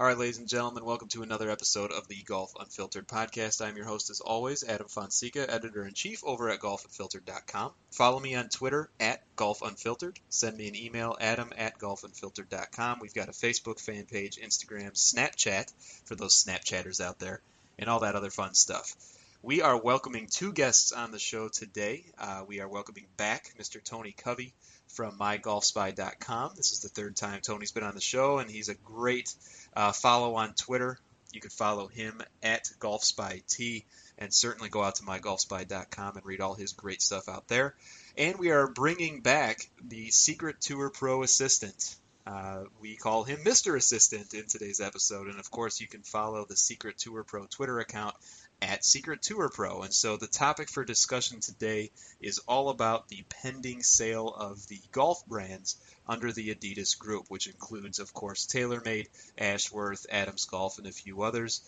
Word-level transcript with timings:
All 0.00 0.06
right, 0.06 0.16
ladies 0.16 0.38
and 0.38 0.48
gentlemen, 0.48 0.86
welcome 0.86 1.08
to 1.08 1.22
another 1.22 1.50
episode 1.50 1.92
of 1.92 2.08
the 2.08 2.22
Golf 2.22 2.54
Unfiltered 2.58 3.06
podcast. 3.06 3.60
I'm 3.60 3.76
your 3.76 3.84
host, 3.84 4.08
as 4.08 4.20
always, 4.20 4.64
Adam 4.64 4.88
Fonseca, 4.88 5.52
editor 5.52 5.84
in 5.84 5.92
chief 5.92 6.24
over 6.24 6.48
at 6.48 6.60
golfunfiltered.com. 6.60 7.72
Follow 7.90 8.18
me 8.18 8.34
on 8.34 8.48
Twitter 8.48 8.88
at 8.98 9.20
golfunfiltered. 9.36 10.16
Send 10.30 10.56
me 10.56 10.68
an 10.68 10.74
email, 10.74 11.18
adam 11.20 11.52
at 11.54 11.78
golfunfiltered.com. 11.78 13.00
We've 13.02 13.12
got 13.12 13.28
a 13.28 13.32
Facebook 13.32 13.78
fan 13.78 14.06
page, 14.06 14.38
Instagram, 14.38 14.92
Snapchat 14.92 15.70
for 16.06 16.14
those 16.14 16.42
Snapchatters 16.42 17.02
out 17.02 17.18
there, 17.18 17.42
and 17.78 17.90
all 17.90 18.00
that 18.00 18.14
other 18.14 18.30
fun 18.30 18.54
stuff. 18.54 18.96
We 19.42 19.60
are 19.60 19.76
welcoming 19.78 20.28
two 20.28 20.54
guests 20.54 20.92
on 20.92 21.10
the 21.10 21.18
show 21.18 21.48
today. 21.48 22.06
Uh, 22.18 22.44
we 22.48 22.60
are 22.60 22.68
welcoming 22.68 23.04
back 23.18 23.52
Mr. 23.58 23.84
Tony 23.84 24.12
Covey 24.12 24.54
from 24.88 25.18
mygolfspy.com. 25.18 26.52
This 26.56 26.72
is 26.72 26.80
the 26.80 26.88
third 26.88 27.16
time 27.16 27.40
Tony's 27.40 27.72
been 27.72 27.84
on 27.84 27.94
the 27.94 28.00
show, 28.00 28.38
and 28.38 28.50
he's 28.50 28.68
a 28.68 28.74
great 28.74 29.34
uh, 29.74 29.92
follow 29.92 30.34
on 30.34 30.54
Twitter. 30.54 30.98
You 31.32 31.40
can 31.40 31.50
follow 31.50 31.86
him 31.86 32.20
at 32.42 32.64
GolfSpyT, 32.80 33.84
and 34.18 34.34
certainly 34.34 34.68
go 34.68 34.82
out 34.82 34.96
to 34.96 35.02
mygolfspy.com 35.04 36.16
and 36.16 36.26
read 36.26 36.40
all 36.40 36.54
his 36.54 36.72
great 36.72 37.00
stuff 37.00 37.28
out 37.28 37.48
there. 37.48 37.74
And 38.18 38.38
we 38.38 38.50
are 38.50 38.66
bringing 38.66 39.20
back 39.20 39.70
the 39.82 40.10
Secret 40.10 40.60
Tour 40.60 40.90
Pro 40.90 41.22
Assistant. 41.22 41.96
Uh, 42.26 42.64
we 42.80 42.96
call 42.96 43.24
him 43.24 43.38
Mr. 43.38 43.76
Assistant 43.76 44.34
in 44.34 44.46
today's 44.46 44.80
episode, 44.80 45.28
and 45.28 45.40
of 45.40 45.50
course, 45.50 45.80
you 45.80 45.86
can 45.86 46.02
follow 46.02 46.44
the 46.44 46.56
Secret 46.56 46.98
Tour 46.98 47.24
Pro 47.24 47.46
Twitter 47.46 47.78
account 47.80 48.14
at 48.62 48.84
Secret 48.84 49.22
Tour 49.22 49.48
Pro. 49.48 49.82
And 49.82 49.92
so 49.92 50.16
the 50.16 50.26
topic 50.26 50.68
for 50.68 50.84
discussion 50.84 51.40
today 51.40 51.90
is 52.20 52.40
all 52.46 52.68
about 52.68 53.08
the 53.08 53.24
pending 53.28 53.82
sale 53.82 54.28
of 54.28 54.66
the 54.68 54.80
golf 54.92 55.24
brands 55.26 55.76
under 56.06 56.32
the 56.32 56.54
Adidas 56.54 56.98
group, 56.98 57.26
which 57.28 57.46
includes, 57.46 57.98
of 57.98 58.12
course, 58.12 58.46
TaylorMade, 58.46 59.08
Ashworth, 59.38 60.06
Adams 60.10 60.44
Golf, 60.44 60.78
and 60.78 60.86
a 60.86 60.92
few 60.92 61.22
others. 61.22 61.62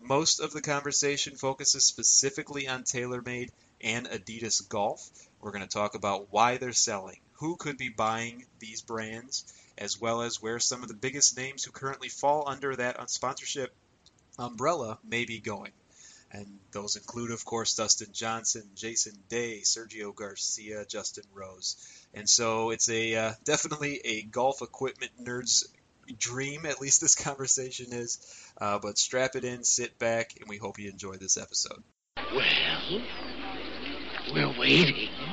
Most 0.00 0.40
of 0.40 0.52
the 0.52 0.62
conversation 0.62 1.36
focuses 1.36 1.84
specifically 1.84 2.68
on 2.68 2.84
TaylorMade 2.84 3.50
and 3.80 4.06
Adidas 4.06 4.68
Golf. 4.68 5.08
We're 5.40 5.52
going 5.52 5.62
to 5.62 5.68
talk 5.68 5.94
about 5.94 6.28
why 6.30 6.58
they're 6.58 6.72
selling, 6.72 7.20
who 7.34 7.56
could 7.56 7.78
be 7.78 7.88
buying 7.88 8.46
these 8.58 8.82
brands, 8.82 9.52
as 9.78 10.00
well 10.00 10.22
as 10.22 10.40
where 10.40 10.60
some 10.60 10.82
of 10.82 10.88
the 10.88 10.94
biggest 10.94 11.36
names 11.36 11.64
who 11.64 11.72
currently 11.72 12.08
fall 12.08 12.48
under 12.48 12.76
that 12.76 13.10
sponsorship 13.10 13.74
umbrella 14.38 14.98
may 15.02 15.24
be 15.24 15.38
going. 15.38 15.72
And 16.32 16.46
those 16.72 16.96
include, 16.96 17.30
of 17.30 17.44
course, 17.44 17.74
Dustin 17.74 18.12
Johnson, 18.12 18.62
Jason 18.74 19.14
Day, 19.28 19.60
Sergio 19.64 20.14
Garcia, 20.14 20.84
Justin 20.84 21.24
Rose. 21.32 21.76
And 22.14 22.28
so 22.28 22.70
it's 22.70 22.88
a 22.88 23.14
uh, 23.14 23.32
definitely 23.44 24.00
a 24.04 24.22
golf 24.22 24.60
equipment 24.60 25.12
nerd's 25.22 25.68
dream, 26.18 26.66
at 26.66 26.80
least 26.80 27.00
this 27.00 27.14
conversation 27.24 27.92
is. 27.92 28.18
Uh, 28.60 28.78
but 28.78 28.98
strap 28.98 29.36
it 29.36 29.44
in, 29.44 29.64
sit 29.64 29.98
back, 29.98 30.34
and 30.40 30.48
we 30.48 30.56
hope 30.56 30.78
you 30.78 30.90
enjoy 30.90 31.16
this 31.16 31.36
episode. 31.36 31.82
Well, 34.32 34.52
we're 34.52 34.60
waiting. 34.60 35.25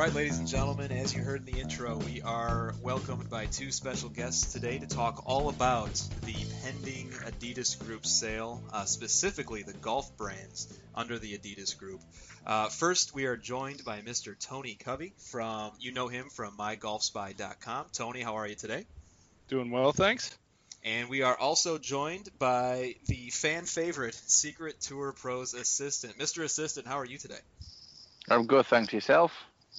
Right, 0.00 0.14
ladies 0.14 0.38
and 0.38 0.48
gentlemen, 0.48 0.90
as 0.92 1.14
you 1.14 1.22
heard 1.22 1.46
in 1.46 1.54
the 1.54 1.60
intro, 1.60 1.94
we 2.06 2.22
are 2.22 2.74
welcomed 2.82 3.28
by 3.28 3.44
two 3.44 3.70
special 3.70 4.08
guests 4.08 4.50
today 4.50 4.78
to 4.78 4.86
talk 4.86 5.24
all 5.26 5.50
about 5.50 5.92
the 6.24 6.34
pending 6.62 7.10
Adidas 7.26 7.78
Group 7.78 8.06
sale, 8.06 8.62
uh, 8.72 8.86
specifically 8.86 9.62
the 9.62 9.74
golf 9.74 10.16
brands 10.16 10.74
under 10.94 11.18
the 11.18 11.36
Adidas 11.36 11.78
Group. 11.78 12.00
Uh, 12.46 12.70
first, 12.70 13.14
we 13.14 13.26
are 13.26 13.36
joined 13.36 13.84
by 13.84 14.00
Mr. 14.00 14.34
Tony 14.38 14.74
Covey 14.74 15.12
from, 15.18 15.72
you 15.80 15.92
know 15.92 16.08
him 16.08 16.30
from 16.30 16.56
mygolfspy.com. 16.56 17.84
Tony, 17.92 18.22
how 18.22 18.36
are 18.36 18.46
you 18.46 18.54
today? 18.54 18.86
Doing 19.48 19.70
well, 19.70 19.92
thanks. 19.92 20.34
And 20.82 21.10
we 21.10 21.20
are 21.20 21.36
also 21.36 21.76
joined 21.76 22.30
by 22.38 22.94
the 23.04 23.28
fan 23.28 23.66
favorite, 23.66 24.14
Secret 24.14 24.80
Tour 24.80 25.12
Pros 25.12 25.52
assistant. 25.52 26.16
Mr. 26.16 26.42
Assistant, 26.42 26.86
how 26.86 26.98
are 27.00 27.04
you 27.04 27.18
today? 27.18 27.40
I'm 28.30 28.46
good, 28.46 28.64
thanks 28.64 28.94
yourself. 28.94 29.32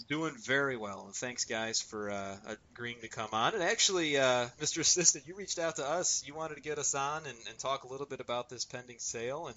Doing 0.08 0.34
very 0.38 0.78
well, 0.78 1.04
and 1.06 1.14
thanks 1.14 1.46
guys 1.46 1.82
for 1.82 2.10
uh, 2.10 2.38
agreeing 2.74 3.02
to 3.02 3.10
come 3.10 3.30
on. 3.34 3.54
And 3.54 3.64
actually, 3.64 4.18
uh, 4.18 4.48
Mr. 4.62 4.80
Assistant, 4.80 5.28
you 5.28 5.36
reached 5.36 5.60
out 5.60 5.76
to 5.78 5.86
us. 5.86 6.24
You 6.26 6.34
wanted 6.34 6.56
to 6.56 6.62
get 6.62 6.78
us 6.78 6.96
on 6.96 7.26
and, 7.26 7.38
and, 7.50 7.60
talk 7.60 7.84
a 7.84 7.88
little 7.88 8.06
bit 8.06 8.22
about 8.22 8.50
this 8.50 8.64
pending 8.64 9.00
sale. 9.00 9.48
And, 9.48 9.56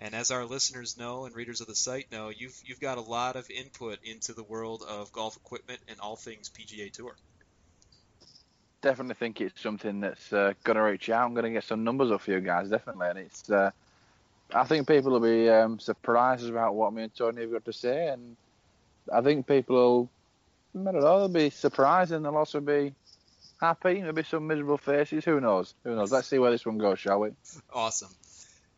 and 0.00 0.14
as 0.14 0.32
our 0.32 0.44
listeners 0.44 0.98
know 0.98 1.24
and 1.24 1.34
readers 1.36 1.60
of 1.60 1.68
the 1.68 1.76
site 1.76 2.10
know, 2.10 2.30
you've 2.30 2.60
you've 2.64 2.80
got 2.80 2.98
a 2.98 3.00
lot 3.00 3.36
of 3.36 3.48
input 3.48 3.98
into 4.04 4.32
the 4.32 4.42
world 4.42 4.82
of 4.86 5.12
golf 5.12 5.36
equipment 5.36 5.80
and 5.88 6.00
all 6.00 6.16
things 6.16 6.50
PGA 6.50 6.92
Tour. 6.92 7.14
Definitely 8.82 9.14
think 9.14 9.40
it's 9.40 9.60
something 9.60 10.00
that's 10.00 10.32
uh, 10.32 10.52
going 10.64 10.76
to 10.76 10.82
reach 10.82 11.08
out. 11.10 11.24
I'm 11.24 11.34
going 11.34 11.44
to 11.44 11.50
get 11.50 11.64
some 11.64 11.84
numbers 11.84 12.10
off 12.10 12.26
you 12.26 12.40
guys, 12.40 12.68
definitely. 12.68 13.08
And 13.08 13.18
it's, 13.20 13.48
uh, 13.50 13.70
I 14.52 14.64
think 14.64 14.88
people 14.88 15.12
will 15.12 15.20
be 15.20 15.48
um, 15.48 15.78
surprised 15.78 16.48
about 16.48 16.74
what 16.74 16.92
me 16.92 17.04
and 17.04 17.14
Tony 17.14 17.42
have 17.42 17.52
got 17.52 17.64
to 17.64 17.72
say, 17.72 18.08
and 18.08 18.36
I 19.12 19.20
think 19.20 19.46
people 19.46 19.76
will, 20.74 20.88
I 20.88 20.92
don't 20.92 21.00
know, 21.00 21.18
they'll 21.20 21.28
be 21.28 21.50
surprised 21.50 22.12
and 22.12 22.24
they'll 22.24 22.36
also 22.36 22.60
be 22.60 22.94
happy. 23.60 24.00
There'll 24.00 24.14
be 24.14 24.22
some 24.22 24.46
miserable 24.46 24.78
faces. 24.78 25.24
Who 25.24 25.40
knows? 25.40 25.74
Who 25.84 25.94
knows? 25.94 26.12
Let's 26.12 26.28
see 26.28 26.38
where 26.38 26.50
this 26.50 26.66
one 26.66 26.78
goes, 26.78 26.98
shall 26.98 27.20
we? 27.20 27.30
Awesome. 27.72 28.10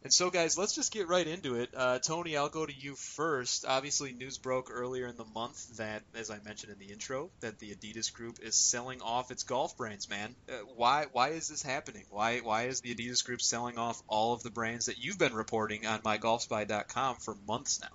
And 0.04 0.12
so, 0.12 0.30
guys, 0.30 0.56
let's 0.56 0.76
just 0.76 0.92
get 0.92 1.08
right 1.08 1.26
into 1.26 1.56
it. 1.56 1.70
Uh, 1.76 1.98
Tony, 1.98 2.36
I'll 2.36 2.48
go 2.48 2.64
to 2.64 2.72
you 2.72 2.94
first. 2.94 3.64
Obviously, 3.66 4.12
news 4.12 4.38
broke 4.38 4.70
earlier 4.72 5.08
in 5.08 5.16
the 5.16 5.24
month 5.34 5.76
that, 5.78 6.02
as 6.14 6.30
I 6.30 6.38
mentioned 6.44 6.72
in 6.72 6.78
the 6.78 6.92
intro, 6.92 7.30
that 7.40 7.58
the 7.58 7.74
Adidas 7.74 8.12
Group 8.12 8.38
is 8.40 8.54
selling 8.54 9.02
off 9.02 9.32
its 9.32 9.42
golf 9.42 9.76
brands. 9.76 10.08
Man, 10.08 10.36
uh, 10.48 10.52
why 10.76 11.06
why 11.10 11.30
is 11.30 11.48
this 11.48 11.62
happening? 11.62 12.04
Why 12.10 12.38
why 12.38 12.68
is 12.68 12.80
the 12.80 12.94
Adidas 12.94 13.24
Group 13.24 13.42
selling 13.42 13.76
off 13.76 14.00
all 14.06 14.34
of 14.34 14.44
the 14.44 14.50
brands 14.50 14.86
that 14.86 14.98
you've 14.98 15.18
been 15.18 15.34
reporting 15.34 15.84
on 15.84 16.00
MyGolfSpy.com 16.02 17.16
for 17.16 17.36
months 17.48 17.80
now? 17.80 17.88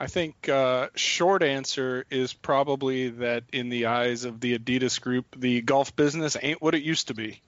I 0.00 0.06
think 0.06 0.48
uh, 0.48 0.88
short 0.94 1.42
answer 1.42 2.04
is 2.08 2.32
probably 2.32 3.10
that 3.10 3.44
in 3.52 3.68
the 3.68 3.86
eyes 3.86 4.24
of 4.24 4.40
the 4.40 4.56
Adidas 4.56 5.00
group, 5.00 5.26
the 5.36 5.60
golf 5.60 5.94
business 5.96 6.36
ain't 6.40 6.62
what 6.62 6.74
it 6.74 6.82
used 6.82 7.08
to 7.08 7.14
be. 7.14 7.40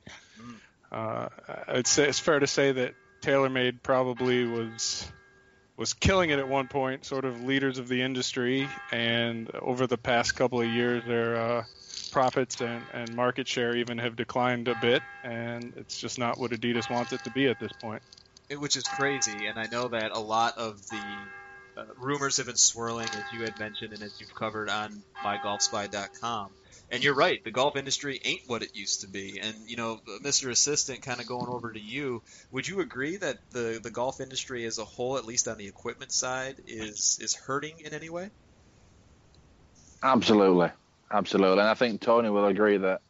Mm. 0.93 1.29
Uh, 1.71 1.83
say 1.85 2.09
it's 2.09 2.19
fair 2.19 2.41
to 2.41 2.49
say 2.49 2.73
that 2.73 2.95
TaylorMade 3.23 3.83
probably 3.83 4.47
was 4.47 5.11
was 5.77 5.95
killing 5.95 6.29
it 6.29 6.39
at 6.39 6.47
one 6.47 6.69
point, 6.69 7.07
sort 7.07 7.25
of 7.25 7.43
leaders 7.45 7.79
of 7.79 7.89
the 7.89 8.03
industry, 8.03 8.69
and 8.93 9.51
over 9.63 9.87
the 9.87 9.97
past 9.97 10.37
couple 10.37 10.61
of 10.61 10.67
years, 10.67 11.03
their 11.07 11.37
uh, 11.37 11.65
profits 12.11 12.61
and, 12.61 12.83
and 12.93 13.17
market 13.17 13.49
share 13.49 13.75
even 13.75 13.97
have 13.97 14.15
declined 14.15 14.69
a 14.69 14.75
bit, 14.83 15.03
and 15.25 15.73
it's 15.77 15.99
just 15.99 16.19
not 16.19 16.39
what 16.39 16.51
Adidas 16.51 16.91
wants 16.91 17.15
it 17.15 17.25
to 17.25 17.31
be 17.31 17.47
at 17.47 17.59
this 17.59 17.73
point. 17.81 18.03
It, 18.51 18.61
which 18.61 18.77
is 18.77 18.85
crazy, 18.85 19.47
and 19.47 19.59
I 19.59 19.69
know 19.73 19.89
that 19.89 20.11
a 20.11 20.19
lot 20.19 20.59
of 20.59 20.87
the 20.89 21.03
uh, 21.77 21.85
rumors 21.99 22.37
have 22.39 22.47
been 22.47 22.57
swirling, 22.57 23.07
as 23.07 23.25
you 23.33 23.43
had 23.43 23.59
mentioned, 23.59 23.93
and 23.93 24.03
as 24.03 24.21
you've 24.21 24.35
covered 24.35 24.69
on 24.69 25.03
mygolfspy.com. 25.23 26.51
And 26.93 27.05
you're 27.05 27.15
right, 27.15 27.43
the 27.45 27.53
golf 27.53 27.77
industry 27.77 28.21
ain't 28.25 28.43
what 28.49 28.63
it 28.63 28.75
used 28.75 29.03
to 29.03 29.09
be. 29.09 29.39
And 29.41 29.55
you 29.67 29.77
know, 29.77 30.01
Mr. 30.25 30.51
Assistant, 30.51 31.03
kind 31.03 31.21
of 31.21 31.27
going 31.27 31.47
over 31.47 31.73
to 31.73 31.81
you, 31.81 32.23
would 32.51 32.67
you 32.67 32.81
agree 32.81 33.17
that 33.17 33.39
the 33.53 33.79
the 33.81 33.91
golf 33.91 34.21
industry 34.21 34.65
as 34.65 34.79
a 34.79 34.85
whole, 34.85 35.17
at 35.17 35.25
least 35.25 35.47
on 35.47 35.57
the 35.57 35.69
equipment 35.69 36.11
side, 36.11 36.57
is 36.67 37.19
is 37.21 37.35
hurting 37.35 37.75
in 37.85 37.95
any 37.95 38.11
way? 38.11 38.31
Absolutely, 40.03 40.71
absolutely. 41.13 41.61
And 41.61 41.69
I 41.69 41.75
think 41.75 42.01
Tony 42.01 42.29
will 42.29 42.47
agree 42.47 42.79
that 42.79 43.03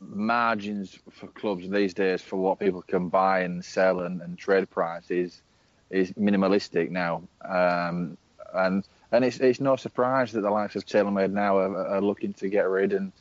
margins 0.00 0.98
for 1.12 1.26
clubs 1.28 1.68
these 1.68 1.92
days 1.94 2.22
for 2.22 2.36
what 2.36 2.58
people 2.58 2.82
can 2.82 3.08
buy 3.08 3.40
and 3.40 3.64
sell 3.64 4.00
and, 4.00 4.20
and 4.22 4.38
trade 4.38 4.70
price 4.70 5.10
is 5.10 5.42
is 5.90 6.12
minimalistic 6.12 6.90
now, 6.90 7.22
um, 7.42 8.16
and 8.54 8.84
and 9.12 9.24
it's 9.24 9.38
it's 9.38 9.60
no 9.60 9.76
surprise 9.76 10.32
that 10.32 10.40
the 10.40 10.50
likes 10.50 10.76
of 10.76 10.84
TaylorMade 10.86 11.32
now 11.32 11.58
are, 11.58 11.86
are, 11.94 12.00
looking 12.00 12.32
to 12.34 12.48
get 12.48 12.68
rid, 12.68 12.92
and 12.92 13.12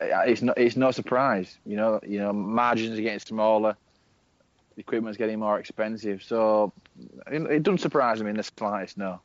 it's 0.00 0.42
no 0.42 0.54
it's 0.56 0.76
no 0.76 0.90
surprise, 0.90 1.56
you 1.66 1.76
know, 1.76 2.00
you 2.06 2.18
know 2.18 2.32
margins 2.32 2.98
are 2.98 3.02
getting 3.02 3.18
smaller. 3.18 3.76
equipment's 4.76 5.18
getting 5.18 5.38
more 5.38 5.58
expensive. 5.58 6.22
So 6.22 6.72
it, 7.26 7.42
it 7.42 7.62
doesn't 7.62 7.78
surprise 7.78 8.22
me 8.22 8.30
in 8.30 8.36
the 8.36 8.42
slightest. 8.42 8.96
No. 8.96 9.20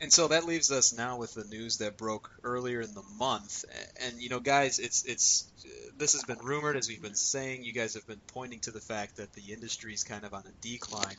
And 0.00 0.12
so 0.12 0.28
that 0.28 0.44
leaves 0.44 0.70
us 0.70 0.92
now 0.92 1.16
with 1.16 1.34
the 1.34 1.44
news 1.44 1.78
that 1.78 1.96
broke 1.96 2.30
earlier 2.44 2.80
in 2.80 2.92
the 2.94 3.02
month. 3.18 3.64
And 4.04 4.20
you 4.20 4.28
know, 4.28 4.40
guys, 4.40 4.78
it's 4.78 5.04
it's 5.04 5.48
this 5.96 6.12
has 6.12 6.24
been 6.24 6.38
rumored 6.38 6.76
as 6.76 6.88
we've 6.88 7.02
been 7.02 7.14
saying. 7.14 7.64
You 7.64 7.72
guys 7.72 7.94
have 7.94 8.06
been 8.06 8.20
pointing 8.26 8.60
to 8.60 8.70
the 8.70 8.80
fact 8.80 9.16
that 9.16 9.32
the 9.32 9.52
industry 9.52 9.94
is 9.94 10.04
kind 10.04 10.24
of 10.24 10.34
on 10.34 10.44
a 10.46 10.62
decline. 10.62 11.16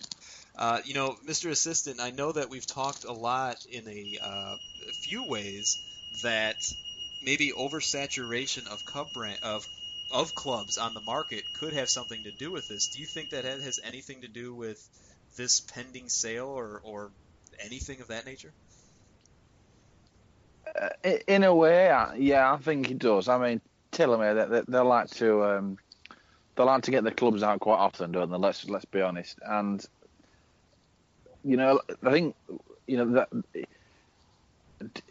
Uh, 0.56 0.82
you 0.86 0.94
know, 0.94 1.16
Mr. 1.26 1.50
Assistant, 1.50 2.00
I 2.00 2.12
know 2.12 2.32
that 2.32 2.50
we've 2.50 2.66
talked 2.66 3.04
a 3.04 3.12
lot 3.12 3.66
in 3.72 3.88
a, 3.88 4.18
uh, 4.24 4.56
a 4.90 4.94
few 4.94 5.28
ways 5.28 5.80
that 6.24 6.56
maybe 7.24 7.52
oversaturation 7.52 8.68
of 8.68 8.86
cub 8.86 9.08
brand, 9.14 9.40
of 9.44 9.68
of 10.12 10.34
clubs 10.34 10.78
on 10.78 10.94
the 10.94 11.02
market 11.02 11.44
could 11.60 11.74
have 11.74 11.90
something 11.90 12.24
to 12.24 12.32
do 12.32 12.52
with 12.52 12.68
this. 12.68 12.88
Do 12.88 13.00
you 13.00 13.06
think 13.06 13.32
that 13.32 13.44
has 13.44 13.80
anything 13.84 14.22
to 14.22 14.28
do 14.28 14.54
with 14.54 14.82
this 15.36 15.60
pending 15.60 16.10
sale 16.10 16.48
or, 16.48 16.82
or 16.84 17.12
anything 17.60 18.02
of 18.02 18.08
that 18.08 18.26
nature? 18.26 18.52
Uh, 20.80 20.90
in 21.28 21.44
a 21.44 21.54
way, 21.54 21.86
yeah, 22.18 22.54
I 22.54 22.58
think 22.58 22.88
he 22.88 22.94
does. 22.94 23.28
I 23.28 23.38
mean, 23.38 23.62
TaylorMade, 23.92 24.50
they, 24.50 24.62
they 24.68 24.80
like 24.80 25.10
to 25.12 25.44
um, 25.44 25.78
they 26.56 26.64
like 26.64 26.84
to 26.84 26.92
get 26.92 27.04
the 27.04 27.12
clubs 27.12 27.44
out 27.44 27.60
quite 27.60 27.78
often, 27.78 28.12
don't 28.12 28.30
they? 28.30 28.38
Let's 28.38 28.68
let's 28.68 28.86
be 28.86 29.02
honest. 29.02 29.40
And 29.46 29.86
you 31.44 31.58
know, 31.58 31.82
I 32.04 32.12
think 32.12 32.36
you 32.88 32.98
know 32.98 33.12
that 33.14 33.30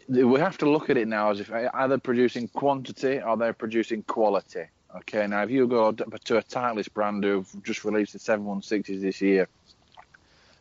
we 0.07 0.39
have 0.39 0.57
to 0.59 0.69
look 0.69 0.89
at 0.89 0.97
it 0.97 1.07
now 1.07 1.31
as 1.31 1.39
if 1.39 1.51
either 1.51 1.97
producing 1.97 2.47
quantity 2.47 3.19
or 3.19 3.37
they're 3.37 3.53
producing 3.53 4.03
quality. 4.03 4.65
Okay, 4.97 5.27
now 5.27 5.43
if 5.43 5.49
you 5.49 5.67
go 5.67 5.91
to 5.91 6.03
a 6.37 6.43
Titleist 6.43 6.93
brand 6.93 7.23
who've 7.23 7.63
just 7.63 7.83
released 7.83 8.13
the 8.13 8.19
716s 8.19 9.01
this 9.01 9.21
year, 9.21 9.47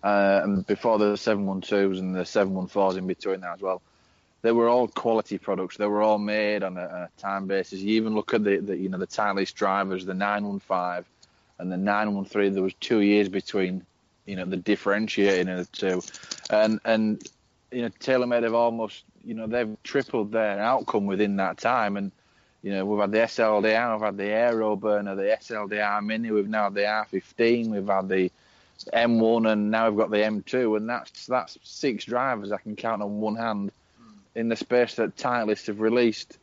uh, 0.03 0.41
and 0.43 0.67
before 0.67 0.99
the 0.99 1.15
712s 1.15 1.99
and 1.99 2.15
the 2.15 2.21
714s 2.21 2.99
in 2.99 3.07
between 3.07 3.41
that 3.41 3.55
as 3.55 3.61
well, 3.61 3.83
they 4.43 4.53
were 4.53 4.69
all 4.69 4.87
quality 4.87 5.39
products. 5.39 5.77
They 5.77 5.87
were 5.87 6.03
all 6.03 6.19
made 6.19 6.63
on 6.63 6.77
a, 6.77 6.85
a 6.85 7.11
time 7.19 7.47
basis. 7.47 7.81
You 7.81 7.97
even 7.97 8.15
look 8.15 8.33
at 8.33 8.45
the, 8.45 8.59
the 8.59 8.77
you 8.77 8.89
know 8.89 8.99
the 8.99 9.07
Titleist 9.07 9.55
drivers, 9.55 10.07
the 10.07 10.15
915 10.15 11.05
and 11.59 11.73
the 11.73 11.77
913. 11.77 12.53
There 12.53 12.63
was 12.63 12.75
two 12.75 13.01
years 13.01 13.29
between 13.29 13.85
you 14.27 14.37
know 14.37 14.45
the 14.45 14.57
differentiating 14.57 15.49
of 15.49 15.59
the 15.59 15.77
two, 15.77 16.03
and 16.51 16.81
and 16.85 17.23
you 17.73 17.83
know 17.83 17.89
TaylorMade 17.89 18.45
have 18.45 18.55
almost 18.55 19.05
you 19.25 19.35
know 19.35 19.47
they've 19.47 19.77
tripled 19.83 20.33
their 20.33 20.61
outcome 20.61 21.07
within 21.07 21.37
that 21.37 21.59
time, 21.59 21.97
and 21.97 22.13
you 22.63 22.71
know 22.73 22.85
we've 22.85 23.01
had 23.01 23.13
the 23.13 23.19
SLDR, 23.19 23.95
we've 23.95 24.05
had 24.05 24.17
the 24.17 24.27
Aero 24.27 24.77
Burner, 24.77 25.15
the 25.15 25.37
SLDR 25.41 26.05
Mini, 26.05 26.31
we've 26.31 26.49
now 26.49 26.65
had 26.65 26.75
the 26.75 26.83
R15, 26.83 27.69
we've 27.69 27.87
had 27.87 28.09
the 28.09 28.31
M1, 28.85 29.51
and 29.51 29.71
now 29.71 29.89
we've 29.89 29.99
got 29.99 30.11
the 30.11 30.19
M2, 30.19 30.77
and 30.77 30.89
that's 30.89 31.27
that's 31.27 31.59
six 31.63 32.05
drivers 32.05 32.53
I 32.53 32.59
can 32.59 32.77
count 32.77 33.03
on 33.03 33.21
one 33.21 33.37
hand 33.37 33.73
in 34.35 34.49
the 34.49 34.57
space 34.57 34.95
that 34.97 35.17
Titleist 35.17 35.67
have 35.67 35.81
released 35.81 36.39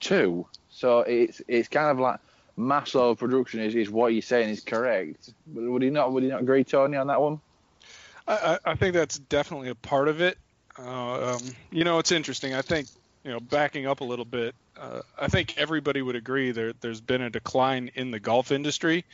two. 0.00 0.46
So 0.70 1.00
it's 1.00 1.40
it's 1.48 1.68
kind 1.68 1.90
of 1.90 1.98
like 1.98 2.20
mass 2.56 2.94
overproduction 2.94 3.60
is, 3.60 3.74
is 3.74 3.90
what 3.90 4.12
you're 4.12 4.22
saying 4.22 4.50
is 4.50 4.60
correct. 4.60 5.30
Would 5.54 5.82
you 5.82 5.90
not 5.90 6.12
would 6.12 6.22
you 6.22 6.30
not 6.30 6.42
agree, 6.42 6.64
Tony, 6.64 6.96
on 6.96 7.06
that 7.06 7.20
one? 7.20 7.40
I, 8.26 8.58
I 8.64 8.74
think 8.76 8.94
that's 8.94 9.18
definitely 9.18 9.70
a 9.70 9.74
part 9.74 10.08
of 10.08 10.20
it. 10.20 10.38
Uh, 10.78 11.34
um, 11.34 11.40
you 11.70 11.84
know, 11.84 11.98
it's 11.98 12.12
interesting. 12.12 12.54
I 12.54 12.62
think 12.62 12.86
you 13.24 13.30
know, 13.30 13.40
backing 13.40 13.86
up 13.86 14.00
a 14.00 14.04
little 14.04 14.24
bit, 14.24 14.54
uh, 14.78 15.00
I 15.18 15.28
think 15.28 15.58
everybody 15.58 16.00
would 16.00 16.16
agree 16.16 16.52
there 16.52 16.72
there's 16.80 17.00
been 17.00 17.22
a 17.22 17.30
decline 17.30 17.90
in 17.94 18.10
the 18.10 18.20
golf 18.20 18.50
industry. 18.50 19.04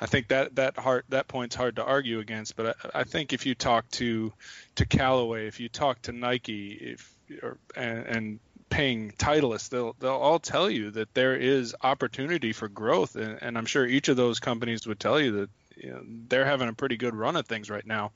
I 0.00 0.06
think 0.06 0.28
that 0.28 0.56
that 0.56 0.78
hard 0.78 1.04
that 1.08 1.26
point's 1.26 1.54
hard 1.54 1.76
to 1.76 1.84
argue 1.84 2.18
against. 2.18 2.56
But 2.56 2.76
I, 2.94 3.00
I 3.00 3.04
think 3.04 3.32
if 3.32 3.46
you 3.46 3.54
talk 3.54 3.90
to 3.92 4.32
to 4.74 4.86
Callaway, 4.86 5.46
if 5.46 5.58
you 5.58 5.68
talk 5.68 6.02
to 6.02 6.12
Nike, 6.12 6.72
if 6.72 7.14
or, 7.42 7.56
and, 7.74 8.06
and 8.06 8.40
Ping 8.68 9.12
they'll 9.18 9.96
they'll 10.00 10.10
all 10.10 10.38
tell 10.38 10.68
you 10.68 10.90
that 10.90 11.14
there 11.14 11.36
is 11.36 11.74
opportunity 11.82 12.52
for 12.52 12.68
growth, 12.68 13.16
and, 13.16 13.38
and 13.40 13.56
I'm 13.56 13.64
sure 13.64 13.86
each 13.86 14.08
of 14.08 14.16
those 14.16 14.40
companies 14.40 14.86
would 14.86 15.00
tell 15.00 15.20
you 15.20 15.32
that 15.32 15.50
you 15.76 15.90
know, 15.90 16.02
they're 16.28 16.44
having 16.44 16.68
a 16.68 16.72
pretty 16.72 16.96
good 16.96 17.14
run 17.14 17.36
of 17.36 17.46
things 17.46 17.70
right 17.70 17.86
now. 17.86 18.12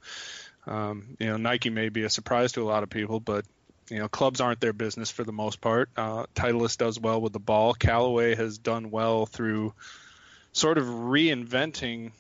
Um, 0.67 1.17
you 1.19 1.27
know, 1.27 1.37
Nike 1.37 1.71
may 1.71 1.89
be 1.89 2.03
a 2.03 2.11
surprise 2.11 2.53
to 2.53 2.63
a 2.63 2.65
lot 2.65 2.83
of 2.83 2.91
people, 2.91 3.21
but 3.21 3.45
you 3.91 3.99
know, 3.99 4.09
clubs 4.09 4.41
aren't 4.41 4.61
their 4.61 4.73
business 4.73 5.11
for 5.11 5.25
the 5.25 5.33
most 5.33 5.61
part. 5.61 5.91
Uh, 5.97 6.27
Titleist 6.35 6.79
does 6.79 6.99
well 6.99 7.21
with 7.21 7.33
the 7.33 7.41
ball. 7.41 7.75
Callaway 7.75 8.35
has 8.35 8.59
done 8.59 8.91
well 8.91 9.27
through 9.27 9.75
sort 10.53 10.79
of 10.79 10.85
reinventing, 10.85 12.13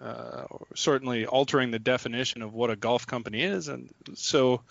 uh, 0.00 0.44
certainly 0.74 1.26
altering 1.26 1.70
the 1.70 1.78
definition 1.78 2.42
of 2.42 2.54
what 2.54 2.70
a 2.70 2.76
golf 2.76 3.06
company 3.06 3.42
is, 3.42 3.68
and 3.68 3.90
so 4.14 4.62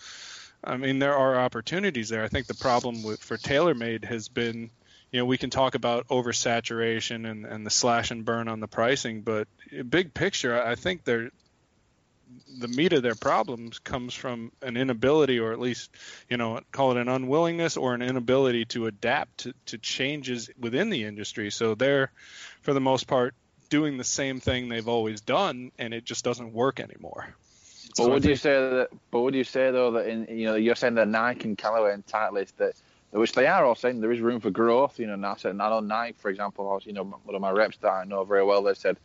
I 0.62 0.76
mean, 0.76 0.98
there 0.98 1.14
are 1.14 1.36
opportunities 1.36 2.08
there. 2.08 2.22
I 2.22 2.28
think 2.28 2.46
the 2.46 2.54
problem 2.54 3.02
with 3.02 3.22
for 3.22 3.36
TaylorMade 3.36 4.04
has 4.04 4.28
been, 4.28 4.70
you 5.10 5.20
know, 5.20 5.24
we 5.24 5.38
can 5.38 5.50
talk 5.50 5.74
about 5.74 6.08
oversaturation 6.08 7.28
and, 7.28 7.46
and 7.46 7.64
the 7.64 7.70
slash 7.70 8.10
and 8.10 8.24
burn 8.24 8.48
on 8.48 8.60
the 8.60 8.68
pricing, 8.68 9.22
but 9.22 9.48
big 9.88 10.12
picture, 10.12 10.62
I 10.62 10.74
think 10.74 11.04
they're 11.04 11.30
the 12.58 12.68
meat 12.68 12.92
of 12.92 13.02
their 13.02 13.14
problems 13.14 13.78
comes 13.78 14.14
from 14.14 14.52
an 14.62 14.76
inability, 14.76 15.38
or 15.38 15.52
at 15.52 15.60
least, 15.60 15.90
you 16.28 16.36
know, 16.36 16.60
call 16.72 16.92
it 16.92 16.96
an 16.98 17.08
unwillingness 17.08 17.76
or 17.76 17.94
an 17.94 18.02
inability 18.02 18.64
to 18.66 18.86
adapt 18.86 19.38
to, 19.38 19.54
to 19.66 19.78
changes 19.78 20.50
within 20.58 20.90
the 20.90 21.04
industry. 21.04 21.50
So 21.50 21.74
they're, 21.74 22.10
for 22.62 22.72
the 22.72 22.80
most 22.80 23.06
part, 23.06 23.34
doing 23.68 23.96
the 23.96 24.04
same 24.04 24.40
thing 24.40 24.68
they've 24.68 24.88
always 24.88 25.20
done, 25.20 25.72
and 25.78 25.94
it 25.94 26.04
just 26.04 26.24
doesn't 26.24 26.52
work 26.52 26.80
anymore. 26.80 27.34
But 27.96 27.96
so 27.96 28.10
would 28.10 28.24
you 28.24 28.36
say 28.36 28.52
that? 28.52 28.88
But 29.10 29.20
would 29.20 29.34
you 29.34 29.44
say 29.44 29.70
though 29.70 29.92
that 29.92 30.06
in 30.06 30.26
you 30.38 30.46
know 30.46 30.54
you're 30.54 30.76
saying 30.76 30.94
that 30.94 31.08
Nike 31.08 31.48
and 31.48 31.58
Callaway 31.58 31.92
and 31.92 32.06
Titleist 32.06 32.52
that 32.58 32.74
which 33.10 33.32
they 33.32 33.46
are 33.46 33.64
all 33.64 33.74
saying 33.74 34.00
there 34.00 34.12
is 34.12 34.20
room 34.20 34.40
for 34.40 34.50
growth. 34.50 35.00
You 35.00 35.08
know, 35.08 35.14
and 35.14 35.26
I 35.26 35.34
said 35.36 35.56
not 35.56 35.72
on 35.72 35.88
Nike, 35.88 36.16
for 36.18 36.30
example, 36.30 36.66
or, 36.66 36.80
you 36.84 36.92
know 36.92 37.02
one 37.02 37.34
of 37.34 37.40
my 37.40 37.50
reps 37.50 37.78
that 37.78 37.90
I 37.90 38.04
know 38.04 38.24
very 38.24 38.44
well. 38.44 38.62
They 38.62 38.74
said 38.74 38.96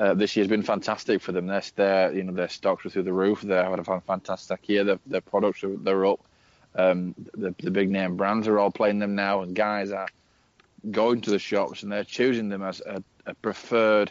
uh, 0.00 0.14
this 0.14 0.34
year's 0.34 0.48
been 0.48 0.62
fantastic 0.62 1.20
for 1.20 1.32
them. 1.32 1.46
Their, 1.46 1.62
their 1.76 2.12
you 2.14 2.24
know 2.24 2.32
their 2.32 2.48
stocks 2.48 2.86
are 2.86 2.90
through 2.90 3.02
the 3.02 3.12
roof. 3.12 3.42
They're 3.42 3.62
having 3.62 3.78
a 3.78 4.00
fantastic 4.00 4.66
year. 4.66 4.82
Their, 4.82 4.98
their 5.06 5.20
products 5.20 5.62
are 5.62 5.76
they're 5.76 6.06
up. 6.06 6.20
Um, 6.74 7.14
the, 7.34 7.54
the 7.58 7.70
big 7.70 7.90
name 7.90 8.16
brands 8.16 8.48
are 8.48 8.58
all 8.58 8.70
playing 8.70 8.98
them 8.98 9.14
now, 9.14 9.42
and 9.42 9.54
guys 9.54 9.90
are 9.90 10.08
going 10.90 11.20
to 11.20 11.30
the 11.30 11.38
shops 11.38 11.82
and 11.82 11.92
they're 11.92 12.04
choosing 12.04 12.48
them 12.48 12.62
as 12.62 12.80
a, 12.86 13.02
a 13.26 13.34
preferred 13.34 14.10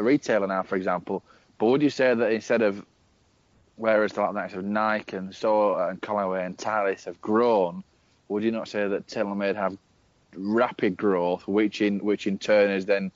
retailer 0.00 0.46
now, 0.46 0.62
for 0.62 0.76
example. 0.76 1.22
But 1.58 1.66
would 1.66 1.82
you 1.82 1.90
say 1.90 2.14
that 2.14 2.32
instead 2.32 2.62
of 2.62 2.86
whereas 3.76 4.12
the 4.12 4.22
likes 4.22 4.54
of 4.54 4.64
Nike 4.64 5.16
and 5.16 5.34
so 5.34 5.74
and 5.74 6.00
Callaway 6.00 6.46
and 6.46 6.56
Titleist 6.56 7.04
have 7.04 7.20
grown, 7.20 7.84
would 8.28 8.42
you 8.42 8.52
not 8.52 8.68
say 8.68 8.88
that 8.88 9.08
TaylorMade 9.08 9.56
have 9.56 9.76
rapid 10.34 10.96
growth, 10.96 11.46
which 11.46 11.82
in 11.82 11.98
which 11.98 12.26
in 12.26 12.38
turn 12.38 12.70
is 12.70 12.86
then 12.86 13.12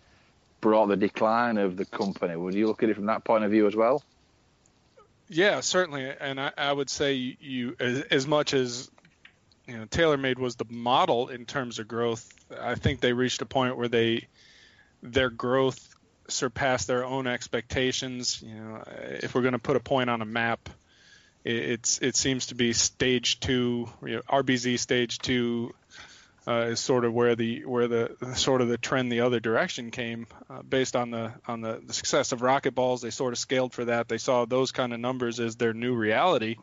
brought 0.60 0.86
the 0.86 0.96
decline 0.96 1.58
of 1.58 1.76
the 1.76 1.84
company? 1.84 2.36
Would 2.36 2.54
you 2.54 2.66
look 2.66 2.82
at 2.82 2.88
it 2.88 2.94
from 2.94 3.06
that 3.06 3.24
point 3.24 3.44
of 3.44 3.50
view 3.50 3.66
as 3.66 3.76
well? 3.76 4.02
Yeah, 5.28 5.60
certainly, 5.60 6.10
and 6.20 6.40
I, 6.40 6.52
I 6.56 6.72
would 6.72 6.88
say 6.88 7.14
you, 7.14 7.76
as, 7.78 8.00
as 8.10 8.26
much 8.26 8.54
as 8.54 8.90
you 9.66 9.76
know 9.76 9.84
TaylorMade 9.84 10.38
was 10.38 10.56
the 10.56 10.64
model 10.70 11.28
in 11.28 11.44
terms 11.44 11.78
of 11.78 11.86
growth. 11.86 12.26
I 12.58 12.76
think 12.76 13.00
they 13.00 13.12
reached 13.12 13.42
a 13.42 13.46
point 13.46 13.76
where 13.76 13.88
they 13.88 14.26
their 15.02 15.28
growth 15.28 15.94
surpass 16.28 16.86
their 16.86 17.04
own 17.04 17.26
expectations. 17.26 18.42
You 18.42 18.54
know, 18.54 18.82
if 19.22 19.34
we're 19.34 19.42
going 19.42 19.52
to 19.52 19.58
put 19.58 19.76
a 19.76 19.80
point 19.80 20.08
on 20.08 20.22
a 20.22 20.26
map, 20.26 20.70
it's 21.44 21.98
it 21.98 22.16
seems 22.16 22.46
to 22.46 22.54
be 22.54 22.72
stage 22.72 23.40
two. 23.40 23.88
You 24.02 24.16
know, 24.16 24.22
RBZ 24.22 24.78
stage 24.78 25.18
two 25.18 25.74
uh, 26.49 26.69
is 26.71 26.81
sort 26.81 27.05
of 27.05 27.12
where 27.12 27.37
the 27.37 27.64
where 27.64 27.88
the 27.88 28.17
sort 28.35 28.61
of 28.61 28.69
the 28.69 28.78
trend 28.78 29.12
the 29.12 29.21
other 29.21 29.40
direction 29.40 29.90
came 29.90 30.26
uh, 30.49 30.62
based 30.62 30.97
on 30.97 31.11
the 31.11 31.33
on 31.47 31.61
the, 31.61 31.81
the 31.85 31.93
success 31.93 32.33
of 32.33 32.40
RocketBallz. 32.40 33.02
They 33.02 33.11
sort 33.11 33.33
of 33.33 33.38
scaled 33.38 33.75
for 33.75 33.85
that. 33.87 34.09
They 34.09 34.19
saw 34.19 34.45
those 34.45 34.73
kind 34.73 34.93
of 34.93 35.00
numbers 35.00 35.40
as 35.40 35.57
their 35.57 35.75
new 35.75 35.95
reality. 35.95 36.57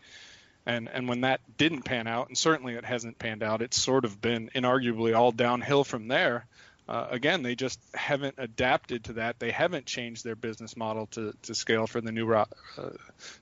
And, 0.68 0.90
and 0.90 1.08
when 1.08 1.22
that 1.22 1.42
didn't 1.58 1.84
pan 1.84 2.08
out, 2.08 2.30
and 2.30 2.36
certainly 2.36 2.74
it 2.74 2.84
hasn't 2.84 3.20
panned 3.20 3.44
out, 3.44 3.62
it's 3.62 3.80
sort 3.80 4.04
of 4.04 4.20
been 4.20 4.50
inarguably 4.56 5.16
all 5.16 5.32
downhill 5.32 5.84
from 5.84 6.08
there 6.08 6.48
uh, 6.88 7.08
again, 7.10 7.42
they 7.42 7.56
just 7.56 7.80
haven't 7.96 8.36
adapted 8.38 9.06
to 9.06 9.14
that. 9.14 9.40
They 9.40 9.50
haven't 9.50 9.88
changed 9.88 10.24
their 10.24 10.36
business 10.36 10.78
model 10.78 11.08
to, 11.08 11.34
to 11.44 11.56
scale 11.56 11.88
for 11.88 12.00
the 12.00 12.12
new 12.12 12.32
uh, 12.32 12.46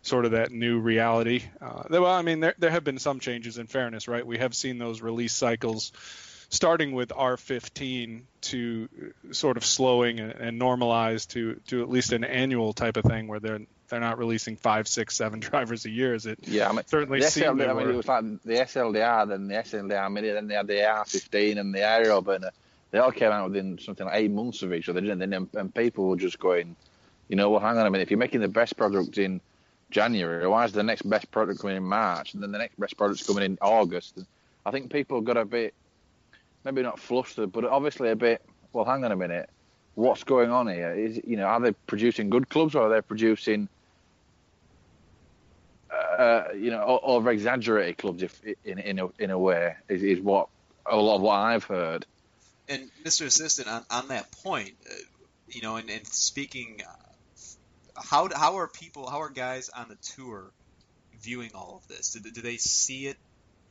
sort 0.02 0.24
of 0.24 0.32
that 0.32 0.52
new 0.52 0.80
reality. 0.80 1.44
Uh, 1.62 1.84
well, 1.90 2.06
I 2.06 2.22
mean, 2.22 2.40
there, 2.40 2.56
there 2.58 2.72
have 2.72 2.86
been 2.86 3.00
some 3.00 3.20
changes 3.20 3.58
in 3.58 3.68
fairness, 3.68 4.08
right? 4.08 4.26
We 4.26 4.38
have 4.38 4.56
seen 4.56 4.78
those 4.78 5.02
release 5.02 5.34
cycles 5.34 5.92
starting 6.54 6.92
with 6.94 7.10
R15 7.10 8.22
to 8.42 8.90
sort 9.32 9.58
of 9.58 9.66
slowing 9.66 10.20
and, 10.20 10.32
and 10.32 10.62
normalize 10.62 11.28
to, 11.30 11.60
to 11.68 11.82
at 11.82 11.90
least 11.90 12.14
an 12.14 12.24
annual 12.24 12.74
type 12.74 12.98
of 12.98 13.06
thing 13.06 13.28
where 13.28 13.40
they're 13.40 13.60
they're 13.90 14.00
not 14.00 14.18
releasing 14.18 14.56
five, 14.56 14.88
six, 14.88 15.16
seven 15.16 15.40
drivers 15.42 15.86
a 15.86 15.90
year. 15.90 16.16
Is 16.16 16.26
it? 16.26 16.40
Yeah, 16.44 16.70
I 16.70 16.72
mean, 16.72 16.84
certainly 16.88 17.20
the 17.20 17.26
SLD, 17.26 17.70
I 17.70 17.74
mean, 17.74 17.90
it 17.90 17.96
was 17.96 18.08
like 18.08 18.24
the 18.44 18.54
SLDR, 18.54 19.28
then 19.28 19.48
the 19.48 19.56
SLDR 19.56 20.12
Mini, 20.12 20.30
then 20.30 20.48
they 20.48 20.56
had 20.56 20.68
the 20.68 20.74
R15 20.74 21.60
and 21.60 21.76
the 21.76 21.82
Aero 21.82 22.22
Burner 22.22 22.48
uh, 22.48 22.52
they 22.94 23.00
all 23.00 23.12
came 23.12 23.32
out 23.32 23.50
within 23.50 23.80
something 23.80 24.06
like 24.06 24.16
eight 24.16 24.30
months 24.30 24.62
of 24.62 24.72
each 24.72 24.88
other, 24.88 25.02
didn't 25.02 25.18
they? 25.18 25.36
And, 25.36 25.50
and 25.56 25.74
people 25.74 26.10
were 26.10 26.16
just 26.16 26.38
going, 26.38 26.76
you 27.28 27.36
know, 27.36 27.50
well, 27.50 27.60
hang 27.60 27.76
on 27.76 27.88
a 27.88 27.90
minute. 27.90 28.04
If 28.04 28.12
you're 28.12 28.20
making 28.20 28.42
the 28.42 28.48
best 28.48 28.78
product 28.78 29.18
in 29.18 29.42
January, 29.90 30.48
why 30.48 30.66
is 30.66 30.74
the 30.74 30.84
next 30.84 31.02
best 31.02 31.32
product 31.32 31.60
coming 31.60 31.78
in 31.78 31.84
March, 31.84 32.36
and 32.36 32.44
then 32.44 32.52
the 32.52 32.60
next 32.60 32.80
best 32.80 32.96
product's 32.96 33.26
coming 33.26 33.44
in 33.44 33.58
August? 33.62 34.20
I 34.64 34.70
think 34.70 34.92
people 34.92 35.22
got 35.22 35.38
a 35.38 35.46
bit, 35.46 35.74
maybe 36.64 36.82
not 36.82 37.00
flustered, 37.00 37.52
but 37.52 37.66
obviously 37.66 38.10
a 38.10 38.16
bit. 38.16 38.42
Well, 38.72 38.86
hang 38.86 39.04
on 39.04 39.12
a 39.12 39.16
minute. 39.16 39.50
What's 39.96 40.24
going 40.24 40.50
on 40.50 40.68
here? 40.68 40.94
Is 40.94 41.20
you 41.26 41.38
know, 41.38 41.46
are 41.46 41.60
they 41.60 41.72
producing 41.72 42.30
good 42.30 42.50
clubs 42.50 42.74
or 42.74 42.84
are 42.84 42.90
they 42.90 43.02
producing, 43.02 43.70
uh, 45.92 46.46
you 46.56 46.72
know, 46.72 47.00
over 47.04 47.30
exaggerated 47.30 48.00
clubs? 48.00 48.24
If 48.24 48.42
in 48.64 48.80
in 48.80 49.00
a, 49.00 49.10
in 49.20 49.30
a 49.30 49.38
way 49.38 49.76
is, 49.88 50.02
is 50.02 50.20
what 50.20 50.48
a 50.86 50.96
lot 50.96 51.18
of 51.18 51.22
what 51.22 51.36
I've 51.36 51.64
heard. 51.64 52.06
And 52.70 52.90
Mr. 53.04 53.26
Assistant, 53.26 53.68
on, 53.68 53.84
on 53.92 54.08
that 54.08 54.32
point, 54.32 54.74
uh, 54.90 54.94
you 55.50 55.62
know, 55.62 55.76
and, 55.76 55.90
and 55.90 56.08
speaking, 56.08 56.82
uh, 56.88 58.02
how 58.02 58.30
how 58.34 58.58
are 58.58 58.68
people, 58.68 59.08
how 59.08 59.22
are 59.22 59.30
guys 59.30 59.70
on 59.70 59.90
the 59.90 59.96
tour 59.96 60.52
viewing 61.22 61.52
all 61.54 61.82
of 61.82 61.88
this? 61.88 62.14
Do, 62.14 62.32
do 62.32 62.42
they 62.42 62.58
see 62.58 63.08
it 63.08 63.18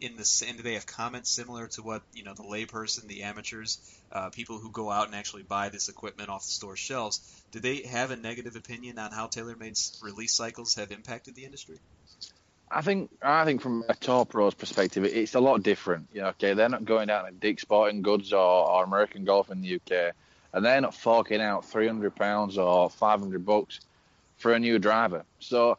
in 0.02 0.16
the 0.16 0.44
and 0.49 0.56
do 0.56 0.62
they 0.62 0.75
have 0.75 0.87
comments 0.87 1.30
similar 1.30 1.68
to 1.68 1.82
what 1.82 2.02
you 2.12 2.25
know 2.25 2.35
the 2.35 2.42
layperson, 2.42 3.06
the 3.06 3.23
amateurs, 3.23 3.78
uh, 4.11 4.30
people 4.30 4.59
who 4.59 4.71
go 4.71 4.90
out 4.90 5.06
and 5.06 5.14
actually 5.14 5.44
buy 5.44 5.68
this 5.68 5.88
equipment 5.88 6.28
off 6.28 6.44
the 6.44 6.50
store 6.50 6.76
shelves? 6.76 7.21
Do 7.52 7.61
they 7.61 7.82
have 7.82 8.11
a 8.11 8.16
negative 8.16 8.56
opinion 8.56 8.99
on 8.99 9.12
how 9.12 9.28
TaylorMade's 9.28 10.00
release 10.02 10.35
cycles 10.35 10.75
have 10.75 10.90
impacted 10.90 11.35
the 11.35 11.44
industry? 11.44 11.78
I 12.71 12.80
think 12.80 13.11
I 13.23 13.44
think 13.44 13.61
from 13.61 13.85
a 13.88 13.94
tour 13.94 14.25
pro's 14.25 14.54
perspective, 14.54 15.04
it's 15.04 15.35
a 15.35 15.40
lot 15.40 15.62
different. 15.62 16.09
You 16.12 16.23
know, 16.23 16.28
okay, 16.28 16.54
they're 16.54 16.68
not 16.68 16.85
going 16.85 17.09
down 17.09 17.26
to 17.26 17.30
Dick's 17.30 17.62
Sporting 17.62 18.02
Goods 18.02 18.32
or, 18.32 18.38
or 18.38 18.85
American 18.85 19.25
Golf 19.25 19.50
in 19.50 19.61
the 19.61 19.76
UK, 19.76 20.14
and 20.52 20.64
they're 20.64 20.80
not 20.80 20.94
forking 20.94 21.40
out 21.40 21.64
three 21.64 21.87
hundred 21.87 22.16
pounds 22.16 22.59
or 22.59 22.90
five 22.90 23.21
hundred 23.21 23.47
bucks 23.47 23.80
for 24.38 24.52
a 24.52 24.59
new 24.59 24.78
driver. 24.78 25.25
So 25.38 25.78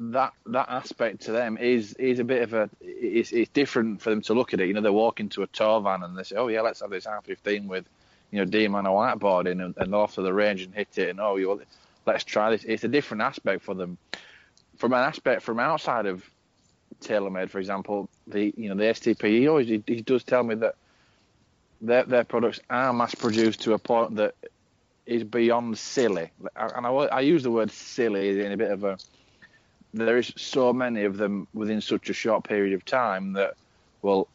that 0.00 0.32
that 0.46 0.66
aspect 0.70 1.22
to 1.22 1.32
them 1.32 1.58
is 1.58 1.92
is 1.94 2.18
a 2.20 2.24
bit 2.24 2.42
of 2.42 2.54
a 2.54 2.70
it's, 2.80 3.32
it's 3.32 3.50
different 3.50 4.00
for 4.00 4.08
them 4.08 4.22
to 4.22 4.34
look 4.34 4.54
at 4.54 4.60
it. 4.60 4.66
You 4.66 4.74
know, 4.74 4.80
they 4.80 4.90
walk 4.90 5.20
into 5.20 5.42
a 5.42 5.46
tour 5.46 5.80
van 5.82 6.02
and 6.02 6.16
they 6.16 6.22
say, 6.22 6.36
"Oh 6.36 6.48
yeah, 6.48 6.62
let's 6.62 6.80
have 6.80 6.90
this 6.90 7.04
R15 7.04 7.66
with 7.66 7.84
you 8.30 8.38
know 8.38 8.50
Diamana 8.50 8.88
whiteboard 8.88 9.46
in 9.46 9.60
and, 9.60 9.74
and 9.76 9.94
off 9.94 10.14
to 10.14 10.22
the 10.22 10.32
range 10.32 10.62
and 10.62 10.74
hit 10.74 10.96
it." 10.96 11.10
And 11.10 11.20
oh, 11.20 11.36
you 11.36 11.60
let's 12.06 12.24
try 12.24 12.50
this. 12.50 12.64
It's 12.64 12.82
a 12.84 12.88
different 12.88 13.22
aspect 13.22 13.62
for 13.62 13.74
them. 13.74 13.98
From 14.78 14.94
an 14.94 15.00
aspect 15.00 15.42
from 15.42 15.60
outside 15.60 16.06
of 16.06 16.24
TaylorMade, 17.02 17.50
for 17.50 17.58
example, 17.58 18.08
the 18.26 18.54
you 18.56 18.70
know 18.70 18.76
the 18.76 18.84
STP, 18.84 19.28
he 19.28 19.48
always 19.48 19.68
he, 19.68 19.82
he 19.86 20.00
does 20.00 20.24
tell 20.24 20.42
me 20.42 20.54
that 20.54 20.76
their 21.82 22.04
their 22.04 22.24
products 22.24 22.60
are 22.70 22.94
mass 22.94 23.14
produced 23.14 23.60
to 23.62 23.74
a 23.74 23.78
point 23.78 24.16
that 24.16 24.34
is 25.04 25.24
beyond 25.24 25.76
silly. 25.76 26.30
And 26.56 26.86
I, 26.86 26.90
I 26.90 27.20
use 27.20 27.42
the 27.42 27.50
word 27.50 27.70
silly 27.70 28.42
in 28.42 28.52
a 28.52 28.56
bit 28.56 28.70
of 28.70 28.84
a 28.84 28.96
there 29.92 30.18
is 30.18 30.32
so 30.36 30.72
many 30.72 31.04
of 31.04 31.16
them 31.16 31.48
within 31.54 31.80
such 31.80 32.10
a 32.10 32.12
short 32.12 32.44
period 32.44 32.74
of 32.74 32.84
time 32.84 33.32
that, 33.34 33.54
well, 34.02 34.28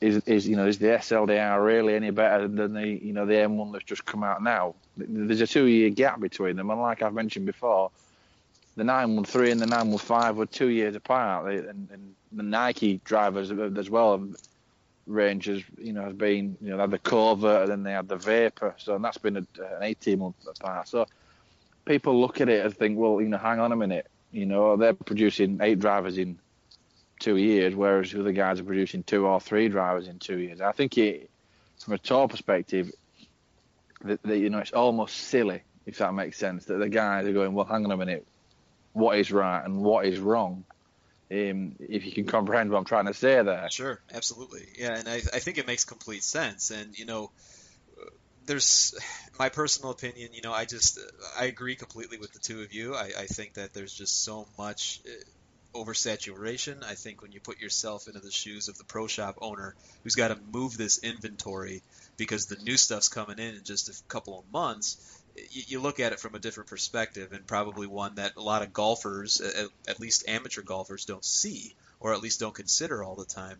is 0.00 0.16
is 0.26 0.48
you 0.48 0.56
know 0.56 0.66
is 0.66 0.78
the 0.78 0.88
SLDR 0.88 1.64
really 1.64 1.94
any 1.94 2.10
better 2.10 2.48
than 2.48 2.74
the 2.74 2.88
you 2.88 3.12
know 3.12 3.24
the 3.24 3.34
M1 3.34 3.72
that's 3.72 3.84
just 3.84 4.04
come 4.04 4.24
out 4.24 4.42
now? 4.42 4.74
There's 4.96 5.40
a 5.40 5.46
two 5.46 5.66
year 5.66 5.90
gap 5.90 6.20
between 6.20 6.56
them, 6.56 6.70
and 6.70 6.80
like 6.80 7.02
I've 7.02 7.14
mentioned 7.14 7.46
before, 7.46 7.90
the 8.76 8.84
913 8.84 9.52
and 9.52 9.60
the 9.60 9.66
915 9.66 10.36
were 10.36 10.46
two 10.46 10.68
years 10.68 10.96
apart, 10.96 11.52
and, 11.52 11.88
and 11.90 12.14
the 12.32 12.42
Nike 12.42 13.00
drivers 13.04 13.50
as 13.50 13.88
well. 13.88 14.28
Ranges, 15.08 15.64
you 15.78 15.92
know, 15.92 16.02
has 16.02 16.12
been 16.12 16.56
you 16.60 16.70
know 16.70 16.76
they 16.76 16.82
had 16.82 16.90
the 16.92 16.98
Covert 16.98 17.62
and 17.62 17.70
then 17.70 17.82
they 17.82 17.92
had 17.92 18.08
the 18.08 18.16
Vapor, 18.16 18.74
so 18.78 18.94
and 18.94 19.04
that's 19.04 19.18
been 19.18 19.36
a, 19.36 19.40
an 19.60 19.82
18 19.82 20.18
month 20.18 20.36
apart. 20.46 20.88
So 20.88 21.06
people 21.84 22.20
look 22.20 22.40
at 22.40 22.48
it 22.48 22.64
and 22.64 22.76
think, 22.76 22.96
well, 22.96 23.20
you 23.20 23.28
know, 23.28 23.36
hang 23.36 23.58
on 23.58 23.72
a 23.72 23.76
minute, 23.76 24.06
you 24.32 24.46
know, 24.46 24.76
they're 24.76 24.94
producing 24.94 25.58
eight 25.60 25.78
drivers 25.78 26.18
in 26.18 26.38
two 27.20 27.36
years, 27.36 27.74
whereas 27.74 28.10
the 28.10 28.20
other 28.20 28.32
guys 28.32 28.60
are 28.60 28.64
producing 28.64 29.02
two 29.02 29.26
or 29.26 29.40
three 29.40 29.68
drivers 29.68 30.08
in 30.08 30.18
two 30.18 30.38
years. 30.38 30.60
I 30.60 30.72
think 30.72 30.98
it, 30.98 31.30
from 31.78 31.94
a 31.94 31.98
tour 31.98 32.28
perspective, 32.28 32.90
that, 34.02 34.22
that 34.22 34.38
you 34.38 34.50
know 34.50 34.58
it's 34.58 34.72
almost 34.72 35.16
silly 35.16 35.62
if 35.86 35.98
that 35.98 36.14
makes 36.14 36.38
sense. 36.38 36.66
That 36.66 36.78
the 36.78 36.88
guys 36.88 37.26
are 37.26 37.32
going, 37.32 37.54
well, 37.54 37.64
hang 37.64 37.84
on 37.84 37.92
a 37.92 37.96
minute, 37.96 38.26
what 38.92 39.18
is 39.18 39.32
right 39.32 39.64
and 39.64 39.82
what 39.82 40.06
is 40.06 40.18
wrong? 40.18 40.64
Um, 41.30 41.76
if 41.78 42.04
you 42.04 42.12
can 42.12 42.26
comprehend 42.26 42.70
what 42.70 42.78
I'm 42.78 42.84
trying 42.84 43.06
to 43.06 43.14
say 43.14 43.42
there. 43.42 43.66
Sure, 43.70 44.00
absolutely, 44.12 44.66
yeah, 44.76 44.98
and 44.98 45.08
I, 45.08 45.14
I 45.14 45.38
think 45.38 45.58
it 45.58 45.66
makes 45.66 45.84
complete 45.84 46.22
sense. 46.22 46.70
And 46.70 46.98
you 46.98 47.06
know, 47.06 47.30
there's 48.46 48.94
my 49.38 49.48
personal 49.48 49.90
opinion. 49.90 50.30
You 50.32 50.42
know, 50.42 50.52
I 50.52 50.64
just 50.64 50.98
I 51.38 51.44
agree 51.44 51.76
completely 51.76 52.18
with 52.18 52.32
the 52.32 52.38
two 52.38 52.62
of 52.62 52.72
you. 52.72 52.94
I, 52.94 53.10
I 53.18 53.26
think 53.26 53.54
that 53.54 53.74
there's 53.74 53.94
just 53.94 54.24
so 54.24 54.46
much 54.58 55.00
uh, 55.06 55.78
oversaturation. 55.78 56.84
I 56.84 56.94
think 56.94 57.22
when 57.22 57.32
you 57.32 57.40
put 57.40 57.60
yourself 57.60 58.06
into 58.08 58.20
the 58.20 58.30
shoes 58.30 58.68
of 58.68 58.78
the 58.78 58.84
pro 58.84 59.06
shop 59.06 59.38
owner 59.40 59.74
who's 60.02 60.14
got 60.14 60.28
to 60.28 60.38
move 60.52 60.76
this 60.76 60.98
inventory 60.98 61.82
because 62.16 62.46
the 62.46 62.62
new 62.62 62.76
stuff's 62.76 63.08
coming 63.08 63.38
in 63.38 63.54
in 63.54 63.64
just 63.64 63.88
a 63.88 64.02
couple 64.08 64.38
of 64.38 64.52
months, 64.52 65.20
you, 65.50 65.80
look 65.80 65.98
at 65.98 66.12
it 66.12 66.20
from 66.20 66.34
a 66.34 66.38
different 66.38 66.68
perspective 66.68 67.32
and 67.32 67.46
probably 67.46 67.86
one 67.86 68.16
that 68.16 68.36
a 68.36 68.42
lot 68.42 68.62
of 68.62 68.72
golfers, 68.72 69.40
at 69.88 69.98
least 69.98 70.28
amateur 70.28 70.62
golfers, 70.62 71.06
don't 71.06 71.24
see 71.24 71.74
or 72.00 72.12
at 72.12 72.20
least 72.20 72.40
don't 72.40 72.54
consider 72.54 73.02
all 73.02 73.14
the 73.14 73.24
time. 73.24 73.56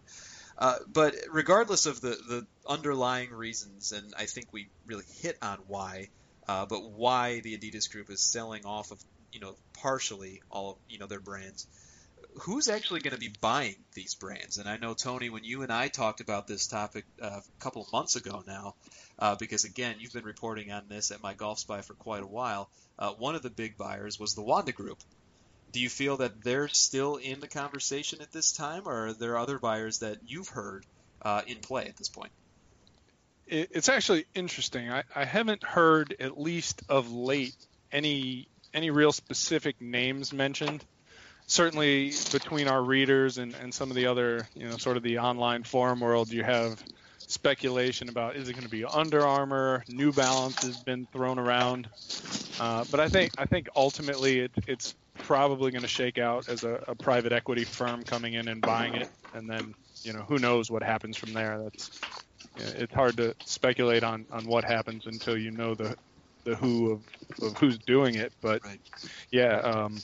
Uh, 0.58 0.78
but 0.92 1.14
regardless 1.30 1.86
of 1.86 2.00
the, 2.00 2.10
the 2.10 2.46
underlying 2.66 3.30
reasons, 3.30 3.92
and 3.92 4.12
I 4.16 4.26
think 4.26 4.48
we 4.52 4.68
really 4.86 5.04
hit 5.20 5.38
on 5.42 5.58
why, 5.66 6.08
uh, 6.48 6.66
but 6.66 6.90
why 6.90 7.40
the 7.40 7.56
Adidas 7.56 7.90
Group 7.90 8.10
is 8.10 8.20
selling 8.20 8.66
off 8.66 8.90
of 8.90 9.02
you 9.32 9.40
know 9.40 9.56
partially 9.72 10.42
all 10.50 10.78
you 10.88 10.98
know 10.98 11.06
their 11.06 11.20
brands. 11.20 11.66
Who's 12.40 12.68
actually 12.68 13.00
going 13.00 13.14
to 13.14 13.20
be 13.20 13.32
buying 13.40 13.76
these 13.92 14.14
brands? 14.14 14.56
And 14.56 14.66
I 14.66 14.78
know 14.78 14.94
Tony, 14.94 15.28
when 15.28 15.44
you 15.44 15.62
and 15.62 15.72
I 15.72 15.88
talked 15.88 16.20
about 16.20 16.46
this 16.46 16.66
topic 16.66 17.04
uh, 17.20 17.40
a 17.40 17.62
couple 17.62 17.82
of 17.82 17.92
months 17.92 18.16
ago 18.16 18.42
now, 18.46 18.74
uh, 19.18 19.34
because 19.34 19.64
again, 19.64 19.96
you've 19.98 20.14
been 20.14 20.24
reporting 20.24 20.72
on 20.72 20.84
this 20.88 21.10
at 21.10 21.22
my 21.22 21.34
Golf 21.34 21.58
Spy 21.58 21.82
for 21.82 21.94
quite 21.94 22.22
a 22.22 22.26
while. 22.26 22.70
Uh, 22.98 23.10
one 23.12 23.34
of 23.34 23.42
the 23.42 23.50
big 23.50 23.76
buyers 23.76 24.18
was 24.18 24.34
the 24.34 24.42
Wanda 24.42 24.72
Group, 24.72 24.98
do 25.72 25.80
you 25.80 25.88
feel 25.88 26.18
that 26.18 26.42
they're 26.42 26.68
still 26.68 27.16
in 27.16 27.40
the 27.40 27.48
conversation 27.48 28.20
at 28.20 28.30
this 28.30 28.52
time, 28.52 28.82
or 28.86 29.08
are 29.08 29.12
there 29.12 29.38
other 29.38 29.58
buyers 29.58 29.98
that 29.98 30.18
you've 30.26 30.48
heard 30.48 30.86
uh, 31.22 31.42
in 31.46 31.58
play 31.58 31.86
at 31.86 31.96
this 31.96 32.08
point? 32.08 32.32
It's 33.46 33.88
actually 33.88 34.26
interesting. 34.34 34.90
I, 34.90 35.02
I 35.14 35.24
haven't 35.24 35.62
heard, 35.62 36.14
at 36.20 36.40
least 36.40 36.82
of 36.88 37.12
late, 37.12 37.56
any 37.90 38.48
any 38.72 38.90
real 38.90 39.12
specific 39.12 39.80
names 39.80 40.32
mentioned. 40.32 40.84
Certainly, 41.46 42.12
between 42.30 42.68
our 42.68 42.82
readers 42.82 43.36
and, 43.36 43.54
and 43.54 43.74
some 43.74 43.90
of 43.90 43.96
the 43.96 44.06
other, 44.06 44.46
you 44.54 44.68
know, 44.68 44.76
sort 44.78 44.96
of 44.96 45.02
the 45.02 45.18
online 45.18 45.64
forum 45.64 46.00
world, 46.00 46.30
you 46.30 46.44
have 46.44 46.82
speculation 47.18 48.08
about 48.08 48.36
is 48.36 48.48
it 48.48 48.52
going 48.52 48.64
to 48.64 48.70
be 48.70 48.84
Under 48.84 49.26
Armour, 49.26 49.84
New 49.88 50.12
Balance 50.12 50.62
has 50.62 50.76
been 50.78 51.06
thrown 51.12 51.38
around, 51.38 51.88
uh, 52.60 52.84
but 52.90 53.00
I 53.00 53.08
think 53.08 53.32
I 53.38 53.46
think 53.46 53.68
ultimately 53.74 54.40
it, 54.40 54.52
it's 54.66 54.94
probably 55.22 55.70
going 55.70 55.82
to 55.82 55.88
shake 55.88 56.18
out 56.18 56.48
as 56.48 56.64
a, 56.64 56.84
a, 56.88 56.94
private 56.94 57.32
equity 57.32 57.64
firm 57.64 58.02
coming 58.02 58.34
in 58.34 58.48
and 58.48 58.60
buying 58.60 58.94
it, 58.94 59.08
and 59.34 59.48
then 59.48 59.74
you 60.02 60.12
know 60.12 60.22
who 60.22 60.38
knows 60.38 60.70
what 60.70 60.82
happens 60.82 61.16
from 61.16 61.32
there. 61.32 61.58
That's 61.62 62.00
it's 62.56 62.92
hard 62.92 63.16
to 63.16 63.34
speculate 63.44 64.04
on, 64.04 64.26
on 64.30 64.46
what 64.46 64.64
happens 64.64 65.06
until 65.06 65.36
you 65.36 65.50
know 65.50 65.74
the 65.74 65.96
the 66.44 66.56
who 66.56 66.92
of, 66.92 67.02
of 67.40 67.56
who's 67.58 67.78
doing 67.78 68.16
it. 68.16 68.32
But 68.40 68.64
right. 68.64 68.80
yeah, 69.30 69.58
um, 69.58 70.00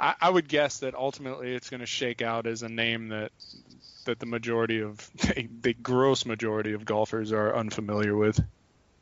I, 0.00 0.14
I 0.20 0.30
would 0.30 0.48
guess 0.48 0.78
that 0.80 0.94
ultimately 0.94 1.54
it's 1.54 1.70
going 1.70 1.80
to 1.80 1.86
shake 1.86 2.22
out 2.22 2.46
as 2.46 2.62
a 2.62 2.68
name 2.68 3.08
that 3.08 3.32
that 4.04 4.18
the 4.18 4.26
majority 4.26 4.80
of 4.80 5.10
the 5.62 5.74
gross 5.74 6.24
majority 6.24 6.72
of 6.72 6.84
golfers 6.84 7.32
are 7.32 7.54
unfamiliar 7.54 8.16
with. 8.16 8.40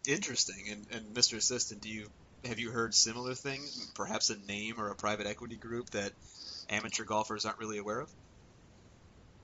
Interesting. 0.06 0.64
And, 0.70 0.86
and 0.92 1.14
Mr. 1.14 1.36
Assistant, 1.36 1.80
do 1.80 1.88
you 1.88 2.08
have 2.46 2.58
you 2.58 2.70
heard 2.70 2.94
similar 2.94 3.34
things? 3.34 3.90
Perhaps 3.94 4.30
a 4.30 4.38
name 4.46 4.74
or 4.78 4.90
a 4.90 4.94
private 4.94 5.26
equity 5.26 5.56
group 5.56 5.90
that 5.90 6.12
amateur 6.70 7.04
golfers 7.04 7.44
aren't 7.44 7.58
really 7.58 7.78
aware 7.78 8.00
of? 8.00 8.10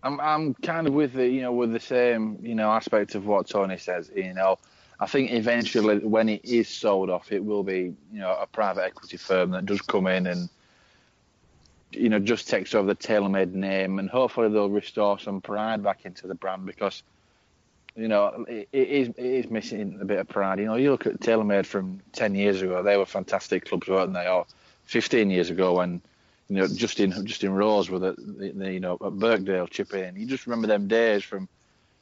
I'm 0.02 0.20
I'm 0.20 0.54
kind 0.54 0.86
of 0.86 0.94
with 0.94 1.12
the 1.12 1.26
you 1.26 1.42
know 1.42 1.52
with 1.52 1.72
the 1.72 1.80
same 1.80 2.38
you 2.42 2.54
know 2.54 2.70
aspect 2.70 3.14
of 3.14 3.26
what 3.26 3.48
Tony 3.48 3.78
says. 3.78 4.10
You 4.14 4.34
know, 4.34 4.58
I 4.98 5.06
think 5.06 5.32
eventually 5.32 5.98
when 5.98 6.28
it 6.28 6.44
is 6.44 6.68
sold 6.68 7.10
off, 7.10 7.30
it 7.30 7.44
will 7.44 7.62
be 7.62 7.94
you 8.12 8.20
know 8.20 8.36
a 8.40 8.46
private 8.46 8.84
equity 8.84 9.16
firm 9.16 9.50
that 9.52 9.66
does 9.66 9.80
come 9.82 10.06
in 10.06 10.26
and 10.26 10.48
you 11.92 12.08
know 12.08 12.18
just 12.18 12.48
takes 12.48 12.74
over 12.74 12.88
the 12.88 12.96
TaylorMade 12.96 13.52
name, 13.52 13.98
and 13.98 14.10
hopefully 14.10 14.48
they'll 14.48 14.70
restore 14.70 15.18
some 15.18 15.40
pride 15.40 15.82
back 15.82 16.04
into 16.04 16.26
the 16.26 16.34
brand 16.34 16.66
because 16.66 17.02
you 17.96 18.08
know, 18.08 18.44
it, 18.48 18.68
it 18.72 18.88
is 18.88 19.08
it 19.08 19.18
is 19.18 19.50
missing 19.50 19.98
a 20.00 20.04
bit 20.04 20.18
of 20.18 20.28
pride. 20.28 20.58
You 20.58 20.66
know, 20.66 20.76
you 20.76 20.90
look 20.90 21.06
at 21.06 21.20
TaylorMade 21.20 21.66
from 21.66 22.00
ten 22.12 22.34
years 22.34 22.62
ago; 22.62 22.82
they 22.82 22.96
were 22.96 23.06
fantastic 23.06 23.66
clubs, 23.66 23.88
weren't 23.88 24.14
they? 24.14 24.26
Or 24.26 24.46
fifteen 24.84 25.30
years 25.30 25.50
ago, 25.50 25.74
when 25.74 26.00
you 26.48 26.56
know 26.56 26.68
Justin 26.68 27.26
Justin 27.26 27.52
Rose 27.52 27.88
the, 27.88 28.14
the 28.56 28.72
you 28.72 28.80
know 28.80 28.94
at 28.94 29.12
Birkdale 29.12 29.68
chipping 29.68 30.04
in. 30.04 30.16
You 30.16 30.26
just 30.26 30.46
remember 30.46 30.68
them 30.68 30.88
days 30.88 31.22
from, 31.22 31.48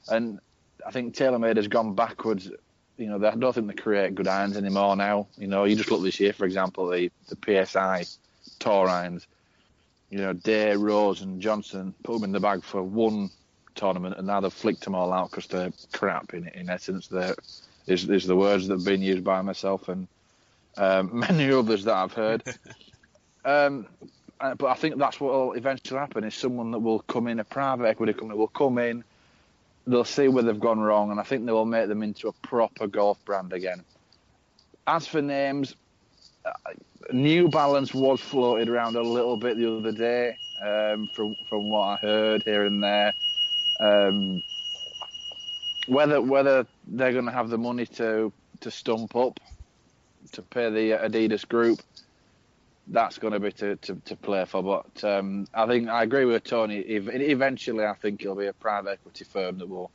and 0.09 0.38
I 0.87 0.90
think 0.92 1.14
TaylorMade 1.14 1.56
has 1.56 1.68
gone 1.68 1.94
backwards. 1.94 2.50
You 2.97 3.06
know, 3.06 3.26
I 3.26 3.35
don't 3.35 3.52
think 3.54 3.66
they 3.66 3.75
create 3.75 4.14
good 4.14 4.28
irons 4.28 4.56
anymore 4.56 4.94
now. 4.94 5.26
You 5.38 5.47
know, 5.47 5.64
you 5.64 5.75
just 5.75 5.90
look 5.90 6.02
this 6.02 6.20
year, 6.20 6.32
for 6.32 6.44
example, 6.44 6.88
the 6.88 7.11
the 7.28 7.66
PSI 7.66 8.04
tour 8.61 8.88
irons. 8.88 9.26
You 10.11 10.18
know, 10.18 10.32
Day, 10.32 10.75
Rose, 10.75 11.20
and 11.23 11.40
Johnson 11.40 11.94
put 12.02 12.14
them 12.14 12.25
in 12.25 12.32
the 12.32 12.40
bag 12.40 12.64
for 12.64 12.82
one 12.82 13.30
tournament, 13.81 14.17
and 14.19 14.27
now 14.27 14.41
they've 14.41 14.53
flicked 14.53 14.85
them 14.85 14.95
all 14.95 15.13
out 15.13 15.31
because 15.31 15.47
they're 15.47 15.73
crap. 15.93 16.35
In 16.35 16.49
in 16.49 16.69
essence, 16.69 17.09
there 17.09 17.35
is 17.87 18.09
is 18.09 18.27
the 18.27 18.37
words 18.37 18.69
that 18.69 18.75
have 18.75 18.85
been 18.85 19.03
used 19.03 19.25
by 19.25 19.43
myself 19.43 19.89
and 19.89 20.07
um, 20.77 21.11
many 21.29 21.51
others 21.51 21.85
that 21.85 21.95
I've 21.95 22.13
heard. 22.13 22.43
um, 23.45 23.87
uh, 24.41 24.55
but 24.55 24.69
I 24.69 24.75
think 24.75 24.97
that's 24.97 25.21
what 25.21 25.33
will 25.33 25.53
eventually 25.55 25.99
happen: 25.99 26.25
is 26.25 26.35
someone 26.35 26.71
that 26.73 26.79
will 26.79 27.01
come 27.01 27.27
in, 27.27 27.41
a 27.41 27.45
private 27.45 27.87
equity 27.87 28.13
company 28.13 28.39
will 28.39 28.49
come 28.49 28.79
in, 28.79 29.05
they'll 29.87 30.05
see 30.05 30.29
where 30.29 30.43
they've 30.43 30.61
gone 30.61 30.81
wrong, 30.81 31.11
and 31.11 31.19
I 31.19 31.23
think 31.23 31.47
they 31.47 31.53
will 31.53 31.67
make 31.67 31.89
them 31.89 32.03
into 32.03 32.29
a 32.29 32.33
proper 32.33 32.87
golf 32.87 33.23
brand 33.25 33.53
again. 33.53 33.83
As 34.87 35.07
for 35.07 35.23
names, 35.23 35.75
uh, 36.45 36.53
New 37.13 37.49
Balance 37.49 37.93
was 37.93 38.21
floated 38.21 38.69
around 38.69 38.97
a 38.97 39.03
little 39.03 39.37
bit 39.37 39.57
the 39.57 39.77
other 39.77 39.93
day, 39.93 40.37
um, 40.63 41.09
from 41.15 41.37
from 41.49 41.69
what 41.69 41.81
I 41.81 41.97
heard 41.97 42.43
here 42.45 42.65
and 42.65 42.83
there. 42.83 43.13
Um, 43.81 44.43
whether 45.87 46.21
whether 46.21 46.67
they're 46.87 47.13
going 47.13 47.25
to 47.25 47.33
have 47.33 47.49
the 47.49 47.59
money 47.59 47.87
to 47.87 48.33
to 48.61 48.71
stump 48.71 49.17
up 49.17 49.41
to 50.33 50.43
pay 50.43 50.71
the 50.71 50.91
Adidas 50.99 51.49
group, 51.49 51.81
that's 52.89 53.19
going 53.19 53.33
to 53.33 53.41
be 53.41 53.53
to, 53.53 53.77
to, 53.77 53.95
to 54.05 54.17
play 54.17 54.45
for. 54.45 54.63
But 54.63 55.05
um, 55.05 55.47
I 55.55 55.67
think 55.67 55.89
I 55.89 56.03
agree 56.03 56.25
with 56.25 56.45
Tony. 56.45 56.79
Eventually, 56.79 57.85
I 57.85 57.95
think 57.95 58.23
it'll 58.23 58.37
be 58.37 58.47
a 58.47 58.53
private 58.53 58.93
equity 58.93 59.25
firm 59.25 59.59
that 59.59 59.69
will 59.69 59.91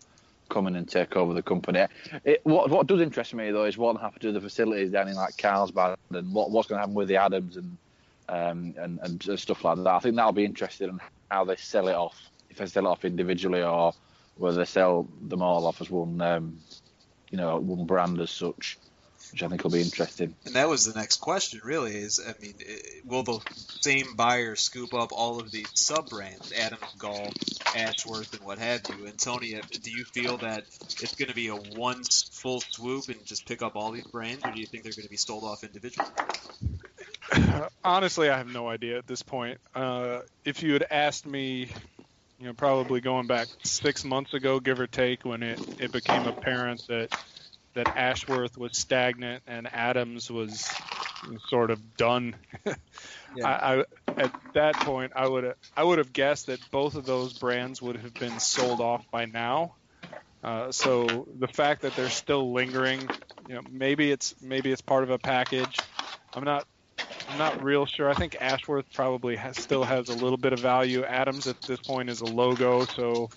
come 0.50 0.68
in 0.68 0.76
and 0.76 0.88
take 0.88 1.16
over 1.16 1.34
the 1.34 1.42
company. 1.42 1.86
It, 2.24 2.42
what 2.44 2.70
what 2.70 2.88
does 2.88 3.02
interest 3.02 3.34
me 3.34 3.52
though 3.52 3.66
is 3.66 3.78
what 3.78 4.00
happens 4.00 4.22
to 4.22 4.32
the 4.32 4.42
facilities 4.42 4.92
down 4.92 5.08
in 5.08 5.16
like 5.16 5.38
Carlsbad 5.38 5.98
and 6.12 6.34
what 6.34 6.52
what's 6.52 6.68
going 6.68 6.78
to 6.78 6.82
happen 6.82 6.96
with 6.96 7.08
the 7.08 7.18
Adams 7.18 7.58
and 7.58 7.78
um, 8.28 8.74
and, 8.78 9.00
and 9.04 9.40
stuff 9.40 9.64
like 9.64 9.78
that. 9.78 9.88
I 9.88 10.00
think 10.00 10.16
that'll 10.16 10.32
be 10.32 10.46
interesting 10.46 10.90
in 10.90 11.00
how 11.30 11.46
they 11.46 11.56
sell 11.58 11.88
it 11.88 11.96
off. 11.96 12.18
If 12.56 12.60
they 12.60 12.68
sell 12.68 12.86
it 12.86 12.90
off 12.90 13.04
individually 13.04 13.62
or 13.62 13.94
whether 14.38 14.60
they 14.60 14.66
sell 14.66 15.10
them 15.22 15.42
all 15.42 15.68
off 15.68 15.82
as 15.82 15.90
one, 15.90 16.22
um, 16.22 16.60
you 17.30 17.38
know, 17.38 17.58
one 17.58 17.86
brand 17.86 18.22
as 18.22 18.32
such, 18.32 18.78
which 19.34 19.44
I 19.44 19.50
think 19.50 19.62
will 19.66 19.72
be 19.72 19.82
interesting. 19.82 20.34
And 20.46 20.56
that 20.56 20.70
was 20.70 20.86
the 20.86 20.98
next 20.98 21.18
question, 21.18 21.60
really. 21.66 21.98
Is 21.98 22.22
I 22.26 22.34
mean, 22.42 22.54
will 23.04 23.24
the 23.24 23.42
same 23.82 24.16
buyer 24.16 24.56
scoop 24.56 24.94
up 24.94 25.12
all 25.12 25.42
of 25.42 25.52
these 25.52 25.68
sub 25.74 26.10
brands, 26.10 26.54
Adams 26.54 26.96
Golf, 26.98 27.34
Ashworth, 27.76 28.34
and 28.34 28.46
what 28.46 28.58
have 28.58 28.84
you? 28.98 29.06
And 29.06 29.20
Tony, 29.20 29.60
do 29.70 29.92
you 29.92 30.06
feel 30.06 30.38
that 30.38 30.64
it's 31.02 31.16
going 31.16 31.28
to 31.28 31.36
be 31.36 31.50
a 31.50 31.56
one 31.56 32.04
full 32.32 32.62
swoop 32.62 33.10
and 33.10 33.26
just 33.26 33.46
pick 33.46 33.62
up 33.62 33.76
all 33.76 33.92
these 33.92 34.08
brands, 34.08 34.46
or 34.46 34.52
do 34.52 34.62
you 34.62 34.66
think 34.66 34.84
they're 34.84 34.94
going 34.94 35.04
to 35.04 35.10
be 35.10 35.18
sold 35.18 35.44
off 35.44 35.66
individually? 35.66 36.08
Honestly, 37.84 38.30
I 38.30 38.38
have 38.38 38.48
no 38.48 38.70
idea 38.70 38.98
at 38.98 39.08
this 39.08 39.24
point. 39.24 39.60
Uh, 39.74 40.22
if 40.46 40.64
you 40.64 40.72
had 40.72 40.86
asked 40.90 41.26
me 41.26 41.70
you 42.40 42.48
know, 42.48 42.54
probably 42.54 43.02
going 43.02 43.28
back 43.28 43.48
six 43.64 44.04
months 44.04 44.34
ago, 44.34 44.60
give 44.60 44.80
or 44.80 44.88
take, 44.88 45.24
when 45.24 45.44
it, 45.44 45.60
it 45.80 45.92
became 45.92 46.26
apparent 46.26 46.82
that 46.88 47.10
that 47.76 47.88
Ashworth 47.96 48.58
was 48.58 48.78
stagnant 48.78 49.44
and 49.48 49.68
Adams 49.72 50.32
was 50.32 50.70
sort 51.50 51.72
of 51.72 51.98
done. 51.98 52.36
yeah. 52.66 52.74
I, 53.46 53.80
I, 53.80 53.86
at 54.18 54.32
that 54.54 54.76
point, 54.76 55.14
I 55.16 55.28
would 55.28 55.54
I 55.76 55.84
would 55.84 55.98
have 55.98 56.14
guessed 56.14 56.48
that 56.48 56.60
both 56.72 56.96
of 56.96 57.06
those 57.06 57.34
brands 57.34 57.82
would 57.82 57.98
have 57.98 58.18
been 58.18 58.40
sold 58.40 58.82
off 58.82 59.06
by 59.12 59.26
now. 59.26 59.76
Uh, 60.44 60.72
so 60.72 61.28
the 61.40 61.48
fact 61.48 61.82
that 61.82 61.96
they're 61.96 62.10
still 62.10 62.54
lingering, 62.54 63.02
you 63.48 63.56
know, 63.56 63.62
maybe 63.70 64.12
it's 64.12 64.36
maybe 64.42 64.72
it's 64.72 64.82
part 64.82 65.04
of 65.04 65.10
a 65.10 65.18
package. 65.18 65.80
I'm 66.34 66.44
not 66.44 66.66
not 67.38 67.64
real 67.64 67.86
sure. 67.86 68.10
I 68.10 68.14
think 68.14 68.38
Ashworth 68.40 68.92
probably 68.94 69.36
has, 69.36 69.58
still 69.58 69.84
has 69.84 70.10
a 70.10 70.14
little 70.14 70.38
bit 70.38 70.54
of 70.54 70.60
value. 70.60 71.04
Adams 71.04 71.48
at 71.48 71.62
this 71.62 71.80
point 71.80 72.10
is 72.10 72.22
a 72.22 72.26
logo, 72.26 72.86
so 72.86 73.30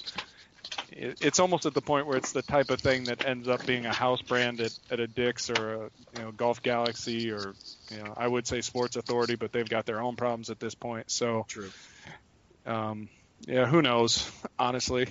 it, 0.93 1.19
it's 1.21 1.39
almost 1.39 1.67
at 1.67 1.75
the 1.75 1.81
point 1.81 2.07
where 2.07 2.17
it's 2.17 2.33
the 2.33 2.43
type 2.43 2.71
of 2.71 2.81
thing 2.81 3.05
that 3.05 3.25
ends 3.25 3.49
up 3.49 3.65
being 3.67 3.87
a 3.87 3.93
house 3.93 4.23
brand 4.23 4.61
at, 4.61 4.77
at 4.91 5.01
a 5.01 5.07
Dick's 5.07 5.51
or 5.51 5.75
a 5.75 5.79
you 6.17 6.23
know 6.23 6.33
Golf 6.33 6.63
Galaxy 6.63 7.31
or 7.31 7.55
you 7.91 7.99
know 7.99 8.15
I 8.17 8.27
would 8.27 8.47
say 8.47 8.61
Sports 8.61 8.97
Authority, 8.97 9.37
but 9.37 9.53
they've 9.53 9.69
got 9.69 9.87
their 9.87 10.01
own 10.01 10.17
problems 10.17 10.51
at 10.51 10.61
this 10.61 10.75
point. 10.75 11.11
So 11.11 11.45
true. 11.49 11.71
Um, 12.67 13.09
yeah, 13.47 13.67
who 13.67 13.83
knows? 13.83 14.31
Honestly, 14.59 15.07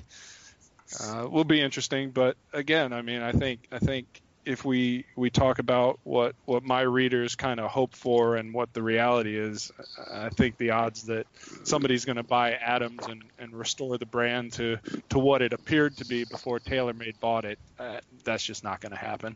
uh, 1.01 1.27
will 1.29 1.43
be 1.43 1.61
interesting. 1.61 2.11
But 2.11 2.37
again, 2.53 2.93
I 2.93 3.01
mean, 3.01 3.21
I 3.21 3.31
think 3.31 3.67
I 3.71 3.79
think 3.79 4.21
if 4.47 4.63
we 4.63 5.05
we 5.15 5.29
talk 5.29 5.59
about 5.59 5.99
what 6.03 6.33
what 6.45 6.63
my 6.63 6.81
readers 6.81 7.35
kind 7.35 7.59
of 7.59 7.69
hope 7.69 7.95
for 7.95 8.37
and 8.37 8.53
what 8.53 8.73
the 8.73 8.81
reality 8.81 9.37
is, 9.37 9.71
I 10.09 10.29
think 10.29 10.57
the 10.57 10.71
odds 10.71 11.03
that 11.03 11.27
somebody's 11.65 12.05
going 12.05 12.15
to 12.15 12.23
buy 12.23 12.53
Adams 12.53 13.05
and, 13.07 13.23
and 13.37 13.53
restore 13.53 13.97
the 13.97 14.05
brand 14.05 14.53
to 14.53 14.77
to 15.09 15.19
what 15.19 15.41
it 15.41 15.51
appeared 15.51 15.97
to 15.97 16.05
be 16.05 16.23
before 16.23 16.59
TaylorMade 16.59 17.19
bought 17.19 17.43
it, 17.43 17.59
uh, 17.77 17.99
that's 18.23 18.43
just 18.43 18.63
not 18.63 18.79
going 18.79 18.93
to 18.93 18.97
happen. 18.97 19.35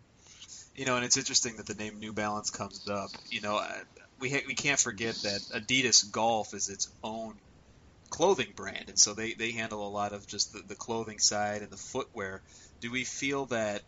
You 0.76 0.86
know, 0.86 0.96
and 0.96 1.04
it's 1.04 1.18
interesting 1.18 1.58
that 1.58 1.66
the 1.66 1.76
name 1.76 2.00
New 2.00 2.14
Balance 2.14 2.50
comes 2.50 2.88
up. 2.90 3.10
You 3.30 3.42
know, 3.42 3.62
we 4.20 4.30
ha- 4.32 4.46
we 4.48 4.56
can't 4.56 4.80
forget 4.80 5.16
that 5.24 5.42
Adidas 5.54 6.10
Golf 6.10 6.54
is 6.54 6.70
its 6.70 6.90
own 7.04 7.36
clothing 8.10 8.54
brand, 8.56 8.86
and 8.88 8.98
so 8.98 9.14
they 9.14 9.34
they 9.34 9.52
handle 9.52 9.86
a 9.86 9.92
lot 9.92 10.14
of 10.14 10.26
just 10.26 10.54
the, 10.54 10.62
the 10.66 10.76
clothing 10.76 11.20
side 11.20 11.64
and 11.64 11.70
the 11.70 11.78
footwear. 11.78 12.42
Do 12.80 12.92
we 12.92 13.04
feel 13.04 13.46
that 13.48 13.82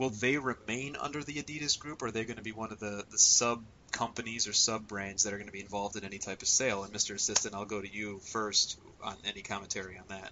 will 0.00 0.10
they 0.10 0.38
remain 0.38 0.96
under 0.98 1.22
the 1.22 1.34
Adidas 1.34 1.78
group, 1.78 2.00
or 2.00 2.06
are 2.06 2.10
they 2.10 2.24
going 2.24 2.38
to 2.38 2.42
be 2.42 2.52
one 2.52 2.72
of 2.72 2.80
the, 2.80 3.04
the 3.10 3.18
sub 3.18 3.62
companies 3.92 4.48
or 4.48 4.52
sub 4.54 4.88
brands 4.88 5.24
that 5.24 5.34
are 5.34 5.36
going 5.36 5.46
to 5.46 5.52
be 5.52 5.60
involved 5.60 5.94
in 5.94 6.04
any 6.04 6.16
type 6.16 6.40
of 6.40 6.48
sale? 6.48 6.84
And 6.84 6.92
Mr. 6.92 7.14
Assistant, 7.14 7.54
I'll 7.54 7.66
go 7.66 7.82
to 7.82 7.88
you 7.88 8.18
first 8.18 8.80
on 9.04 9.14
any 9.26 9.42
commentary 9.42 9.98
on 9.98 10.04
that. 10.08 10.30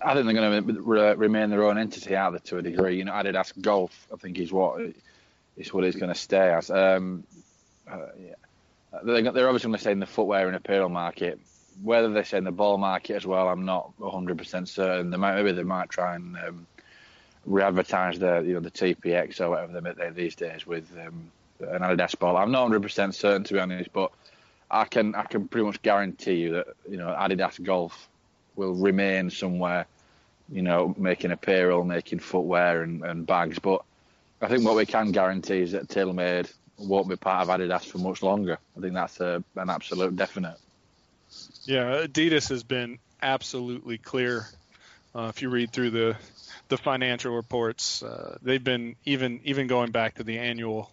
I 0.00 0.14
think 0.14 0.26
they're 0.26 0.34
going 0.34 0.64
to 0.64 0.80
re- 0.80 1.14
remain 1.14 1.50
their 1.50 1.64
own 1.64 1.76
entity 1.76 2.14
out 2.14 2.30
there 2.30 2.40
to 2.40 2.58
a 2.58 2.62
degree. 2.62 2.98
You 2.98 3.04
know, 3.04 3.12
Adidas 3.12 3.60
Golf, 3.60 4.06
I 4.12 4.16
think, 4.16 4.38
is 4.38 4.52
what 4.52 4.80
is 5.56 5.74
what 5.74 5.82
it's 5.82 5.96
going 5.96 6.12
to 6.12 6.18
stay 6.18 6.52
as. 6.52 6.70
Um, 6.70 7.24
uh, 7.90 7.98
yeah. 8.18 8.34
They're 9.02 9.48
obviously 9.48 9.68
going 9.68 9.74
to 9.74 9.78
stay 9.78 9.90
in 9.90 9.98
the 9.98 10.06
footwear 10.06 10.46
and 10.46 10.54
apparel 10.54 10.88
market 10.88 11.40
whether 11.82 12.08
they 12.10 12.22
say 12.22 12.38
in 12.38 12.44
the 12.44 12.52
ball 12.52 12.78
market 12.78 13.14
as 13.14 13.26
well, 13.26 13.48
I'm 13.48 13.64
not 13.64 13.92
100% 13.98 14.68
certain. 14.68 15.10
They 15.10 15.16
might 15.16 15.34
maybe 15.36 15.52
they 15.52 15.62
might 15.62 15.88
try 15.88 16.14
and 16.14 16.36
um, 16.36 16.66
re-advertise 17.46 18.18
the 18.18 18.40
you 18.40 18.54
know 18.54 18.60
the 18.60 18.70
TPX 18.70 19.40
or 19.40 19.50
whatever 19.50 19.72
they 19.72 19.80
make 19.80 20.14
these 20.14 20.34
days 20.34 20.66
with 20.66 20.90
um, 20.98 21.30
an 21.60 21.82
Adidas 21.82 22.18
ball. 22.18 22.36
I'm 22.36 22.50
not 22.50 22.70
100% 22.70 23.14
certain 23.14 23.44
to 23.44 23.54
be 23.54 23.60
honest, 23.60 23.92
but 23.92 24.12
I 24.70 24.84
can 24.84 25.14
I 25.14 25.24
can 25.24 25.48
pretty 25.48 25.66
much 25.66 25.82
guarantee 25.82 26.34
you 26.34 26.52
that 26.54 26.66
you 26.88 26.96
know 26.96 27.08
Adidas 27.08 27.62
Golf 27.62 28.08
will 28.56 28.74
remain 28.74 29.30
somewhere, 29.30 29.86
you 30.50 30.62
know, 30.62 30.94
making 30.96 31.32
apparel, 31.32 31.84
making 31.84 32.20
footwear 32.20 32.82
and, 32.82 33.04
and 33.04 33.26
bags. 33.26 33.58
But 33.58 33.82
I 34.40 34.48
think 34.48 34.64
what 34.64 34.76
we 34.76 34.86
can 34.86 35.10
guarantee 35.10 35.60
is 35.60 35.72
that 35.72 35.88
TaylorMade 35.88 36.52
won't 36.78 37.08
be 37.08 37.16
part 37.16 37.48
of 37.48 37.48
Adidas 37.48 37.84
for 37.84 37.98
much 37.98 38.22
longer. 38.22 38.58
I 38.76 38.80
think 38.80 38.94
that's 38.94 39.20
a, 39.20 39.42
an 39.56 39.70
absolute 39.70 40.16
definite. 40.16 40.56
Yeah, 41.64 42.06
Adidas 42.06 42.48
has 42.50 42.62
been 42.62 42.98
absolutely 43.22 43.98
clear. 43.98 44.46
Uh, 45.14 45.28
if 45.34 45.42
you 45.42 45.48
read 45.48 45.70
through 45.70 45.90
the 45.90 46.16
the 46.68 46.76
financial 46.76 47.34
reports, 47.34 48.02
uh, 48.02 48.38
they've 48.42 48.62
been 48.62 48.96
even 49.04 49.40
even 49.44 49.66
going 49.66 49.90
back 49.90 50.16
to 50.16 50.24
the 50.24 50.38
annual 50.38 50.90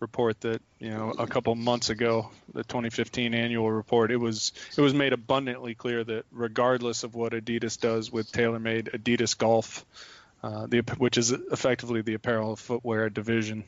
report 0.00 0.40
that 0.42 0.60
you 0.78 0.90
know 0.90 1.12
a 1.18 1.26
couple 1.26 1.54
months 1.54 1.90
ago, 1.90 2.30
the 2.52 2.62
2015 2.62 3.34
annual 3.34 3.70
report. 3.70 4.10
It 4.10 4.18
was 4.18 4.52
it 4.76 4.80
was 4.80 4.94
made 4.94 5.12
abundantly 5.12 5.74
clear 5.74 6.04
that 6.04 6.24
regardless 6.30 7.02
of 7.04 7.14
what 7.14 7.32
Adidas 7.32 7.80
does 7.80 8.10
with 8.10 8.30
TaylorMade, 8.30 8.92
Adidas 8.92 9.36
Golf, 9.36 9.84
uh, 10.42 10.66
the, 10.66 10.80
which 10.98 11.18
is 11.18 11.32
effectively 11.32 12.02
the 12.02 12.14
apparel 12.14 12.56
footwear 12.56 13.08
division, 13.10 13.64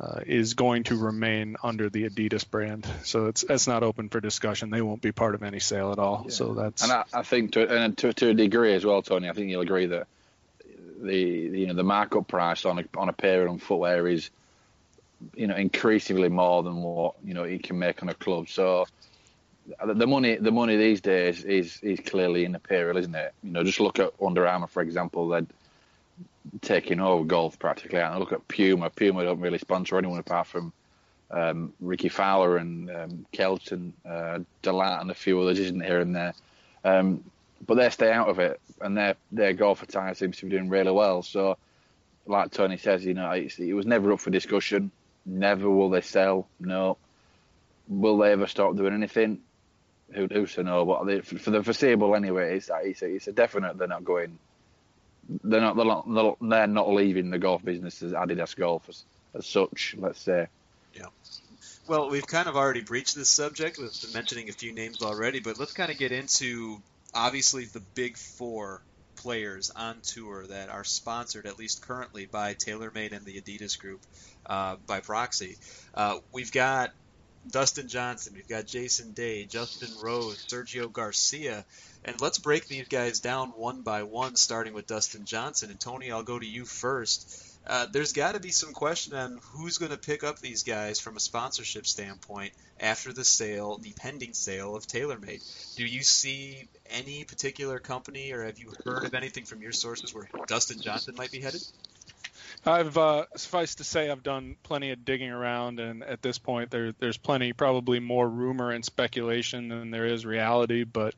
uh, 0.00 0.20
is 0.26 0.54
going 0.54 0.84
to 0.84 0.96
remain 0.96 1.56
under 1.62 1.90
the 1.90 2.08
Adidas 2.08 2.48
brand. 2.48 2.86
So 3.02 3.26
it's 3.26 3.42
that's 3.42 3.66
not 3.66 3.82
open 3.82 4.08
for 4.08 4.20
discussion. 4.20 4.70
They 4.70 4.80
won't 4.80 5.02
be 5.02 5.12
part 5.12 5.34
of 5.34 5.42
any 5.42 5.60
sale 5.60 5.92
at 5.92 5.98
all. 5.98 6.22
Yeah. 6.24 6.32
So 6.32 6.54
that's 6.54 6.82
and 6.82 6.92
I, 6.92 7.04
I 7.12 7.22
think 7.22 7.52
to 7.52 7.68
and 7.68 7.98
to, 7.98 8.12
to 8.14 8.30
a 8.30 8.34
degree 8.34 8.74
as 8.74 8.84
well, 8.84 9.02
Tony. 9.02 9.28
I 9.28 9.32
think 9.32 9.50
you'll 9.50 9.60
agree 9.60 9.86
that 9.86 10.06
the 11.02 11.16
you 11.16 11.66
know 11.66 11.74
the 11.74 11.84
markup 11.84 12.28
price 12.28 12.64
on 12.64 12.78
a 12.78 12.84
on 12.96 13.08
a 13.10 13.12
pair 13.12 13.46
of 13.46 13.62
footwear 13.62 14.06
is 14.08 14.30
you 15.34 15.46
know 15.46 15.56
increasingly 15.56 16.30
more 16.30 16.62
than 16.62 16.76
what 16.76 17.16
you 17.22 17.34
know 17.34 17.44
you 17.44 17.58
can 17.58 17.78
make 17.78 18.02
on 18.02 18.08
a 18.08 18.14
club. 18.14 18.48
So 18.48 18.86
the 19.84 20.06
money 20.06 20.36
the 20.36 20.50
money 20.50 20.76
these 20.76 21.02
days 21.02 21.44
is 21.44 21.78
is 21.82 22.00
clearly 22.00 22.46
in 22.46 22.54
apparel, 22.54 22.96
isn't 22.96 23.14
it? 23.14 23.34
You 23.42 23.50
know, 23.52 23.64
just 23.64 23.80
look 23.80 23.98
at 23.98 24.12
Under 24.24 24.46
Armour 24.46 24.66
for 24.66 24.82
example. 24.82 25.28
They 25.28 25.42
taking 26.60 27.00
over 27.00 27.24
golf 27.24 27.58
practically. 27.58 27.98
And 27.98 28.14
I 28.14 28.18
look 28.18 28.32
at 28.32 28.46
Puma. 28.48 28.90
Puma 28.90 29.24
don't 29.24 29.40
really 29.40 29.58
sponsor 29.58 29.98
anyone 29.98 30.18
apart 30.18 30.46
from 30.46 30.72
um, 31.30 31.72
Rickie 31.80 32.08
Fowler 32.08 32.56
and 32.56 32.90
um, 32.90 33.26
Kelton, 33.32 33.92
uh, 34.04 34.40
Delat, 34.62 35.00
and 35.00 35.10
a 35.10 35.14
few 35.14 35.40
others, 35.40 35.58
isn't 35.60 35.84
here 35.84 36.00
and 36.00 36.14
there. 36.14 36.34
Um, 36.84 37.24
but 37.66 37.74
they 37.74 37.88
stay 37.90 38.10
out 38.10 38.28
of 38.28 38.38
it, 38.38 38.60
and 38.80 38.96
their 38.96 39.16
their 39.30 39.52
golf 39.52 39.82
attire 39.82 40.14
seems 40.14 40.38
to 40.38 40.46
be 40.46 40.50
doing 40.50 40.68
really 40.68 40.90
well. 40.90 41.22
So, 41.22 41.58
like 42.26 42.50
Tony 42.50 42.78
says, 42.78 43.04
you 43.04 43.14
know, 43.14 43.30
it 43.30 43.74
was 43.74 43.86
never 43.86 44.12
up 44.12 44.20
for 44.20 44.30
discussion. 44.30 44.90
Never 45.26 45.68
will 45.70 45.90
they 45.90 46.00
sell. 46.00 46.48
No. 46.58 46.96
Will 47.88 48.18
they 48.18 48.32
ever 48.32 48.46
stop 48.46 48.76
doing 48.76 48.94
anything? 48.94 49.40
Who, 50.12 50.26
who's 50.26 50.54
to 50.54 50.62
know? 50.62 50.84
But 50.84 51.04
they, 51.04 51.20
for 51.20 51.50
the 51.50 51.62
foreseeable 51.62 52.14
anyway, 52.16 52.56
it's, 52.56 52.70
it's, 52.72 53.02
it's 53.02 53.28
a 53.28 53.32
definite 53.32 53.78
they're 53.78 53.88
not 53.88 54.04
going. 54.04 54.38
They're 55.44 55.60
not, 55.60 55.76
they're 55.76 55.84
not 55.84 56.36
they're 56.40 56.66
not 56.66 56.88
leaving 56.90 57.30
the 57.30 57.38
golf 57.38 57.64
business 57.64 58.02
as 58.02 58.12
Adidas 58.12 58.56
Golf 58.56 58.88
as, 58.88 59.04
as 59.34 59.46
such. 59.46 59.94
Let's 59.98 60.20
say. 60.20 60.46
Yeah. 60.94 61.06
Well, 61.86 62.10
we've 62.10 62.26
kind 62.26 62.48
of 62.48 62.56
already 62.56 62.82
breached 62.82 63.14
this 63.14 63.28
subject 63.28 63.78
with 63.78 64.14
mentioning 64.14 64.48
a 64.48 64.52
few 64.52 64.72
names 64.72 65.02
already, 65.02 65.40
but 65.40 65.58
let's 65.58 65.72
kind 65.72 65.90
of 65.90 65.98
get 65.98 66.12
into 66.12 66.80
obviously 67.14 67.64
the 67.64 67.80
big 67.94 68.16
four 68.16 68.82
players 69.16 69.70
on 69.70 70.00
tour 70.02 70.46
that 70.46 70.68
are 70.68 70.84
sponsored, 70.84 71.46
at 71.46 71.58
least 71.58 71.86
currently, 71.86 72.26
by 72.26 72.54
TaylorMade 72.54 73.12
and 73.12 73.24
the 73.24 73.40
Adidas 73.40 73.78
Group 73.78 74.00
uh, 74.46 74.76
by 74.86 75.00
proxy. 75.00 75.58
Uh, 75.94 76.18
we've 76.32 76.52
got 76.52 76.90
Dustin 77.48 77.88
Johnson, 77.88 78.34
we've 78.34 78.48
got 78.48 78.66
Jason 78.66 79.12
Day, 79.12 79.44
Justin 79.44 79.88
Rose, 80.02 80.44
Sergio 80.46 80.92
Garcia, 80.92 81.64
and 82.04 82.20
let's 82.20 82.38
break 82.38 82.66
these 82.66 82.88
guys 82.88 83.20
down 83.20 83.48
one 83.50 83.82
by 83.82 84.02
one, 84.02 84.36
starting 84.36 84.74
with 84.74 84.86
Dustin 84.86 85.24
Johnson. 85.24 85.70
And 85.70 85.80
Tony, 85.80 86.12
I'll 86.12 86.22
go 86.22 86.38
to 86.38 86.46
you 86.46 86.64
first. 86.64 87.46
Uh, 87.66 87.86
there's 87.92 88.12
got 88.12 88.34
to 88.34 88.40
be 88.40 88.50
some 88.50 88.72
question 88.72 89.14
on 89.14 89.38
who's 89.52 89.78
going 89.78 89.92
to 89.92 89.98
pick 89.98 90.24
up 90.24 90.38
these 90.38 90.62
guys 90.62 90.98
from 90.98 91.16
a 91.16 91.20
sponsorship 91.20 91.86
standpoint 91.86 92.52
after 92.80 93.12
the 93.12 93.24
sale, 93.24 93.78
the 93.78 93.92
pending 93.92 94.32
sale 94.32 94.74
of 94.76 94.86
TaylorMade. 94.86 95.76
Do 95.76 95.84
you 95.84 96.02
see 96.02 96.68
any 96.88 97.24
particular 97.24 97.78
company, 97.78 98.32
or 98.32 98.44
have 98.44 98.58
you 98.58 98.72
heard 98.84 99.04
of 99.04 99.14
anything 99.14 99.44
from 99.44 99.62
your 99.62 99.72
sources 99.72 100.14
where 100.14 100.28
Dustin 100.46 100.80
Johnson 100.80 101.14
might 101.16 101.32
be 101.32 101.40
headed? 101.40 101.62
I've 102.66 102.96
uh, 102.98 103.24
suffice 103.36 103.76
to 103.76 103.84
say 103.84 104.10
I've 104.10 104.22
done 104.22 104.56
plenty 104.62 104.90
of 104.90 105.04
digging 105.04 105.30
around, 105.30 105.80
and 105.80 106.02
at 106.02 106.20
this 106.20 106.38
point 106.38 106.70
there, 106.70 106.92
there's 106.98 107.16
plenty, 107.16 107.52
probably 107.52 108.00
more 108.00 108.28
rumor 108.28 108.70
and 108.70 108.84
speculation 108.84 109.68
than 109.68 109.90
there 109.90 110.06
is 110.06 110.26
reality. 110.26 110.84
But 110.84 111.14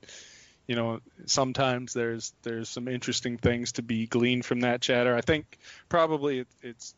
you 0.66 0.76
know, 0.76 1.00
sometimes 1.26 1.92
there's 1.92 2.32
there's 2.42 2.68
some 2.68 2.86
interesting 2.86 3.38
things 3.38 3.72
to 3.72 3.82
be 3.82 4.06
gleaned 4.06 4.44
from 4.44 4.60
that 4.60 4.80
chatter. 4.80 5.16
I 5.16 5.20
think 5.20 5.58
probably 5.88 6.40
it, 6.40 6.48
it's 6.62 6.94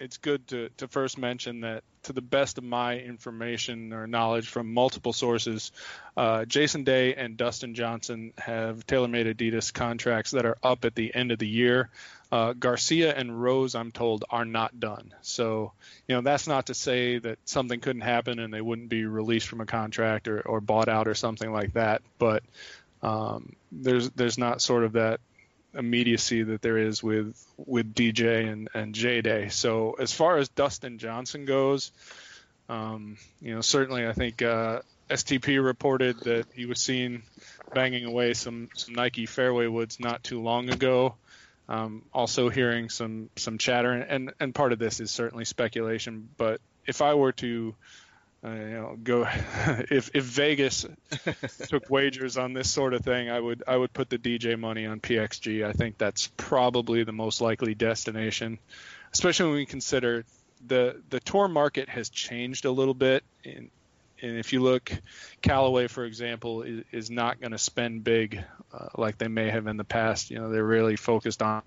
it's 0.00 0.16
good 0.16 0.46
to, 0.48 0.68
to 0.78 0.88
first 0.88 1.18
mention 1.18 1.60
that 1.60 1.82
to 2.04 2.12
the 2.12 2.22
best 2.22 2.58
of 2.58 2.64
my 2.64 2.98
information 2.98 3.92
or 3.92 4.06
knowledge 4.06 4.48
from 4.48 4.72
multiple 4.72 5.12
sources, 5.12 5.72
uh, 6.16 6.44
Jason 6.44 6.84
Day 6.84 7.14
and 7.14 7.36
Dustin 7.36 7.74
Johnson 7.74 8.32
have 8.38 8.86
TaylorMade 8.86 9.34
Adidas 9.34 9.72
contracts 9.72 10.30
that 10.32 10.46
are 10.46 10.56
up 10.62 10.84
at 10.84 10.94
the 10.94 11.14
end 11.14 11.32
of 11.32 11.38
the 11.38 11.48
year. 11.48 11.90
Uh, 12.30 12.52
Garcia 12.52 13.14
and 13.14 13.42
Rose, 13.42 13.74
I'm 13.74 13.90
told, 13.90 14.24
are 14.30 14.44
not 14.44 14.78
done. 14.78 15.14
So, 15.22 15.72
you 16.06 16.14
know, 16.14 16.20
that's 16.20 16.46
not 16.46 16.66
to 16.66 16.74
say 16.74 17.18
that 17.18 17.38
something 17.44 17.80
couldn't 17.80 18.02
happen 18.02 18.38
and 18.38 18.52
they 18.52 18.60
wouldn't 18.60 18.90
be 18.90 19.04
released 19.06 19.48
from 19.48 19.60
a 19.60 19.66
contract 19.66 20.28
or, 20.28 20.40
or 20.42 20.60
bought 20.60 20.88
out 20.88 21.08
or 21.08 21.14
something 21.14 21.52
like 21.52 21.72
that. 21.72 22.02
But 22.18 22.42
um, 23.02 23.54
there's 23.72 24.10
there's 24.10 24.38
not 24.38 24.60
sort 24.60 24.84
of 24.84 24.92
that 24.92 25.20
immediacy 25.74 26.42
that 26.44 26.62
there 26.62 26.78
is 26.78 27.02
with 27.02 27.36
with 27.56 27.94
DJ 27.94 28.50
and 28.50 28.68
and 28.74 28.94
J 28.94 29.20
Day. 29.20 29.48
So 29.48 29.92
as 29.92 30.12
far 30.12 30.38
as 30.38 30.48
Dustin 30.48 30.98
Johnson 30.98 31.44
goes, 31.44 31.92
um, 32.68 33.16
you 33.40 33.54
know 33.54 33.60
certainly 33.60 34.06
I 34.06 34.12
think 34.12 34.42
uh, 34.42 34.80
STP 35.10 35.62
reported 35.62 36.20
that 36.20 36.46
he 36.54 36.66
was 36.66 36.80
seen 36.80 37.22
banging 37.74 38.04
away 38.04 38.34
some 38.34 38.68
some 38.74 38.94
Nike 38.94 39.26
fairway 39.26 39.66
woods 39.66 40.00
not 40.00 40.22
too 40.22 40.40
long 40.40 40.70
ago. 40.70 41.14
Um, 41.70 42.02
also 42.14 42.48
hearing 42.48 42.88
some 42.88 43.28
some 43.36 43.58
chatter 43.58 43.92
and 43.92 44.32
and 44.40 44.54
part 44.54 44.72
of 44.72 44.78
this 44.78 45.00
is 45.00 45.10
certainly 45.10 45.44
speculation, 45.44 46.28
but 46.38 46.60
if 46.86 47.02
I 47.02 47.14
were 47.14 47.32
to 47.32 47.74
uh, 48.44 48.50
you 48.50 48.70
know, 48.70 48.98
go 49.02 49.22
if 49.90 50.10
if 50.14 50.24
Vegas 50.24 50.86
took 51.66 51.90
wagers 51.90 52.36
on 52.36 52.52
this 52.52 52.70
sort 52.70 52.94
of 52.94 53.02
thing, 53.02 53.30
I 53.30 53.40
would 53.40 53.64
I 53.66 53.76
would 53.76 53.92
put 53.92 54.10
the 54.10 54.18
DJ 54.18 54.58
money 54.58 54.86
on 54.86 55.00
PXG. 55.00 55.66
I 55.66 55.72
think 55.72 55.98
that's 55.98 56.28
probably 56.36 57.02
the 57.04 57.12
most 57.12 57.40
likely 57.40 57.74
destination, 57.74 58.58
especially 59.12 59.46
when 59.46 59.54
we 59.56 59.66
consider 59.66 60.24
the 60.66 61.02
the 61.10 61.20
tour 61.20 61.48
market 61.48 61.88
has 61.88 62.08
changed 62.08 62.64
a 62.64 62.70
little 62.70 62.94
bit. 62.94 63.24
And, 63.44 63.70
and 64.20 64.36
if 64.36 64.52
you 64.52 64.60
look, 64.60 64.92
Callaway, 65.42 65.86
for 65.86 66.04
example, 66.04 66.62
is, 66.62 66.84
is 66.90 67.10
not 67.10 67.40
going 67.40 67.52
to 67.52 67.58
spend 67.58 68.02
big 68.02 68.42
uh, 68.72 68.88
like 68.96 69.18
they 69.18 69.28
may 69.28 69.50
have 69.50 69.66
in 69.66 69.76
the 69.76 69.84
past. 69.84 70.30
You 70.30 70.38
know, 70.38 70.50
they're 70.50 70.64
really 70.64 70.96
focused 70.96 71.42
on 71.42 71.62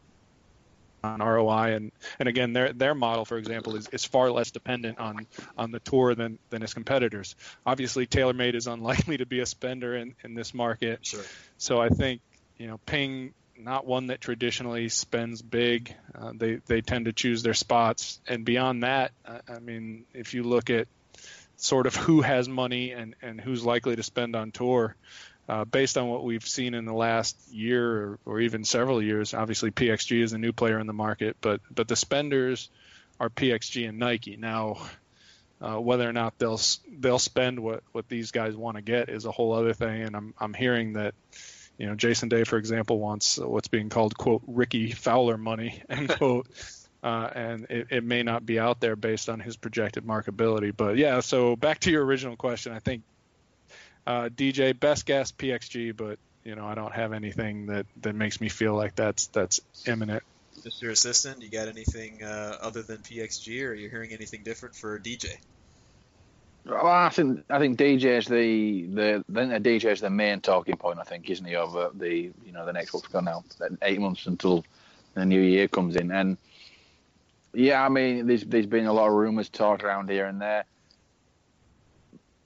on 1.04 1.20
ROI 1.20 1.76
and 1.76 1.92
and 2.20 2.30
again 2.30 2.54
their 2.54 2.74
their 2.74 2.96
model 2.96 3.26
for 3.26 3.38
example 3.38 3.76
is, 3.76 3.88
is 3.90 4.06
far 4.06 4.32
less 4.32 4.52
dependent 4.52 5.00
on 5.00 5.28
on 5.58 5.72
the 5.72 5.80
tour 5.80 6.16
than 6.16 6.40
than 6.50 6.64
its 6.64 6.74
competitors. 6.74 7.36
Obviously 7.66 8.08
TaylorMade 8.08 8.56
is 8.56 8.68
unlikely 8.68 9.18
to 9.18 9.26
be 9.26 9.40
a 9.40 9.46
spender 9.46 9.96
in 9.96 10.16
in 10.24 10.34
this 10.34 10.54
market. 10.54 11.06
Sure. 11.06 11.24
So 11.58 11.82
I 11.82 11.90
think 11.90 12.22
you 12.58 12.68
know 12.68 12.80
Ping 12.86 13.34
not 13.58 13.86
one 13.86 14.08
that 14.08 14.20
traditionally 14.20 14.90
spends 14.90 15.42
big. 15.42 15.94
Uh, 16.16 16.32
they 16.36 16.56
they 16.66 16.82
tend 16.82 17.06
to 17.06 17.14
choose 17.14 17.44
their 17.44 17.54
spots 17.54 18.20
and 18.28 18.46
beyond 18.46 18.84
that 18.84 19.12
I, 19.26 19.40
I 19.48 19.60
mean 19.60 20.06
if 20.14 20.34
you 20.34 20.44
look 20.44 20.70
at 20.70 20.88
sort 21.58 21.86
of 21.86 21.96
who 21.96 22.22
has 22.22 22.50
money 22.50 22.92
and 22.92 23.16
and 23.22 23.40
who's 23.40 23.64
likely 23.64 23.96
to 23.96 24.04
spend 24.04 24.36
on 24.36 24.52
tour 24.52 24.96
uh, 25.52 25.66
based 25.66 25.98
on 25.98 26.08
what 26.08 26.24
we've 26.24 26.48
seen 26.48 26.74
in 26.74 26.86
the 26.86 26.94
last 26.94 27.36
year 27.52 27.86
or, 27.86 28.20
or, 28.26 28.40
even 28.40 28.64
several 28.64 29.04
years. 29.04 29.34
Obviously, 29.34 29.70
PXG 29.70 30.24
is 30.24 30.32
a 30.32 30.38
new 30.38 30.54
player 30.54 30.80
in 30.80 30.88
the 30.88 30.94
market, 30.94 31.36
but 31.42 31.60
but 31.70 31.90
the 31.90 31.96
spenders 31.98 32.70
are 33.20 33.30
PXG 33.30 33.90
and 33.90 34.00
Nike. 34.00 34.38
Now, 34.38 34.78
uh, 35.60 35.76
whether 35.76 36.08
or 36.08 36.14
not 36.14 36.40
they'll 36.40 36.62
they'll 37.00 37.20
spend 37.20 37.60
what, 37.60 37.84
what 37.92 38.08
these 38.08 38.32
guys 38.32 38.56
want 38.56 38.78
to 38.78 38.82
get 38.82 39.10
is 39.10 39.26
a 39.26 39.32
whole 39.32 39.52
other 39.52 39.74
thing. 39.74 40.04
And 40.04 40.16
I'm 40.16 40.34
I'm 40.40 40.54
hearing 40.54 40.94
that 40.94 41.16
you 41.78 41.86
know 41.86 41.96
Jason 41.96 42.30
Day, 42.30 42.46
for 42.46 42.58
example, 42.58 42.98
wants 42.98 43.38
what's 43.38 43.68
being 43.68 43.90
called 43.90 44.18
quote 44.18 44.44
Rickie 44.48 44.92
Fowler 44.92 45.38
money 45.38 45.84
end 45.90 46.08
quote. 46.18 46.48
Uh, 47.04 47.30
and 47.34 47.66
it, 47.70 47.88
it, 47.90 48.04
may 48.04 48.22
not 48.22 48.46
be 48.46 48.60
out 48.60 48.80
there 48.80 48.96
based 48.96 49.28
on 49.28 49.40
his 49.40 49.58
projected 49.58 50.06
marketability. 50.06 50.72
But 50.76 50.98
yeah, 50.98 51.20
so 51.22 51.56
back 51.56 51.80
to 51.80 51.92
your 51.92 52.06
original 52.06 52.36
question, 52.36 52.74
I 52.74 52.80
think 52.80 53.02
uh, 54.08 54.30
DJ, 54.30 54.78
best 54.78 55.06
guess 55.06 55.32
PXG, 55.32 55.96
but 55.96 56.20
you 56.44 56.56
know 56.56 56.66
I 56.66 56.76
don't 56.76 56.94
have 56.94 57.14
anything 57.14 57.68
that 57.68 57.86
that 58.02 58.16
makes 58.16 58.42
me 58.42 58.50
feel 58.50 58.76
like 58.76 58.96
that's 58.96 59.28
that's 59.28 59.62
imminent. 59.86 60.24
Mr. 60.66 60.92
Assistant, 60.92 61.42
you 61.42 61.50
got 61.50 61.68
anything 61.68 62.24
uh, 62.24 62.58
other 62.62 62.84
than 62.84 62.98
PXG, 62.98 63.64
or 63.64 63.70
are 63.70 63.74
you 63.74 63.90
hearing 63.90 64.12
anything 64.12 64.44
different 64.44 64.76
for 64.76 65.00
DJ? 65.00 65.38
Well, 66.66 66.86
I 66.86 67.10
think 67.10 67.44
I 67.50 67.60
think 67.60 67.80
DJ 67.80 68.18
is 68.18 68.28
the 68.28 68.86
the 68.86 69.26
then 69.30 69.50
the 69.50 69.60
DJ 69.60 69.86
is 69.86 70.02
the 70.02 70.10
main 70.10 70.42
talking 70.42 70.78
point. 70.78 71.00
I 71.00 71.04
think, 71.04 71.30
isn't 71.30 71.46
he? 71.46 71.56
Over 71.56 71.92
the 71.94 72.32
you 72.46 72.52
know 72.52 72.66
the 72.66 72.74
next 72.74 72.94
what's 72.94 73.08
gone 73.08 73.26
now, 73.26 73.44
eight 73.82 74.00
months 74.00 74.28
until 74.28 74.64
the 75.14 75.26
new 75.26 75.42
year 75.42 75.68
comes 75.68 75.96
in, 75.96 76.12
and 76.12 76.38
yeah, 77.54 77.84
I 77.84 77.90
mean, 77.90 78.28
there's 78.28 78.44
there's 78.44 78.68
been 78.68 78.86
a 78.86 78.94
lot 78.94 79.08
of 79.08 79.14
rumours 79.14 79.50
talked 79.50 79.84
around 79.84 80.10
here 80.10 80.26
and 80.26 80.42
there 80.42 80.66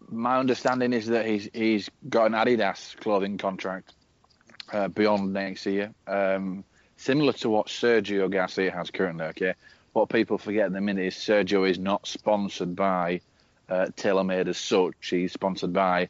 my 0.09 0.37
understanding 0.37 0.93
is 0.93 1.07
that 1.07 1.25
he's 1.25 1.49
he's 1.53 1.89
got 2.09 2.27
an 2.27 2.33
Adidas 2.33 2.95
clothing 2.97 3.37
contract 3.37 3.93
uh, 4.71 4.87
beyond 4.87 5.33
next 5.33 5.65
year, 5.65 5.93
um, 6.07 6.63
similar 6.97 7.33
to 7.33 7.49
what 7.49 7.67
Sergio 7.67 8.29
Garcia 8.29 8.71
has 8.71 8.91
currently. 8.91 9.25
Okay, 9.25 9.53
what 9.93 10.09
people 10.09 10.37
forget 10.37 10.67
at 10.67 10.73
the 10.73 10.81
minute 10.81 11.05
is 11.05 11.15
Sergio 11.15 11.69
is 11.69 11.79
not 11.79 12.07
sponsored 12.07 12.75
by 12.75 13.21
uh, 13.69 13.87
TaylorMade 13.97 14.47
as 14.47 14.57
such. 14.57 15.09
He's 15.09 15.33
sponsored 15.33 15.73
by 15.73 16.09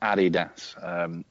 Adidas. 0.00 0.82
Um, 0.82 1.24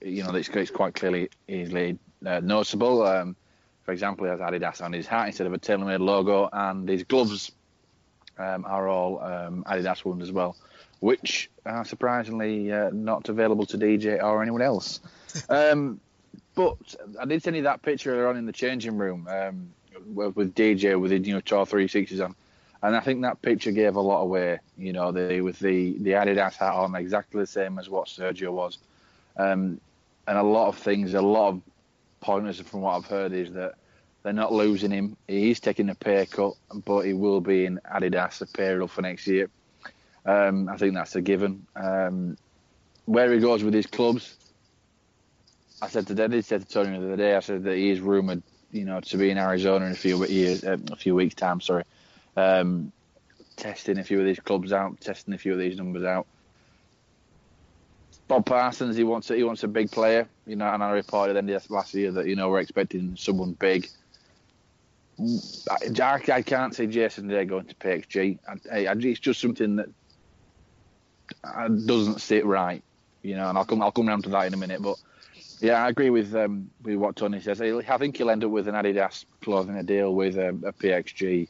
you 0.00 0.22
know, 0.22 0.34
it's, 0.34 0.48
it's 0.48 0.70
quite 0.70 0.94
clearly 0.94 1.30
easily 1.48 1.98
uh, 2.26 2.40
noticeable. 2.40 3.02
Um, 3.02 3.36
for 3.84 3.92
example, 3.92 4.24
he 4.24 4.30
has 4.30 4.40
Adidas 4.40 4.82
on 4.82 4.92
his 4.92 5.06
hat 5.06 5.26
instead 5.26 5.46
of 5.46 5.52
a 5.52 5.58
TaylorMade 5.58 6.00
logo, 6.00 6.48
and 6.52 6.88
his 6.88 7.04
gloves 7.04 7.52
um, 8.38 8.64
are 8.64 8.88
all 8.88 9.20
um, 9.20 9.64
Adidas 9.68 10.04
ones 10.04 10.22
as 10.22 10.32
well 10.32 10.56
which 11.04 11.50
are 11.66 11.84
surprisingly 11.84 12.72
uh, 12.72 12.88
not 12.90 13.28
available 13.28 13.66
to 13.66 13.76
DJ 13.76 14.24
or 14.24 14.40
anyone 14.40 14.62
else. 14.62 15.00
Um, 15.50 16.00
but 16.54 16.78
I 17.20 17.26
did 17.26 17.42
send 17.42 17.56
you 17.56 17.64
that 17.64 17.82
picture 17.82 18.12
earlier 18.12 18.28
on 18.28 18.38
in 18.38 18.46
the 18.46 18.52
changing 18.52 18.96
room 18.96 19.28
um, 19.28 19.68
with 20.14 20.54
DJ 20.54 20.98
with 20.98 21.10
the 21.10 21.18
you 21.18 21.42
Tour 21.42 21.66
360s 21.66 22.24
on, 22.24 22.34
and 22.82 22.96
I 22.96 23.00
think 23.00 23.20
that 23.20 23.42
picture 23.42 23.70
gave 23.70 23.96
a 23.96 24.00
lot 24.00 24.22
away. 24.22 24.60
You 24.78 24.94
know, 24.94 25.12
the, 25.12 25.42
with 25.42 25.58
the 25.58 25.98
the 25.98 26.12
Adidas 26.12 26.54
hat 26.54 26.72
on, 26.72 26.94
exactly 26.94 27.40
the 27.40 27.46
same 27.46 27.78
as 27.78 27.90
what 27.90 28.06
Sergio 28.06 28.50
was, 28.52 28.78
um, 29.36 29.78
and 30.26 30.38
a 30.38 30.42
lot 30.42 30.68
of 30.68 30.78
things, 30.78 31.12
a 31.12 31.20
lot 31.20 31.48
of 31.48 31.60
pointers 32.22 32.60
from 32.60 32.80
what 32.80 32.96
I've 32.96 33.06
heard 33.06 33.34
is 33.34 33.52
that 33.52 33.74
they're 34.22 34.32
not 34.32 34.54
losing 34.54 34.90
him. 34.90 35.18
He's 35.28 35.60
taking 35.60 35.90
a 35.90 35.94
pay 35.94 36.24
cut, 36.24 36.54
but 36.72 37.00
he 37.02 37.12
will 37.12 37.42
be 37.42 37.66
in 37.66 37.78
Adidas 37.94 38.40
apparel 38.40 38.88
for 38.88 39.02
next 39.02 39.26
year. 39.26 39.50
Um, 40.26 40.68
I 40.68 40.76
think 40.76 40.94
that's 40.94 41.16
a 41.16 41.20
given. 41.20 41.66
Um, 41.76 42.36
where 43.04 43.32
he 43.32 43.40
goes 43.40 43.62
with 43.62 43.74
his 43.74 43.86
clubs, 43.86 44.36
I 45.82 45.88
said 45.88 46.06
to 46.06 46.14
Denny, 46.14 46.40
said 46.40 46.62
to 46.62 46.66
Tony 46.66 46.98
the 46.98 47.06
other 47.06 47.16
day, 47.16 47.34
I 47.34 47.40
said 47.40 47.64
that 47.64 47.76
he 47.76 47.90
is 47.90 48.00
rumored, 48.00 48.42
you 48.70 48.84
know, 48.84 49.00
to 49.00 49.16
be 49.16 49.30
in 49.30 49.38
Arizona 49.38 49.86
in 49.86 49.92
a 49.92 49.96
few 49.96 50.24
years, 50.26 50.64
uh, 50.64 50.78
a 50.90 50.96
few 50.96 51.14
weeks 51.14 51.34
time. 51.34 51.60
Sorry, 51.60 51.84
um, 52.36 52.92
testing 53.56 53.98
a 53.98 54.04
few 54.04 54.18
of 54.20 54.26
these 54.26 54.40
clubs 54.40 54.72
out, 54.72 55.00
testing 55.00 55.34
a 55.34 55.38
few 55.38 55.52
of 55.52 55.58
these 55.58 55.76
numbers 55.76 56.04
out. 56.04 56.26
Bob 58.26 58.46
Parsons, 58.46 58.96
he 58.96 59.04
wants 59.04 59.30
a, 59.30 59.36
he 59.36 59.44
wants 59.44 59.62
a 59.64 59.68
big 59.68 59.90
player, 59.90 60.26
you 60.46 60.56
know, 60.56 60.66
and 60.66 60.82
I 60.82 60.90
reported 60.90 61.34
then 61.34 61.60
last 61.68 61.92
year 61.92 62.10
that 62.12 62.26
you 62.26 62.36
know 62.36 62.48
we're 62.48 62.60
expecting 62.60 63.16
someone 63.16 63.52
big. 63.52 63.88
I, 66.00 66.18
I 66.32 66.42
can't 66.42 66.74
see 66.74 66.86
Jason 66.86 67.28
Day 67.28 67.44
going 67.44 67.66
to 67.66 67.74
PXG. 67.76 68.38
I, 68.72 68.86
I, 68.86 68.94
it's 68.98 69.20
just 69.20 69.40
something 69.40 69.76
that 69.76 69.88
doesn't 71.86 72.20
sit 72.20 72.44
right, 72.46 72.82
you 73.22 73.36
know. 73.36 73.48
And 73.48 73.58
I'll 73.58 73.64
come 73.64 73.82
I'll 73.82 73.92
come 73.92 74.08
around 74.08 74.24
to 74.24 74.30
that 74.30 74.46
in 74.46 74.54
a 74.54 74.56
minute, 74.56 74.82
but 74.82 74.96
yeah, 75.60 75.84
I 75.84 75.88
agree 75.88 76.10
with 76.10 76.34
um, 76.34 76.70
with 76.82 76.96
what 76.96 77.16
Tony 77.16 77.40
says. 77.40 77.60
I 77.60 77.98
think 77.98 78.16
he'll 78.16 78.30
end 78.30 78.44
up 78.44 78.50
with 78.50 78.68
an 78.68 78.74
Adidas 78.74 79.24
clothing 79.40 79.76
a 79.76 79.82
deal 79.82 80.14
with 80.14 80.36
a, 80.36 80.48
a 80.48 80.72
PXG 80.72 81.48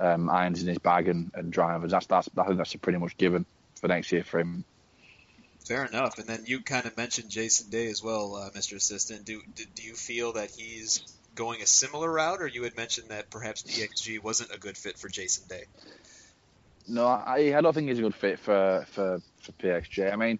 um, 0.00 0.28
irons 0.28 0.62
in 0.62 0.68
his 0.68 0.78
bag 0.78 1.08
and, 1.08 1.30
and 1.34 1.52
drivers. 1.52 1.90
That's 1.90 2.06
that's 2.06 2.28
I 2.36 2.44
think 2.44 2.58
that's 2.58 2.74
a 2.74 2.78
pretty 2.78 2.98
much 2.98 3.16
given 3.16 3.46
for 3.80 3.88
next 3.88 4.12
year 4.12 4.24
for 4.24 4.40
him. 4.40 4.64
Fair 5.66 5.86
enough. 5.86 6.18
And 6.18 6.26
then 6.26 6.42
you 6.46 6.60
kind 6.60 6.84
of 6.84 6.96
mentioned 6.96 7.30
Jason 7.30 7.70
Day 7.70 7.86
as 7.86 8.02
well, 8.02 8.36
uh, 8.36 8.50
Mr. 8.50 8.76
Assistant. 8.76 9.24
Do, 9.24 9.40
do, 9.54 9.64
do 9.74 9.82
you 9.82 9.94
feel 9.94 10.34
that 10.34 10.50
he's 10.50 11.02
going 11.34 11.62
a 11.62 11.66
similar 11.66 12.12
route, 12.12 12.42
or 12.42 12.46
you 12.46 12.62
had 12.64 12.76
mentioned 12.76 13.08
that 13.08 13.30
perhaps 13.30 13.62
PXG 13.62 14.22
wasn't 14.22 14.54
a 14.54 14.58
good 14.58 14.76
fit 14.76 14.98
for 14.98 15.08
Jason 15.08 15.48
Day? 15.48 15.64
No, 16.86 17.06
I, 17.06 17.54
I 17.56 17.60
don't 17.62 17.72
think 17.72 17.88
he's 17.88 17.98
a 17.98 18.02
good 18.02 18.14
fit 18.14 18.38
for, 18.38 18.86
for, 18.90 19.22
for 19.44 19.52
PXG. 19.52 20.12
I 20.12 20.16
mean, 20.16 20.38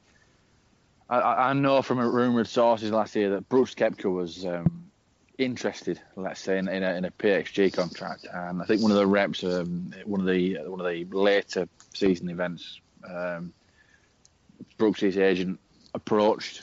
I, 1.08 1.20
I 1.20 1.52
know 1.52 1.82
from 1.82 1.98
rumoured 1.98 2.48
sources 2.48 2.90
last 2.90 3.14
year 3.14 3.30
that 3.30 3.48
Brooks 3.48 3.74
Koepka 3.74 4.12
was 4.12 4.44
um, 4.46 4.90
interested, 5.38 6.00
let's 6.16 6.40
say, 6.40 6.58
in, 6.58 6.68
in, 6.68 6.82
a, 6.82 6.94
in 6.94 7.04
a 7.04 7.10
PXG 7.10 7.72
contract, 7.72 8.26
and 8.32 8.62
I 8.62 8.64
think 8.64 8.82
one 8.82 8.90
of 8.90 8.96
the 8.96 9.06
reps, 9.06 9.44
um, 9.44 9.92
one 10.04 10.20
of 10.20 10.26
the 10.26 10.58
one 10.66 10.80
of 10.80 10.86
the 10.86 11.04
later 11.16 11.68
season 11.92 12.30
events, 12.30 12.80
um, 13.08 13.52
Brooks' 14.78 15.02
agent 15.02 15.60
approached 15.94 16.62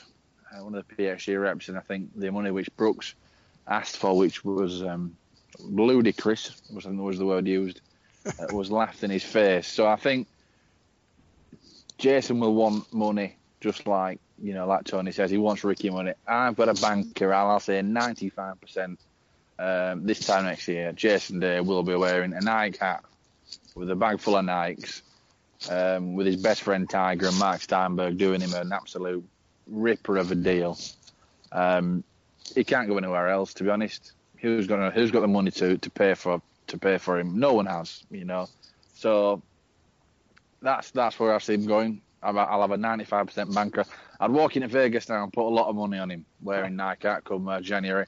uh, 0.52 0.64
one 0.64 0.74
of 0.74 0.84
the 0.86 0.94
PXG 0.94 1.40
reps, 1.40 1.68
and 1.68 1.78
I 1.78 1.80
think 1.80 2.10
the 2.16 2.30
money 2.30 2.50
which 2.50 2.74
Brooks 2.76 3.14
asked 3.66 3.96
for, 3.96 4.16
which 4.16 4.44
was 4.44 4.82
um, 4.82 5.16
ludicrous, 5.60 6.62
was, 6.72 6.86
was 6.86 7.18
the 7.18 7.26
word 7.26 7.46
used, 7.46 7.80
uh, 8.26 8.52
was 8.52 8.70
laughed 8.70 9.04
in 9.04 9.10
his 9.10 9.22
face. 9.22 9.68
So 9.68 9.86
I 9.86 9.96
think 9.96 10.26
Jason 12.02 12.40
will 12.40 12.52
want 12.52 12.92
money, 12.92 13.36
just 13.60 13.86
like 13.86 14.18
you 14.42 14.54
know, 14.54 14.66
like 14.66 14.82
Tony 14.82 15.12
says, 15.12 15.30
he 15.30 15.38
wants 15.38 15.62
Rickie 15.62 15.88
money. 15.88 16.14
I've 16.26 16.56
got 16.56 16.68
a 16.68 16.74
banker, 16.74 17.32
I'll 17.32 17.60
say 17.60 17.80
95% 17.80 18.96
um, 19.56 20.04
this 20.04 20.26
time 20.26 20.46
next 20.46 20.66
year. 20.66 20.90
Jason 20.90 21.38
Day 21.38 21.60
will 21.60 21.84
be 21.84 21.94
wearing 21.94 22.32
a 22.32 22.40
Nike 22.40 22.78
hat 22.78 23.04
with 23.76 23.88
a 23.88 23.94
bag 23.94 24.18
full 24.18 24.36
of 24.36 24.44
Nikes 24.44 25.02
um, 25.70 26.14
with 26.14 26.26
his 26.26 26.42
best 26.42 26.62
friend 26.62 26.90
Tiger 26.90 27.28
and 27.28 27.38
Mark 27.38 27.60
Steinberg 27.60 28.18
doing 28.18 28.40
him 28.40 28.52
an 28.54 28.72
absolute 28.72 29.24
ripper 29.68 30.16
of 30.16 30.32
a 30.32 30.34
deal. 30.34 30.76
Um, 31.52 32.02
he 32.52 32.64
can't 32.64 32.88
go 32.88 32.98
anywhere 32.98 33.28
else, 33.28 33.54
to 33.54 33.62
be 33.62 33.70
honest. 33.70 34.10
Who's 34.38 34.66
gonna 34.66 34.90
Who's 34.90 35.12
got 35.12 35.20
the 35.20 35.28
money 35.28 35.52
to, 35.52 35.78
to 35.78 35.90
pay 35.90 36.14
for 36.14 36.42
to 36.66 36.78
pay 36.78 36.98
for 36.98 37.20
him? 37.20 37.38
No 37.38 37.52
one 37.52 37.66
has, 37.66 38.02
you 38.10 38.24
know. 38.24 38.48
So 38.96 39.40
that's 40.62 40.90
that's 40.90 41.18
where 41.18 41.34
I 41.34 41.38
see 41.38 41.54
him 41.54 41.66
going. 41.66 42.00
I'll 42.22 42.60
have 42.60 42.70
a 42.70 42.76
95% 42.76 43.52
banker. 43.52 43.84
I'd 44.20 44.30
walk 44.30 44.54
into 44.56 44.68
Vegas 44.68 45.08
now 45.08 45.24
and 45.24 45.32
put 45.32 45.46
a 45.46 45.50
lot 45.50 45.68
of 45.68 45.74
money 45.74 45.98
on 45.98 46.10
him 46.10 46.24
wearing 46.40 46.76
Nike 46.76 47.08
at 47.08 47.24
come 47.24 47.48
uh, 47.48 47.60
January. 47.60 48.06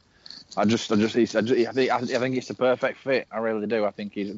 I 0.56 0.64
just, 0.64 0.90
I 0.92 0.96
just, 0.96 1.16
I, 1.16 1.40
just 1.40 1.68
I, 1.68 1.72
think, 1.72 1.90
I 1.90 1.98
think 2.00 2.36
it's 2.36 2.48
the 2.48 2.54
perfect 2.54 3.00
fit. 3.00 3.26
I 3.32 3.38
really 3.38 3.66
do. 3.66 3.84
I 3.84 3.90
think 3.90 4.14
he's 4.14 4.36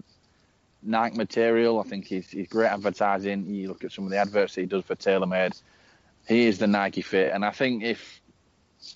Nike 0.83 1.17
material. 1.17 1.79
I 1.79 1.83
think 1.83 2.07
he's, 2.07 2.29
he's 2.31 2.49
great 2.49 2.69
advertising. 2.69 3.47
You 3.47 3.69
look 3.69 3.85
at 3.85 3.93
some 3.93 4.05
of 4.05 4.11
the 4.11 4.17
adverts 4.17 4.55
he 4.55 4.65
does 4.65 4.85
for 4.85 4.97
TaylorMade. 4.97 5.61
He 6.27 6.47
is 6.47 6.59
the 6.59 6.67
Nike 6.67 7.03
fit, 7.03 7.33
and 7.33 7.45
I 7.45 7.51
think 7.51 7.85
if 7.85 8.21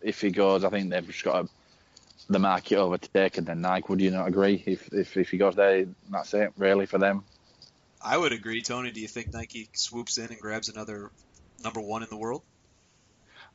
if 0.02 0.20
he 0.20 0.30
goes, 0.30 0.64
I 0.64 0.70
think 0.70 0.90
they've 0.90 1.06
just 1.06 1.22
got 1.22 1.44
a, 1.44 1.48
the 2.28 2.38
market 2.38 2.76
overtaken 2.76 3.44
Then 3.44 3.60
Nike. 3.60 3.86
Would 3.88 4.00
you 4.00 4.10
not 4.10 4.26
agree? 4.26 4.62
If, 4.66 4.92
if 4.92 5.16
if 5.16 5.30
he 5.30 5.36
goes 5.38 5.54
there, 5.54 5.86
that's 6.10 6.34
it 6.34 6.52
really 6.56 6.86
for 6.86 6.98
them. 6.98 7.22
I 8.02 8.16
would 8.16 8.32
agree, 8.32 8.62
Tony. 8.62 8.90
Do 8.90 9.00
you 9.00 9.08
think 9.08 9.32
Nike 9.32 9.68
swoops 9.72 10.18
in 10.18 10.26
and 10.26 10.40
grabs 10.40 10.68
another 10.68 11.10
number 11.62 11.80
one 11.80 12.02
in 12.02 12.08
the 12.08 12.16
world? 12.16 12.42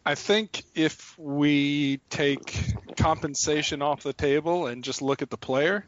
I 0.06 0.14
think 0.16 0.64
if 0.76 1.18
we 1.18 2.00
take 2.10 2.56
compensation 2.96 3.82
off 3.82 4.04
the 4.04 4.14
table 4.14 4.68
and 4.68 4.84
just 4.84 5.02
look 5.02 5.24
at 5.24 5.32
the 5.32 5.38
player, 5.38 5.88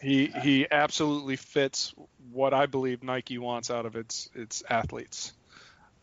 he 0.00 0.26
he 0.26 0.66
absolutely 0.70 1.34
fits 1.34 1.92
what 2.30 2.54
I 2.54 2.66
believe 2.66 3.02
Nike 3.02 3.38
wants 3.38 3.70
out 3.70 3.84
of 3.84 3.96
its 3.96 4.30
its 4.34 4.62
athletes. 4.68 5.32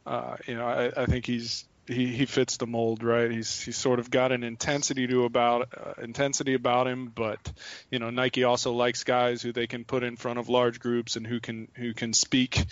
Uh, 0.05 0.35
you 0.45 0.55
know, 0.55 0.67
I, 0.67 1.01
I, 1.01 1.05
think 1.07 1.25
he's 1.25 1.65
he, 1.87 2.07
he 2.07 2.25
fits 2.25 2.57
the 2.57 2.65
mold, 2.65 3.03
right? 3.03 3.29
He's 3.29 3.61
he's 3.61 3.77
sort 3.77 3.99
of 3.99 4.09
got 4.09 4.31
an 4.31 4.43
intensity 4.43 5.07
to 5.07 5.25
about 5.25 5.69
uh, 5.75 6.01
intensity 6.01 6.53
about 6.53 6.87
him, 6.87 7.11
but 7.13 7.39
you 7.91 7.99
know, 7.99 8.09
Nike 8.09 8.43
also 8.43 8.73
likes 8.73 9.03
guys 9.03 9.41
who 9.41 9.51
they 9.51 9.67
can 9.67 9.85
put 9.85 10.03
in 10.03 10.15
front 10.15 10.39
of 10.39 10.49
large 10.49 10.79
groups 10.79 11.15
and 11.15 11.25
who 11.27 11.39
can 11.39 11.67
who 11.75 11.93
can 11.93 12.13
speak 12.13 12.65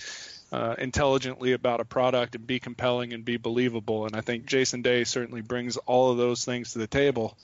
uh, 0.51 0.75
intelligently 0.77 1.53
about 1.53 1.79
a 1.79 1.85
product 1.85 2.35
and 2.35 2.45
be 2.45 2.59
compelling 2.59 3.13
and 3.13 3.23
be 3.23 3.37
believable. 3.37 4.05
And 4.05 4.15
I 4.15 4.21
think 4.21 4.45
Jason 4.45 4.81
Day 4.81 5.03
certainly 5.03 5.41
brings 5.41 5.77
all 5.77 6.11
of 6.11 6.17
those 6.17 6.45
things 6.45 6.73
to 6.73 6.79
the 6.79 6.87
table. 6.87 7.37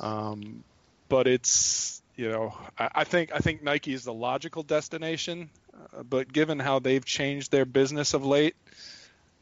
Um, 0.00 0.64
but 1.08 1.26
it's 1.26 2.02
you 2.16 2.30
know, 2.30 2.54
I, 2.78 2.88
I, 2.96 3.04
think 3.04 3.32
I 3.34 3.38
think 3.38 3.62
Nike 3.62 3.94
is 3.94 4.04
the 4.04 4.12
logical 4.12 4.62
destination, 4.62 5.48
uh, 5.74 6.02
but 6.02 6.32
given 6.32 6.58
how 6.58 6.78
they've 6.78 7.04
changed 7.04 7.50
their 7.50 7.64
business 7.64 8.12
of 8.12 8.24
late, 8.24 8.56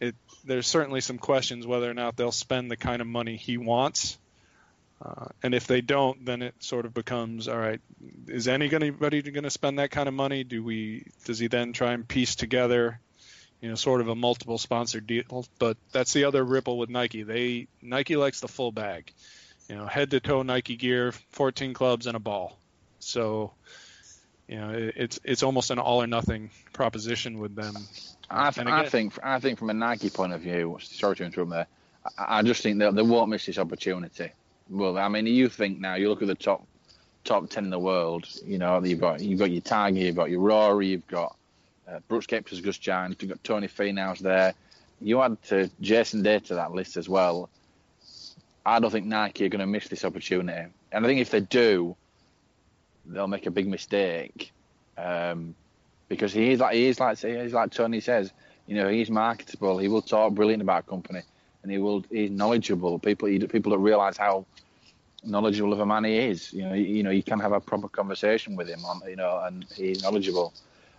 it 0.01 0.15
there's 0.45 0.67
certainly 0.67 1.01
some 1.01 1.19
questions 1.19 1.67
whether 1.67 1.91
or 1.91 1.95
not 1.95 2.17
they'll 2.17 2.33
spend 2.33 2.71
the 2.71 2.77
kind 2.77 3.01
of 3.01 3.07
money 3.07 3.37
he 3.37 3.59
wants. 3.59 4.19
Uh, 5.03 5.27
and 5.43 5.55
if 5.55 5.67
they 5.67 5.81
don't, 5.81 6.27
then 6.27 6.43
it 6.43 6.55
sort 6.59 6.85
of 6.85 6.93
becomes 6.93 7.49
all 7.49 7.59
right. 7.59 7.81
Is 8.27 8.49
anybody 8.49 9.23
going 9.23 9.45
to 9.45 9.51
spend 9.51 9.79
that 9.79 9.91
kind 9.91 10.09
of 10.09 10.15
money? 10.15 10.45
Do 10.45 10.63
we? 10.63 11.07
Does 11.25 11.39
he 11.39 11.47
then 11.47 11.73
try 11.73 11.93
and 11.93 12.07
piece 12.07 12.35
together, 12.35 13.01
you 13.63 13.71
know, 13.71 13.77
sort 13.77 14.03
of 14.03 14.09
a 14.09 14.15
multiple 14.15 14.59
sponsor 14.59 15.01
deal? 15.01 15.47
But 15.59 15.79
that's 15.93 16.13
the 16.13 16.25
other 16.25 16.45
ripple 16.45 16.77
with 16.77 16.91
Nike. 16.91 17.23
They 17.23 17.69
Nike 17.81 18.17
likes 18.17 18.41
the 18.41 18.49
full 18.49 18.73
bag, 18.73 19.11
you 19.71 19.77
know, 19.77 19.87
head 19.87 20.11
to 20.11 20.21
toe 20.21 20.43
Nike 20.43 20.77
gear, 20.77 21.13
14 21.31 21.73
clubs 21.73 22.07
and 22.07 22.15
a 22.15 22.21
ball. 22.21 22.59
So, 22.99 23.53
you 24.49 24.61
know, 24.61 24.71
it, 24.71 24.95
it's 24.97 25.21
it's 25.25 25.43
almost 25.43 25.71
an 25.71 25.79
all 25.79 26.03
or 26.03 26.07
nothing 26.07 26.51
proposition 26.75 27.39
with 27.39 27.55
them. 27.55 27.75
I, 28.31 28.49
again, 28.49 28.69
I 28.69 28.89
think 28.89 29.19
I 29.23 29.41
think 29.41 29.59
from 29.59 29.71
a 29.71 29.75
Nike 29.75 30.09
point 30.11 30.33
of 30.33 30.41
view, 30.41 30.79
sorry 30.81 31.17
to 31.17 31.25
interrupt 31.25 31.51
there. 31.51 31.67
I, 32.19 32.39
I 32.39 32.43
just 32.43 32.63
think 32.63 32.79
that 32.79 32.95
they 32.95 33.03
won't 33.03 33.31
miss 33.31 33.47
this 33.47 33.59
opportunity. 33.59 34.31
Well, 34.69 34.97
I 34.99 35.09
mean, 35.09 35.27
you 35.27 35.49
think 35.49 35.81
now 35.81 35.97
you 35.97 36.09
look 36.09 36.23
at 36.23 36.29
the 36.29 36.35
top 36.37 36.67
top 37.25 37.51
ten 37.51 37.65
in 37.65 37.71
the 37.71 37.79
world. 37.79 38.29
You 38.45 38.59
know, 38.59 38.83
you've 38.83 39.01
got 39.01 39.21
you've 39.21 39.39
got 39.39 39.51
your 39.51 39.61
Tiger, 39.63 39.99
you've 39.99 40.17
got 40.17 40.31
your 40.31 40.41
Rory, 40.41 40.89
you've 40.89 41.07
got 41.09 41.37
uh, 41.89 41.99
Brooks 42.09 42.27
Koepka's 42.27 42.61
just 42.61 42.81
joined, 42.81 43.17
you've 43.21 43.31
got 43.31 43.43
Tony 43.43 43.67
Finau's 43.67 44.21
there. 44.21 44.55
You 45.01 45.23
add 45.23 45.43
to 45.45 45.71
Jason 45.81 46.23
Day 46.23 46.39
to 46.41 46.55
that 46.55 46.73
list 46.73 46.97
as 46.97 47.09
well. 47.09 47.49
I 48.65 48.79
don't 48.79 48.91
think 48.91 49.07
Nike 49.07 49.47
are 49.47 49.49
going 49.49 49.61
to 49.61 49.67
miss 49.67 49.89
this 49.89 50.05
opportunity, 50.05 50.71
and 50.93 51.05
I 51.05 51.09
think 51.09 51.21
if 51.21 51.31
they 51.31 51.41
do, 51.41 51.97
they'll 53.07 53.27
make 53.27 53.47
a 53.47 53.51
big 53.51 53.67
mistake 53.67 54.53
um, 54.99 55.55
because 56.11 56.33
he 56.35 56.51
is 56.51 56.61
like 56.61 56.75
he 56.75 56.89
is 56.89 57.01
like 57.01 57.19
he's 57.19 57.55
like 57.55 57.71
Tony 57.71 58.01
says. 58.01 58.31
You 58.67 58.77
know, 58.77 58.89
he's 58.89 59.11
marketable. 59.11 59.79
He 59.79 59.89
will 59.89 60.03
talk 60.03 60.35
brilliant 60.35 60.63
about 60.63 60.85
a 60.85 60.87
company, 60.87 61.23
and 61.63 61.73
he 61.73 61.79
will 61.79 62.05
he's 62.11 62.31
knowledgeable. 62.31 62.99
People 62.99 63.29
people 63.49 63.73
don't 63.73 63.83
realize 63.83 64.19
how 64.19 64.45
knowledgeable 65.25 65.73
of 65.73 65.81
a 65.81 65.87
man 65.87 66.05
he 66.05 66.17
is. 66.17 66.53
You 66.53 66.65
know, 66.65 66.75
you, 66.75 66.85
you 66.85 67.03
know, 67.03 67.11
you 67.11 67.23
can 67.23 67.41
have 67.41 67.53
a 67.53 67.61
proper 67.61 67.89
conversation 67.89 68.57
with 68.57 68.69
him 68.69 68.85
on, 68.85 69.01
you 69.09 69.17
know, 69.17 69.41
and 69.45 69.65
he's 69.75 70.03
knowledgeable. 70.03 70.53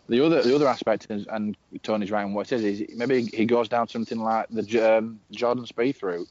The 0.09 0.25
other 0.25 0.41
the 0.41 0.55
other 0.55 0.67
aspect 0.67 1.07
is, 1.09 1.27
and 1.27 1.55
Tony's 1.83 2.11
right 2.11 2.25
in 2.25 2.33
what 2.33 2.47
he 2.47 2.49
says 2.49 2.63
is 2.63 2.83
maybe 2.95 3.23
he 3.33 3.45
goes 3.45 3.69
down 3.69 3.87
something 3.87 4.19
like 4.19 4.47
the 4.49 4.97
um, 4.97 5.19
Jordan 5.31 5.65
Spieth 5.65 6.01
route. 6.01 6.27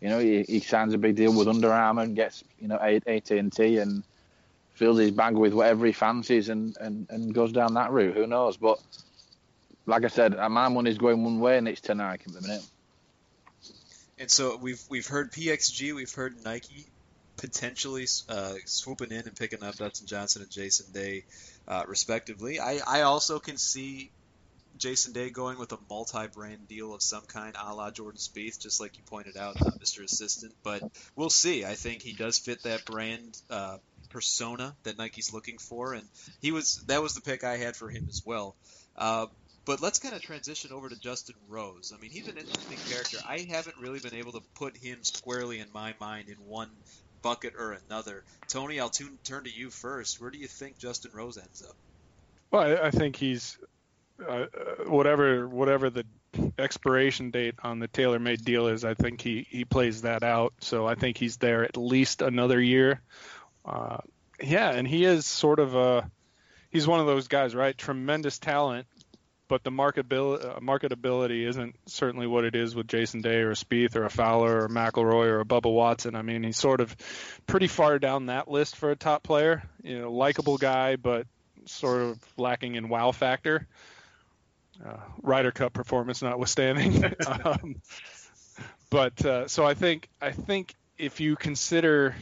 You 0.00 0.08
know, 0.08 0.18
he, 0.18 0.42
he 0.42 0.60
signs 0.60 0.94
a 0.94 0.98
big 0.98 1.14
deal 1.14 1.36
with 1.36 1.48
Under 1.48 1.72
Armour 1.72 2.02
and 2.02 2.16
gets 2.16 2.44
you 2.58 2.68
know 2.68 2.76
AT 2.76 3.30
and 3.30 3.52
T 3.52 3.78
and 3.78 4.02
fills 4.74 4.98
his 4.98 5.10
bag 5.10 5.34
with 5.34 5.52
whatever 5.52 5.86
he 5.86 5.92
fancies 5.92 6.48
and, 6.48 6.76
and, 6.78 7.06
and 7.10 7.34
goes 7.34 7.52
down 7.52 7.74
that 7.74 7.90
route. 7.90 8.16
Who 8.16 8.26
knows? 8.26 8.56
But 8.56 8.80
like 9.86 10.04
I 10.04 10.08
said, 10.08 10.36
my 10.36 10.68
money's 10.68 10.98
going 10.98 11.24
one 11.24 11.40
way 11.40 11.58
and 11.58 11.68
it's 11.68 11.80
to 11.82 11.94
Nike 11.94 12.24
at 12.26 12.32
the 12.34 12.40
minute. 12.40 12.64
And 14.18 14.30
so 14.30 14.56
we've 14.56 14.80
we've 14.88 15.06
heard 15.06 15.32
PXG, 15.32 15.94
we've 15.94 16.14
heard 16.14 16.44
Nike 16.44 16.86
potentially 17.36 18.06
uh, 18.28 18.54
swooping 18.66 19.10
in 19.10 19.26
and 19.26 19.34
picking 19.34 19.64
up 19.64 19.74
Dustin 19.74 20.06
Johnson 20.06 20.42
and 20.42 20.50
Jason 20.50 20.92
Day, 20.92 21.24
uh, 21.66 21.82
respectively. 21.88 22.60
I, 22.60 22.78
I 22.86 23.00
also 23.02 23.40
can 23.40 23.56
see 23.56 24.12
Jason 24.78 25.12
Day 25.12 25.30
going 25.30 25.58
with 25.58 25.72
a 25.72 25.78
multi-brand 25.90 26.68
deal 26.68 26.94
of 26.94 27.02
some 27.02 27.22
kind, 27.22 27.56
a 27.60 27.74
la 27.74 27.90
Jordan 27.90 28.18
Spieth, 28.18 28.60
just 28.60 28.80
like 28.80 28.96
you 28.96 29.02
pointed 29.06 29.36
out, 29.36 29.60
uh, 29.60 29.70
Mr. 29.72 30.04
Assistant. 30.04 30.54
But 30.62 30.82
we'll 31.16 31.30
see. 31.30 31.64
I 31.64 31.74
think 31.74 32.02
he 32.02 32.12
does 32.12 32.38
fit 32.38 32.62
that 32.62 32.84
brand 32.84 33.36
uh, 33.50 33.78
persona 34.12 34.74
that 34.84 34.98
Nike's 34.98 35.32
looking 35.32 35.58
for, 35.58 35.94
and 35.94 36.04
he 36.40 36.52
was 36.52 36.76
that 36.86 37.02
was 37.02 37.14
the 37.14 37.20
pick 37.20 37.44
I 37.44 37.56
had 37.56 37.76
for 37.76 37.88
him 37.88 38.06
as 38.08 38.22
well. 38.24 38.54
Uh, 38.96 39.26
but 39.64 39.80
let's 39.80 39.98
kind 39.98 40.14
of 40.14 40.22
transition 40.22 40.72
over 40.72 40.88
to 40.88 40.98
Justin 40.98 41.36
Rose. 41.48 41.92
I 41.96 42.00
mean, 42.00 42.10
he's 42.10 42.28
an 42.28 42.36
interesting 42.36 42.78
character. 42.90 43.18
I 43.26 43.46
haven't 43.48 43.76
really 43.80 44.00
been 44.00 44.14
able 44.14 44.32
to 44.32 44.42
put 44.54 44.76
him 44.76 44.98
squarely 45.02 45.60
in 45.60 45.66
my 45.72 45.94
mind 46.00 46.28
in 46.28 46.36
one 46.46 46.68
bucket 47.22 47.54
or 47.56 47.78
another. 47.88 48.24
Tony, 48.48 48.80
I'll 48.80 48.90
tune, 48.90 49.18
turn 49.24 49.44
to 49.44 49.50
you 49.50 49.70
first. 49.70 50.20
Where 50.20 50.30
do 50.30 50.38
you 50.38 50.48
think 50.48 50.78
Justin 50.78 51.12
Rose 51.14 51.38
ends 51.38 51.62
up? 51.62 51.76
Well, 52.50 52.62
I, 52.62 52.88
I 52.88 52.90
think 52.90 53.16
he's 53.16 53.56
uh, 54.28 54.46
whatever 54.86 55.48
whatever 55.48 55.90
the 55.90 56.04
expiration 56.58 57.30
date 57.30 57.54
on 57.62 57.78
the 57.78 57.88
TaylorMade 57.88 58.42
deal 58.42 58.66
is. 58.66 58.84
I 58.84 58.94
think 58.94 59.20
he 59.20 59.46
he 59.48 59.64
plays 59.64 60.02
that 60.02 60.22
out. 60.22 60.54
So 60.60 60.86
I 60.86 60.94
think 60.94 61.16
he's 61.16 61.36
there 61.36 61.64
at 61.64 61.76
least 61.76 62.22
another 62.22 62.60
year. 62.60 63.00
Uh, 63.64 63.98
yeah, 64.42 64.70
and 64.70 64.86
he 64.86 65.04
is 65.04 65.26
sort 65.26 65.58
of 65.58 65.74
a 65.74 66.10
he's 66.70 66.86
one 66.86 67.00
of 67.00 67.06
those 67.06 67.28
guys, 67.28 67.54
right? 67.54 67.76
Tremendous 67.76 68.38
talent, 68.38 68.86
but 69.48 69.62
the 69.62 69.70
marketability, 69.70 70.44
uh, 70.44 70.60
marketability 70.60 71.46
isn't 71.46 71.76
certainly 71.86 72.26
what 72.26 72.44
it 72.44 72.56
is 72.56 72.74
with 72.74 72.88
Jason 72.88 73.20
Day 73.20 73.40
or 73.42 73.50
a 73.50 73.54
Spieth 73.54 73.94
or 73.96 74.04
a 74.04 74.10
Fowler 74.10 74.64
or 74.64 74.68
McIlroy 74.68 75.26
or 75.26 75.40
a 75.40 75.44
Bubba 75.44 75.72
Watson. 75.72 76.16
I 76.16 76.22
mean, 76.22 76.42
he's 76.42 76.56
sort 76.56 76.80
of 76.80 76.96
pretty 77.46 77.68
far 77.68 77.98
down 77.98 78.26
that 78.26 78.50
list 78.50 78.76
for 78.76 78.90
a 78.90 78.96
top 78.96 79.22
player. 79.22 79.62
You 79.82 80.00
know, 80.00 80.12
likable 80.12 80.58
guy, 80.58 80.96
but 80.96 81.26
sort 81.66 82.02
of 82.02 82.18
lacking 82.36 82.74
in 82.74 82.88
wow 82.88 83.12
factor. 83.12 83.68
Uh, 84.84 84.96
Ryder 85.22 85.52
Cup 85.52 85.72
performance 85.72 86.22
notwithstanding. 86.22 87.04
um, 87.44 87.76
but 88.90 89.24
uh, 89.24 89.48
so 89.48 89.64
I 89.64 89.74
think 89.74 90.08
I 90.20 90.32
think 90.32 90.74
if 90.98 91.20
you 91.20 91.36
consider, 91.36 92.14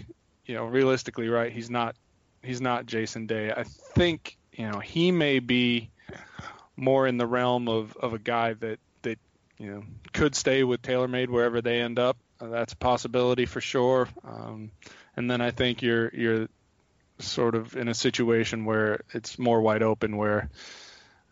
you 0.51 0.57
know, 0.57 0.65
realistically, 0.65 1.29
right, 1.29 1.53
he's 1.53 1.71
not 1.71 1.95
he's 2.43 2.61
not 2.61 2.85
Jason 2.85 3.27
Day. 3.27 3.53
I 3.57 3.63
think 3.63 4.37
you 4.53 4.69
know 4.69 4.81
he 4.81 5.13
may 5.13 5.39
be 5.39 5.91
more 6.77 7.07
in 7.07 7.19
the 7.19 7.27
realm 7.27 7.69
of, 7.69 7.97
of 7.97 8.15
a 8.15 8.19
guy 8.19 8.55
that 8.55 8.81
that 9.03 9.21
you 9.59 9.71
know 9.71 9.85
could 10.13 10.35
stay 10.35 10.65
with 10.65 10.83
TaylorMade 10.83 11.29
wherever 11.29 11.63
they 11.63 11.81
end 11.81 12.01
up. 12.01 12.17
Uh, 12.41 12.49
that's 12.49 12.73
a 12.73 12.77
possibility 12.77 13.47
for 13.47 13.61
sure. 13.61 14.09
Um, 14.25 14.73
and 15.17 15.31
then 15.31 15.41
I 15.41 15.53
think 15.53 15.83
you're 15.83 16.11
you're 16.13 16.49
sort 17.21 17.55
of 17.55 17.77
in 17.77 17.87
a 17.87 17.95
situation 17.95 18.65
where 18.65 19.03
it's 19.15 19.39
more 19.39 19.61
wide 19.61 19.85
open, 19.85 20.17
where 20.17 20.51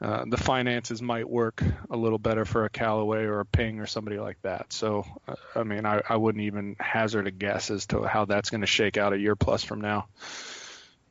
uh, 0.01 0.25
the 0.29 0.37
finances 0.37 1.03
might 1.03 1.29
work 1.29 1.63
a 1.91 1.97
little 1.97 2.19
better 2.19 2.45
for 2.45 2.65
a 2.65 2.71
Callaway 2.71 3.25
or 3.25 3.41
a 3.41 3.47
Ping 3.47 3.81
or 3.81 3.87
somebody 3.87 4.19
like 4.19 4.41
that. 4.43 4.73
So, 4.73 5.05
uh, 5.27 5.35
I 5.57 5.65
mean, 5.65 5.87
I, 5.87 6.03
I 6.09 6.17
wouldn't 6.17 6.45
even 6.45 6.77
hazard 6.79 7.27
a 7.27 7.33
guess 7.33 7.71
as 7.71 7.87
to 7.87 8.05
how 8.05 8.25
that's 8.25 8.51
going 8.51 8.61
to 8.61 8.67
shake 8.67 8.97
out 8.97 9.13
a 9.13 9.19
year 9.19 9.35
plus 9.35 9.65
from 9.65 9.81
now. 9.81 10.07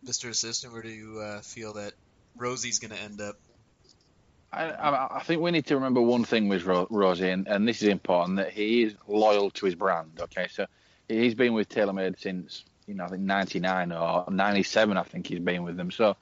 Mr. 0.05 0.29
Assistant, 0.29 0.71
where 0.71 0.81
do 0.81 0.89
you 0.89 1.19
uh, 1.19 1.41
feel 1.41 1.73
that 1.73 1.93
Rosie's 2.37 2.79
going 2.79 2.91
to 2.91 3.01
end 3.01 3.19
up? 3.19 3.35
I, 4.53 5.17
I, 5.17 5.23
think 5.23 5.41
we 5.41 5.51
need 5.51 5.65
to 5.67 5.75
remember 5.75 6.01
one 6.01 6.23
thing 6.23 6.47
with 6.47 6.63
Rosie, 6.63 7.29
and, 7.29 7.47
and 7.47 7.67
this 7.67 7.81
is 7.81 7.89
important 7.89 8.37
that 8.37 8.53
he 8.53 8.83
is 8.83 8.95
loyal 9.05 9.51
to 9.51 9.65
his 9.65 9.75
brand. 9.75 10.11
Okay, 10.21 10.47
so 10.49 10.65
he's 11.09 11.35
been 11.35 11.53
with 11.53 11.67
TaylorMade 11.67 12.19
since 12.19 12.63
you 12.87 12.93
know 12.93 13.03
I 13.03 13.07
think 13.09 13.23
'99 13.23 13.91
or 13.91 14.25
'97. 14.31 14.97
I 14.97 15.03
think 15.03 15.27
he's 15.27 15.39
been 15.39 15.63
with 15.63 15.75
them. 15.75 15.91
So 15.91 16.15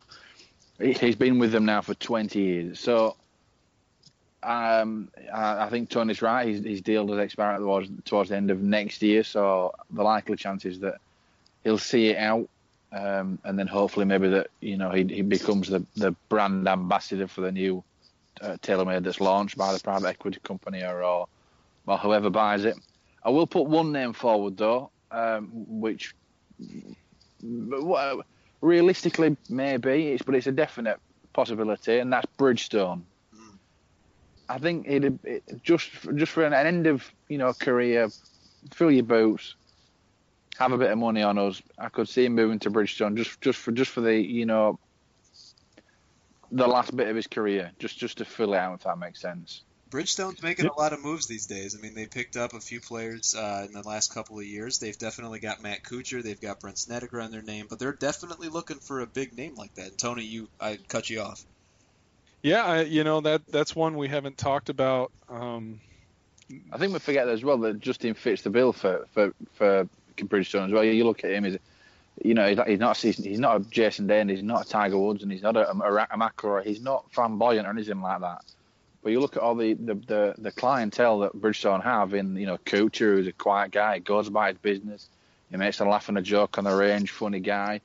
he's 0.79 1.15
been 1.15 1.39
with 1.39 1.51
them 1.51 1.65
now 1.65 1.81
for 1.81 1.93
20 1.93 2.39
years. 2.39 2.79
So 2.79 3.15
um, 4.43 5.09
I, 5.33 5.65
I, 5.65 5.69
think 5.69 5.89
Tony's 5.89 6.21
right. 6.21 6.47
His, 6.47 6.63
his 6.63 6.81
deal 6.81 7.05
does 7.07 7.19
expire 7.19 7.57
towards 7.57 7.89
towards 8.05 8.29
the 8.29 8.37
end 8.37 8.51
of 8.51 8.61
next 8.61 9.01
year. 9.01 9.23
So 9.23 9.73
the 9.89 10.03
likely 10.03 10.35
chance 10.35 10.65
is 10.65 10.79
that 10.79 10.99
he'll 11.63 11.77
see 11.77 12.07
it 12.07 12.17
out. 12.17 12.47
Um, 12.91 13.39
and 13.43 13.57
then 13.59 13.67
hopefully 13.67 14.05
maybe 14.05 14.29
that 14.29 14.47
you 14.61 14.77
know 14.77 14.91
he, 14.91 15.03
he 15.03 15.21
becomes 15.21 15.67
the, 15.67 15.83
the 15.95 16.11
brand 16.29 16.67
ambassador 16.67 17.27
for 17.27 17.41
the 17.41 17.51
new 17.51 17.83
uh, 18.41 18.57
TaylorMade 18.61 19.03
that's 19.03 19.19
launched 19.19 19.57
by 19.57 19.73
the 19.73 19.79
private 19.79 20.07
equity 20.07 20.39
company 20.43 20.83
or, 20.83 21.03
or, 21.03 21.27
whoever 21.97 22.29
buys 22.29 22.65
it. 22.65 22.77
I 23.23 23.29
will 23.29 23.47
put 23.47 23.67
one 23.67 23.91
name 23.91 24.13
forward 24.13 24.57
though, 24.57 24.91
um, 25.11 25.49
which 25.51 26.15
realistically 28.61 29.37
maybe, 29.49 30.09
it's, 30.09 30.23
but 30.23 30.35
it's 30.35 30.47
a 30.47 30.51
definite 30.51 30.99
possibility, 31.33 31.99
and 31.99 32.11
that's 32.11 32.27
Bridgestone. 32.37 33.03
Mm. 33.35 33.57
I 34.49 34.57
think 34.57 34.87
it, 34.87 35.13
it 35.23 35.43
just 35.63 35.89
just 36.15 36.31
for 36.31 36.45
an, 36.45 36.53
an 36.53 36.65
end 36.65 36.87
of 36.87 37.03
you 37.29 37.37
know 37.37 37.53
career, 37.53 38.09
fill 38.73 38.91
your 38.91 39.03
boots, 39.03 39.55
have 40.57 40.71
a 40.71 40.77
bit 40.77 40.91
of 40.91 40.97
money 40.97 41.21
on 41.21 41.37
us. 41.37 41.61
I 41.77 41.89
could 41.89 42.09
see 42.09 42.25
him 42.25 42.35
moving 42.35 42.59
to 42.59 42.71
Bridgestone 42.71 43.15
just 43.15 43.41
just 43.41 43.59
for 43.59 43.71
just 43.71 43.91
for 43.91 44.01
the 44.01 44.15
you 44.15 44.45
know 44.45 44.79
the 46.51 46.67
last 46.67 46.95
bit 46.95 47.07
of 47.07 47.15
his 47.15 47.27
career, 47.27 47.71
just 47.79 47.97
just 47.97 48.17
to 48.19 48.25
fill 48.25 48.53
it 48.53 48.57
out, 48.57 48.75
if 48.75 48.83
that 48.83 48.97
makes 48.97 49.21
sense. 49.21 49.63
Bridgestone's 49.95 50.43
making 50.43 50.65
a 50.65 50.77
lot 50.77 50.91
of 50.91 51.01
moves 51.01 51.25
these 51.25 51.45
days. 51.45 51.73
I 51.73 51.81
mean, 51.81 51.95
they 51.95 52.05
picked 52.05 52.35
up 52.35 52.53
a 52.53 52.59
few 52.59 52.81
players 52.81 53.33
uh, 53.33 53.63
in 53.65 53.71
the 53.71 53.81
last 53.87 54.13
couple 54.13 54.37
of 54.37 54.43
years. 54.43 54.77
They've 54.77 54.97
definitely 54.97 55.39
got 55.39 55.63
Matt 55.63 55.83
Kuchar, 55.83 56.21
they've 56.21 56.39
got 56.41 56.59
Brandt 56.59 56.77
Snedeker 56.77 57.21
on 57.21 57.31
their 57.31 57.41
name, 57.41 57.67
but 57.69 57.79
they're 57.79 57.93
definitely 57.93 58.49
looking 58.49 58.79
for 58.79 58.99
a 58.99 59.07
big 59.07 59.37
name 59.37 59.55
like 59.55 59.73
that. 59.75 59.97
Tony, 59.97 60.25
you, 60.25 60.49
I 60.59 60.79
cut 60.89 61.09
you 61.09 61.21
off. 61.21 61.45
Yeah, 62.41 62.65
I, 62.65 62.81
you 62.81 63.05
know 63.05 63.21
that 63.21 63.43
that's 63.47 63.73
one 63.73 63.95
we 63.95 64.09
haven't 64.09 64.37
talked 64.37 64.67
about. 64.67 65.13
Um, 65.29 65.79
I 66.73 66.77
think 66.77 66.91
we 66.91 66.99
forget 66.99 67.29
as 67.29 67.41
well 67.41 67.57
that 67.59 67.79
Justin 67.79 68.15
fits 68.15 68.41
the 68.41 68.49
bill 68.49 68.73
for 68.73 69.07
for 69.13 69.33
for 69.53 69.87
Bridgestone 70.17 70.65
as 70.65 70.73
well. 70.73 70.83
You 70.83 71.05
look 71.05 71.23
at 71.23 71.31
him, 71.31 71.45
he's 71.45 71.57
you 72.21 72.33
know, 72.33 72.49
he's 72.49 72.57
not 72.57 72.67
he's 72.67 72.79
not, 72.79 72.97
he's 72.97 73.39
not 73.39 73.61
a 73.61 73.63
Jason 73.69 74.07
Day, 74.07 74.25
he's 74.25 74.43
not 74.43 74.65
a 74.65 74.69
Tiger 74.69 74.99
Woods, 74.99 75.23
and 75.23 75.31
he's 75.31 75.41
not 75.41 75.55
a, 75.55 75.69
a, 75.69 75.73
a 75.73 76.17
McIlroy. 76.17 76.65
He's 76.65 76.81
not 76.81 77.09
flamboyant 77.13 77.65
or 77.65 77.69
anything 77.69 78.01
like 78.01 78.19
that. 78.19 78.43
But 79.05 79.11
you 79.11 79.19
look 79.19 79.37
at 79.37 79.43
all 79.43 79.53
the, 79.53 79.75
the, 79.75 79.93
the, 79.93 80.35
the 80.35 80.51
clientele 80.51 81.19
that 81.19 81.35
Bridgestone 81.35 81.83
have 81.83 82.15
in, 82.15 82.35
you 82.37 82.47
know, 82.47 82.57
Kuchar, 82.57 83.17
who's 83.17 83.27
a 83.27 83.31
quiet 83.31 83.69
guy, 83.69 83.99
goes 83.99 84.27
about 84.27 84.47
his 84.47 84.57
business. 84.57 85.07
He 85.51 85.57
makes 85.57 85.79
a 85.79 85.85
laugh 85.85 86.09
and 86.09 86.17
a 86.17 86.23
joke 86.23 86.57
on 86.57 86.63
the 86.63 86.75
range, 86.75 87.11
funny 87.11 87.39
guy. 87.39 87.81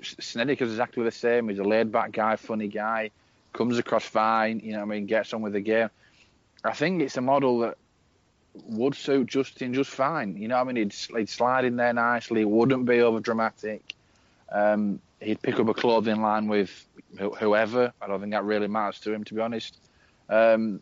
Snedeker's 0.00 0.70
exactly 0.70 1.04
the 1.04 1.10
same. 1.10 1.50
He's 1.50 1.58
a 1.58 1.62
laid 1.62 1.92
back 1.92 2.10
guy, 2.10 2.36
funny 2.36 2.68
guy, 2.68 3.10
comes 3.52 3.76
across 3.76 4.06
fine, 4.06 4.60
you 4.64 4.72
know 4.72 4.80
I 4.80 4.86
mean, 4.86 5.04
gets 5.04 5.34
on 5.34 5.42
with 5.42 5.52
the 5.52 5.60
game. 5.60 5.90
I 6.64 6.72
think 6.72 7.02
it's 7.02 7.18
a 7.18 7.20
model 7.20 7.58
that 7.58 7.76
would 8.54 8.94
suit 8.94 9.26
Justin 9.26 9.74
just 9.74 9.90
fine. 9.90 10.38
You 10.38 10.48
know, 10.48 10.56
I 10.56 10.64
mean, 10.64 10.76
he'd, 10.76 10.94
he'd 10.94 11.28
slide 11.28 11.66
in 11.66 11.76
there 11.76 11.92
nicely. 11.92 12.46
wouldn't 12.46 12.86
be 12.86 13.02
over 13.02 13.20
dramatic. 13.20 13.82
Um, 14.50 15.00
he'd 15.20 15.42
pick 15.42 15.60
up 15.60 15.68
a 15.68 15.74
clothing 15.74 16.22
line 16.22 16.48
with 16.48 16.70
whoever. 17.18 17.92
I 18.00 18.06
don't 18.06 18.20
think 18.20 18.32
that 18.32 18.44
really 18.44 18.68
matters 18.68 19.00
to 19.00 19.12
him, 19.12 19.22
to 19.24 19.34
be 19.34 19.42
honest. 19.42 19.76
Um, 20.28 20.80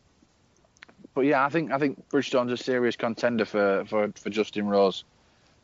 but 1.14 1.22
yeah, 1.22 1.44
I 1.44 1.48
think 1.48 1.70
I 1.70 1.78
think 1.78 2.08
Bridgestone's 2.08 2.52
a 2.52 2.56
serious 2.56 2.96
contender 2.96 3.44
for, 3.44 3.84
for, 3.86 4.12
for 4.16 4.30
Justin 4.30 4.66
Rose 4.66 5.04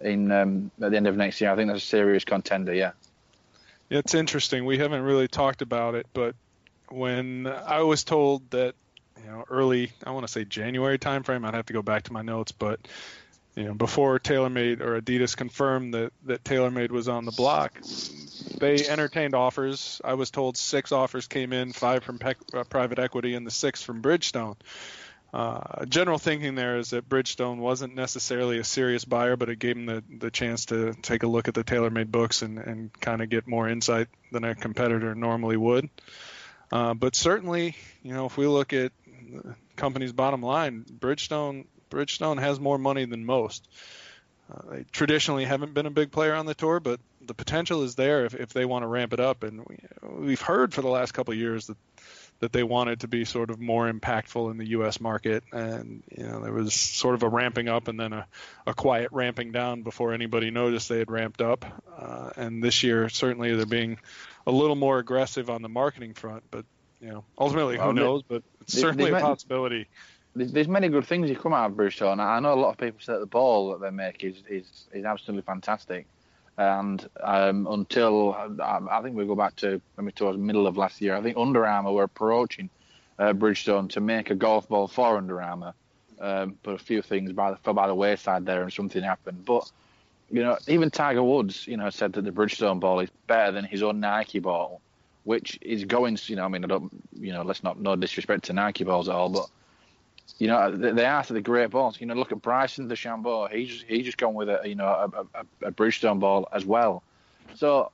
in 0.01 0.31
um, 0.31 0.71
at 0.81 0.91
the 0.91 0.97
end 0.97 1.07
of 1.07 1.17
next 1.17 1.41
year. 1.41 1.51
I 1.51 1.57
think 1.57 1.71
that's 1.71 1.83
a 1.83 1.87
serious 1.87 2.25
contender. 2.25 2.73
Yeah. 2.73 2.93
It's 3.91 4.15
interesting. 4.15 4.65
We 4.65 4.79
haven't 4.79 5.03
really 5.03 5.27
talked 5.27 5.63
about 5.63 5.97
it, 5.97 6.07
but 6.13 6.37
when 6.89 7.47
I 7.49 7.83
was 7.83 8.05
told 8.05 8.49
that 8.51 8.75
you 9.23 9.31
know, 9.31 9.45
early, 9.51 9.93
I 10.05 10.13
want 10.13 10.27
to 10.27 10.33
say 10.33 10.45
January 10.45 10.99
timeframe. 10.99 11.45
I'd 11.45 11.55
have 11.55 11.67
to 11.67 11.73
go 11.73 11.83
back 11.83 12.05
to 12.05 12.13
my 12.13 12.23
notes, 12.23 12.53
but 12.53 12.81
you 13.61 13.67
know, 13.67 13.75
before 13.75 14.19
TaylorMade 14.19 14.81
or 14.81 14.99
Adidas 14.99 15.37
confirmed 15.37 15.93
that 15.93 16.15
that 16.25 16.43
TaylorMade 16.45 16.91
was 16.91 17.09
on 17.09 17.27
the 17.27 17.31
block, 17.31 17.79
they 18.59 18.89
entertained 18.89 19.35
offers. 19.35 20.01
I 20.03 20.15
was 20.15 20.31
told 20.31 20.57
six 20.57 20.93
offers 20.93 21.27
came 21.27 21.53
in, 21.53 21.75
five 21.75 22.03
from 22.03 22.19
uh, 22.25 22.65
private 22.65 22.99
equity, 22.99 23.35
and 23.35 23.47
the 23.47 23.51
six 23.51 23.83
from 23.83 24.01
Bridgestone. 24.01 24.57
Uh, 25.35 25.85
general 25.85 26.17
thinking 26.17 26.55
there 26.55 26.79
is 26.79 26.91
that 26.91 27.07
Bridgestone 27.07 27.59
wasn't 27.59 27.95
necessarily 27.95 28.59
a 28.59 28.65
serious 28.65 29.05
buyer, 29.05 29.37
but 29.37 29.51
it 29.51 29.59
gave 29.59 29.77
them 29.77 29.85
the, 29.85 30.03
the 30.19 30.31
chance 30.31 30.65
to 30.67 30.95
take 30.95 31.23
a 31.23 31.27
look 31.27 31.47
at 31.47 31.53
the 31.53 31.63
TaylorMade 31.63 32.11
books 32.11 32.41
and, 32.41 32.59
and 32.59 32.93
kind 32.99 33.21
of 33.21 33.29
get 33.29 33.47
more 33.47 33.69
insight 33.69 34.09
than 34.33 34.43
a 34.43 34.55
competitor 34.55 35.15
normally 35.15 35.59
would. 35.59 35.91
Uh, 36.73 36.95
but 36.95 37.15
certainly, 37.15 37.77
you 38.03 38.15
know, 38.15 38.25
if 38.25 38.39
we 38.39 38.47
look 38.47 38.73
at 38.73 38.93
the 39.07 39.55
company's 39.77 40.13
bottom 40.13 40.43
line, 40.43 40.87
Bridgestone 40.99 41.67
Bridgestone 41.91 42.41
has 42.41 42.59
more 42.61 42.79
money 42.79 43.05
than 43.05 43.25
most. 43.25 43.69
Uh, 44.51 44.63
they 44.71 44.85
traditionally 44.91 45.45
haven't 45.45 45.75
been 45.75 45.87
a 45.87 45.91
big 45.91 46.11
player 46.11 46.35
on 46.35 46.47
the 46.47 46.55
tour, 46.55 46.81
but 46.81 46.99
the 47.21 47.35
potential 47.35 47.83
is 47.83 47.95
there 47.95 48.25
if, 48.25 48.35
if 48.35 48.53
they 48.53 48.65
want 48.65 48.83
to 48.83 48.87
ramp 48.87 49.13
it 49.13 49.21
up. 49.21 49.45
And 49.45 49.65
we, 50.03 50.31
have 50.33 50.41
heard 50.41 50.75
for 50.75 50.83
the 50.83 50.89
last 50.89 51.13
couple 51.13 51.33
of 51.33 51.39
years 51.39 51.67
that 51.67 51.77
that 52.41 52.53
they 52.55 52.63
wanted 52.63 53.01
to 53.01 53.09
be 53.09 53.27
sort 53.27 53.51
of 53.51 53.61
more 53.61 53.91
impactful 53.91 54.51
in 54.51 54.57
the 54.57 54.71
U.S. 54.71 54.99
market, 54.99 55.45
and 55.53 56.03
you 56.17 56.27
know 56.27 56.41
there 56.41 56.53
was 56.53 56.73
sort 56.73 57.15
of 57.15 57.23
a 57.23 57.29
ramping 57.29 57.69
up 57.69 57.87
and 57.87 58.01
then 58.01 58.15
a, 58.15 58.27
a 58.67 58.73
quiet 58.73 59.11
ramping 59.13 59.53
down 59.53 59.83
before 59.83 60.15
anybody 60.15 60.51
noticed 60.51 60.89
they 60.89 60.99
had 60.99 61.11
ramped 61.11 61.43
up. 61.43 61.67
Uh, 61.97 62.31
and 62.37 62.65
this 62.65 62.83
year, 62.83 63.11
certainly 63.11 63.55
they're 63.55 63.67
being 63.67 63.99
a 64.47 64.51
little 64.51 64.75
more 64.75 64.99
aggressive 64.99 65.51
on 65.51 65.61
the 65.61 65.69
marketing 65.69 66.15
front, 66.15 66.43
but 66.51 66.65
you 67.01 67.11
know, 67.11 67.25
ultimately, 67.39 67.75
who 67.77 67.81
Well, 67.81 67.93
the- 67.93 68.01
knows? 68.01 68.23
But 68.27 68.43
it's 68.63 68.75
the- 68.75 68.81
certainly 68.81 69.11
the 69.11 69.19
a 69.19 69.21
possibility. 69.21 69.87
There's, 70.35 70.53
there's 70.53 70.69
many 70.69 70.89
good 70.89 71.07
things 71.07 71.29
that 71.29 71.41
come 71.41 71.53
out 71.53 71.71
of 71.71 71.77
Bruce 71.77 71.97
Bridgestone. 71.97 72.21
I 72.21 72.39
know 72.41 72.55
a 72.55 72.61
lot 72.61 72.71
of 72.71 72.79
people 72.79 73.01
say 73.01 73.15
that 73.15 73.19
the 73.21 73.27
ball 73.27 73.71
that 73.71 73.81
they 73.81 73.91
make 73.91 74.23
is 74.23 74.37
is, 74.49 74.89
is 74.93 75.05
absolutely 75.05 75.43
fantastic. 75.43 76.07
And 76.57 77.09
um, 77.23 77.67
until 77.67 78.35
I, 78.35 78.81
I 78.91 79.03
think 79.03 79.17
we 79.17 79.25
go 79.27 79.35
back 79.35 79.57
to 79.57 79.81
maybe 79.97 80.13
towards 80.13 80.39
middle 80.39 80.67
of 80.67 80.77
last 80.77 81.01
year, 81.01 81.17
I 81.17 81.23
think 81.23 81.37
Under 81.37 81.67
Armour 81.67 81.93
were 81.93 82.03
approaching 82.03 82.69
uh, 83.19 83.33
Bridgestone 83.33 83.89
to 83.91 84.01
make 84.01 84.31
a 84.31 84.35
golf 84.35 84.69
ball 84.69 84.87
for 84.87 85.17
Under 85.17 85.41
Armour. 85.41 85.75
Um, 86.21 86.59
but 86.63 86.75
a 86.75 86.79
few 86.79 87.01
things 87.01 87.33
by 87.33 87.53
the, 87.53 87.57
fell 87.57 87.73
by 87.73 87.87
the 87.87 87.95
wayside 87.95 88.45
there, 88.45 88.63
and 88.63 88.71
something 88.71 89.03
happened. 89.03 89.45
But 89.47 89.71
you 90.31 90.43
know, 90.43 90.59
even 90.69 90.91
Tiger 90.91 91.23
Woods, 91.23 91.67
you 91.67 91.77
know, 91.77 91.89
said 91.91 92.13
that 92.13 92.23
the 92.23 92.31
Bridgestone 92.31 92.79
ball 92.79 93.01
is 93.01 93.11
better 93.27 93.53
than 93.53 93.65
his 93.65 93.83
own 93.83 94.01
Nike 94.01 94.39
ball, 94.39 94.83
which 95.25 95.59
is 95.63 95.85
going. 95.87 96.19
You 96.27 96.37
know, 96.37 96.45
I 96.45 96.49
mean, 96.49 96.63
I 96.63 96.69
don't, 96.69 96.91
you 97.19 97.33
know, 97.33 97.43
let's 97.43 97.63
not 97.63 97.81
no 97.81 97.97
disrespect 97.97 98.45
to 98.45 98.53
Nike 98.53 98.85
balls 98.85 99.09
at 99.09 99.15
all, 99.15 99.31
but 99.31 99.47
you 100.39 100.47
know, 100.47 100.71
they 100.71 101.05
are 101.05 101.23
the 101.23 101.41
great 101.41 101.71
balls. 101.71 102.01
You 102.01 102.07
know, 102.07 102.15
look 102.15 102.33
at 102.33 102.43
Bryson 102.43 102.89
DeChambeau. 102.89 103.51
He's 103.53 103.85
he's 103.87 104.05
just 104.05 104.19
gone 104.19 104.35
with 104.35 104.49
a 104.49 104.61
you 104.65 104.75
know 104.75 104.87
a, 104.87 105.41
a, 105.41 105.69
a 105.69 105.73
Bridgestone 105.73 106.21
ball 106.21 106.49
as 106.53 106.65
well. 106.65 107.03
So 107.55 107.91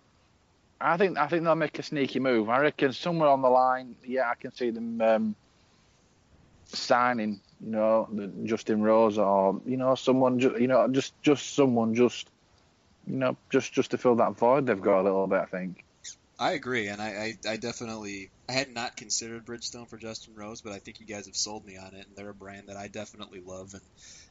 I 0.80 0.96
think 0.96 1.18
I 1.18 1.26
think 1.26 1.44
they'll 1.44 1.54
make 1.54 1.78
a 1.78 1.82
sneaky 1.82 2.20
move. 2.20 2.48
I 2.48 2.60
reckon 2.60 2.92
somewhere 2.92 3.28
on 3.28 3.42
the 3.42 3.48
line, 3.48 3.96
yeah, 4.04 4.30
I 4.30 4.34
can 4.34 4.52
see 4.52 4.70
them 4.70 5.00
um, 5.00 5.34
signing. 6.66 7.40
You 7.64 7.70
know, 7.70 8.30
Justin 8.44 8.82
Rose 8.82 9.16
or 9.16 9.60
you 9.64 9.76
know 9.76 9.94
someone. 9.94 10.38
Ju- 10.38 10.56
you 10.60 10.66
know, 10.66 10.86
just 10.88 11.14
just 11.22 11.54
someone 11.54 11.94
just 11.94 12.28
you 13.06 13.16
know 13.16 13.36
just 13.50 13.72
just 13.72 13.92
to 13.92 13.98
fill 13.98 14.16
that 14.16 14.36
void 14.36 14.66
they've 14.66 14.80
got 14.80 15.00
a 15.00 15.04
little 15.04 15.26
bit. 15.26 15.40
I 15.40 15.46
think. 15.46 15.82
I 16.38 16.52
agree, 16.52 16.88
and 16.88 17.00
I, 17.00 17.34
I, 17.46 17.52
I 17.52 17.56
definitely 17.56 18.28
I 18.48 18.52
had 18.52 18.72
not 18.72 18.96
considered 18.96 19.44
Bridgestone 19.44 19.88
for 19.88 19.96
Justin 19.96 20.34
Rose, 20.36 20.60
but 20.60 20.72
I 20.72 20.78
think 20.78 21.00
you 21.00 21.06
guys 21.06 21.26
have 21.26 21.36
sold 21.36 21.66
me 21.66 21.76
on 21.76 21.94
it, 21.94 22.06
and 22.06 22.16
they're 22.16 22.28
a 22.28 22.34
brand 22.34 22.68
that 22.68 22.76
I 22.76 22.86
definitely 22.86 23.40
love, 23.40 23.74
and 23.74 23.82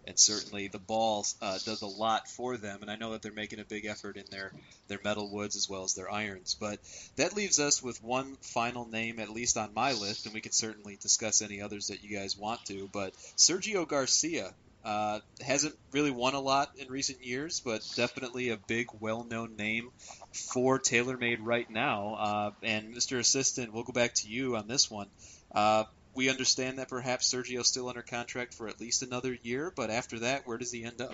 and 0.07 0.17
certainly 0.17 0.67
the 0.67 0.79
ball 0.79 1.25
uh, 1.41 1.57
does 1.65 1.81
a 1.81 1.87
lot 1.87 2.29
for 2.29 2.55
them, 2.57 2.81
and 2.81 2.89
I 2.91 2.95
know 2.95 3.11
that 3.11 3.21
they're 3.21 3.33
making 3.33 3.59
a 3.59 3.65
big 3.65 3.85
effort 3.85 4.15
in 4.15 4.25
their 4.29 4.53
their 4.87 4.99
metal 5.03 5.29
woods 5.29 5.55
as 5.57 5.67
well 5.67 5.83
as 5.83 5.95
their 5.95 6.09
irons, 6.09 6.55
but 6.57 6.79
that 7.17 7.35
leaves 7.35 7.59
us 7.59 7.83
with 7.83 8.01
one 8.03 8.37
final 8.41 8.85
name 8.85 9.19
at 9.19 9.29
least 9.29 9.57
on 9.57 9.73
my 9.73 9.91
list, 9.91 10.25
and 10.25 10.33
we 10.33 10.41
can 10.41 10.53
certainly 10.53 10.95
discuss 10.95 11.41
any 11.41 11.61
others 11.61 11.87
that 11.87 12.03
you 12.03 12.17
guys 12.17 12.37
want 12.37 12.63
to, 12.65 12.87
but 12.93 13.13
Sergio 13.35 13.85
Garcia. 13.85 14.53
Uh, 14.85 15.19
hasn't 15.43 15.73
really 15.91 16.11
won 16.11 16.35
a 16.35 16.39
lot 16.39 16.69
in 16.77 16.87
recent 16.89 17.25
years, 17.25 17.59
but 17.59 17.81
definitely 17.95 18.49
a 18.49 18.57
big, 18.67 18.87
well-known 18.99 19.55
name 19.57 19.89
for 20.31 20.79
TaylorMade 20.79 21.39
right 21.41 21.67
now. 21.71 22.13
Uh, 22.13 22.51
and 22.61 22.93
Mr. 22.95 23.17
Assistant, 23.17 23.73
we'll 23.73 23.83
go 23.83 23.93
back 23.93 24.13
to 24.13 24.27
you 24.29 24.55
on 24.55 24.67
this 24.67 24.91
one. 24.91 25.07
Uh, 25.53 25.85
we 26.13 26.29
understand 26.29 26.77
that 26.77 26.87
perhaps 26.87 27.33
Sergio's 27.33 27.67
still 27.67 27.89
under 27.89 28.03
contract 28.03 28.53
for 28.53 28.67
at 28.67 28.79
least 28.79 29.01
another 29.01 29.35
year, 29.41 29.73
but 29.75 29.89
after 29.89 30.19
that, 30.19 30.45
where 30.47 30.59
does 30.59 30.71
he 30.71 30.83
end 30.85 31.01
up? 31.01 31.11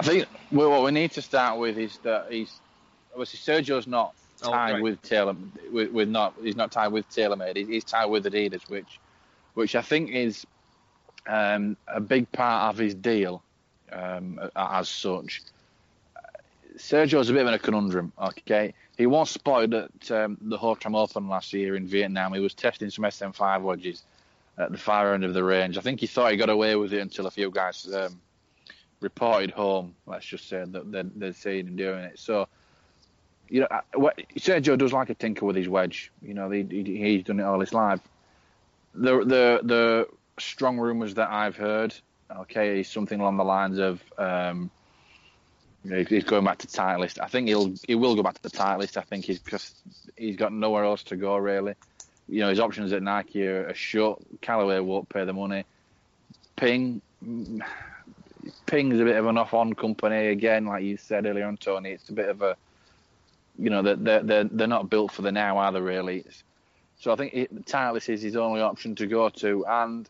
I 0.00 0.04
think 0.04 0.26
well, 0.50 0.70
what 0.70 0.82
we 0.82 0.90
need 0.90 1.12
to 1.12 1.22
start 1.22 1.60
with 1.60 1.78
is 1.78 1.96
that 2.02 2.26
he's 2.32 2.52
obviously 3.12 3.38
Sergio's 3.38 3.86
not 3.86 4.14
Oh, 4.44 4.50
tied 4.50 4.72
right. 4.72 4.82
with 4.82 5.00
Taylor 5.02 5.36
with, 5.70 5.92
with 5.92 6.08
not 6.08 6.34
he's 6.42 6.56
not 6.56 6.72
tied 6.72 6.88
with 6.88 7.08
TaylorMade. 7.10 7.54
He- 7.56 7.64
He's 7.66 7.84
tied 7.84 8.06
with 8.06 8.24
Adidas, 8.24 8.68
which 8.68 8.98
which 9.54 9.76
I 9.76 9.82
think 9.82 10.10
is 10.10 10.44
um, 11.26 11.76
a 11.86 12.00
big 12.00 12.30
part 12.32 12.74
of 12.74 12.78
his 12.78 12.94
deal 12.94 13.42
um, 13.92 14.40
as 14.56 14.88
such. 14.88 15.42
Sergio's 16.76 17.30
a 17.30 17.32
bit 17.32 17.46
of 17.46 17.52
a 17.52 17.58
conundrum. 17.58 18.12
Okay, 18.20 18.74
he 18.96 19.06
was 19.06 19.30
spotted 19.30 19.74
at 19.74 20.10
um, 20.10 20.38
the 20.40 20.56
Ho 20.56 20.74
Tram 20.74 20.94
Open 20.94 21.28
last 21.28 21.52
year 21.52 21.76
in 21.76 21.86
Vietnam. 21.86 22.32
He 22.32 22.40
was 22.40 22.54
testing 22.54 22.90
some 22.90 23.04
SM5 23.04 23.62
wedges 23.62 24.02
at 24.58 24.70
the 24.72 24.78
far 24.78 25.14
end 25.14 25.24
of 25.24 25.34
the 25.34 25.44
range. 25.44 25.78
I 25.78 25.80
think 25.80 26.00
he 26.00 26.06
thought 26.06 26.30
he 26.30 26.36
got 26.36 26.50
away 26.50 26.76
with 26.76 26.92
it 26.92 27.00
until 27.00 27.26
a 27.26 27.30
few 27.30 27.50
guys 27.50 27.88
um, 27.92 28.20
reported 29.00 29.50
home. 29.50 29.94
Let's 30.06 30.26
just 30.26 30.48
say 30.48 30.64
that 30.66 30.92
they'd, 30.92 31.20
they'd 31.20 31.36
seen 31.36 31.68
him 31.68 31.76
doing 31.76 32.04
it. 32.04 32.18
So, 32.18 32.48
you 33.48 33.60
know, 33.60 33.68
what, 33.94 34.20
Sergio 34.36 34.78
does 34.78 34.92
like 34.92 35.10
a 35.10 35.14
tinker 35.14 35.44
with 35.44 35.56
his 35.56 35.68
wedge. 35.68 36.10
You 36.22 36.34
know, 36.34 36.50
he, 36.50 36.62
he's 36.62 37.24
done 37.24 37.40
it 37.40 37.44
all 37.44 37.60
his 37.60 37.72
life. 37.72 38.00
The 38.94 39.18
the 39.24 39.60
the 39.62 40.08
strong 40.38 40.78
rumours 40.78 41.14
that 41.14 41.30
I've 41.30 41.56
heard, 41.56 41.94
okay, 42.30 42.82
something 42.82 43.20
along 43.20 43.36
the 43.36 43.44
lines 43.44 43.78
of. 43.78 44.02
Um, 44.18 44.70
he's 45.82 46.24
going 46.24 46.44
back 46.44 46.58
to 46.58 46.66
Titleist. 46.66 47.20
I 47.20 47.26
think 47.26 47.48
he'll 47.48 47.74
he 47.86 47.94
will 47.94 48.14
go 48.14 48.22
back 48.22 48.34
to 48.34 48.42
the 48.42 48.50
Titleist. 48.50 48.96
I 48.96 49.02
think 49.02 49.24
he's 49.24 49.40
just 49.40 49.76
he's 50.16 50.36
got 50.36 50.52
nowhere 50.52 50.84
else 50.84 51.02
to 51.04 51.16
go 51.16 51.36
really. 51.36 51.74
You 52.28 52.40
know 52.40 52.48
his 52.50 52.60
options 52.60 52.92
at 52.92 53.02
Nike 53.02 53.46
are, 53.46 53.68
are 53.68 53.74
short. 53.74 54.22
Callaway 54.40 54.78
won't 54.80 55.08
pay 55.08 55.24
the 55.24 55.32
money. 55.32 55.64
Ping, 56.56 57.00
Ping's 58.66 59.00
a 59.00 59.04
bit 59.04 59.16
of 59.16 59.26
an 59.26 59.38
off-on 59.38 59.72
company 59.74 60.28
again, 60.28 60.66
like 60.66 60.84
you 60.84 60.96
said 60.96 61.26
earlier 61.26 61.46
on, 61.46 61.56
Tony. 61.56 61.90
It's 61.90 62.08
a 62.08 62.12
bit 62.12 62.28
of 62.28 62.42
a, 62.42 62.56
you 63.58 63.70
know, 63.70 63.82
they're 63.82 64.22
they're 64.22 64.44
they're, 64.44 64.68
not 64.68 64.90
built 64.90 65.12
for 65.12 65.22
the 65.22 65.32
now 65.32 65.58
either 65.58 65.82
really. 65.82 66.18
It's, 66.18 66.44
so 67.00 67.12
I 67.12 67.16
think 67.16 67.34
it, 67.34 67.66
Titleist 67.66 68.08
is 68.08 68.22
his 68.22 68.36
only 68.36 68.60
option 68.60 68.94
to 68.96 69.06
go 69.06 69.28
to, 69.28 69.66
and 69.66 70.08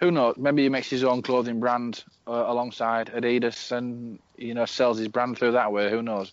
who 0.00 0.10
knows? 0.10 0.36
Maybe 0.36 0.62
he 0.64 0.68
makes 0.68 0.90
his 0.90 1.04
own 1.04 1.22
clothing 1.22 1.60
brand 1.60 2.04
uh, 2.26 2.44
alongside 2.46 3.12
Adidas, 3.14 3.72
and 3.72 4.18
you 4.36 4.54
know 4.54 4.66
sells 4.66 4.98
his 4.98 5.08
brand 5.08 5.38
through 5.38 5.52
that 5.52 5.72
way. 5.72 5.90
Who 5.90 6.02
knows? 6.02 6.32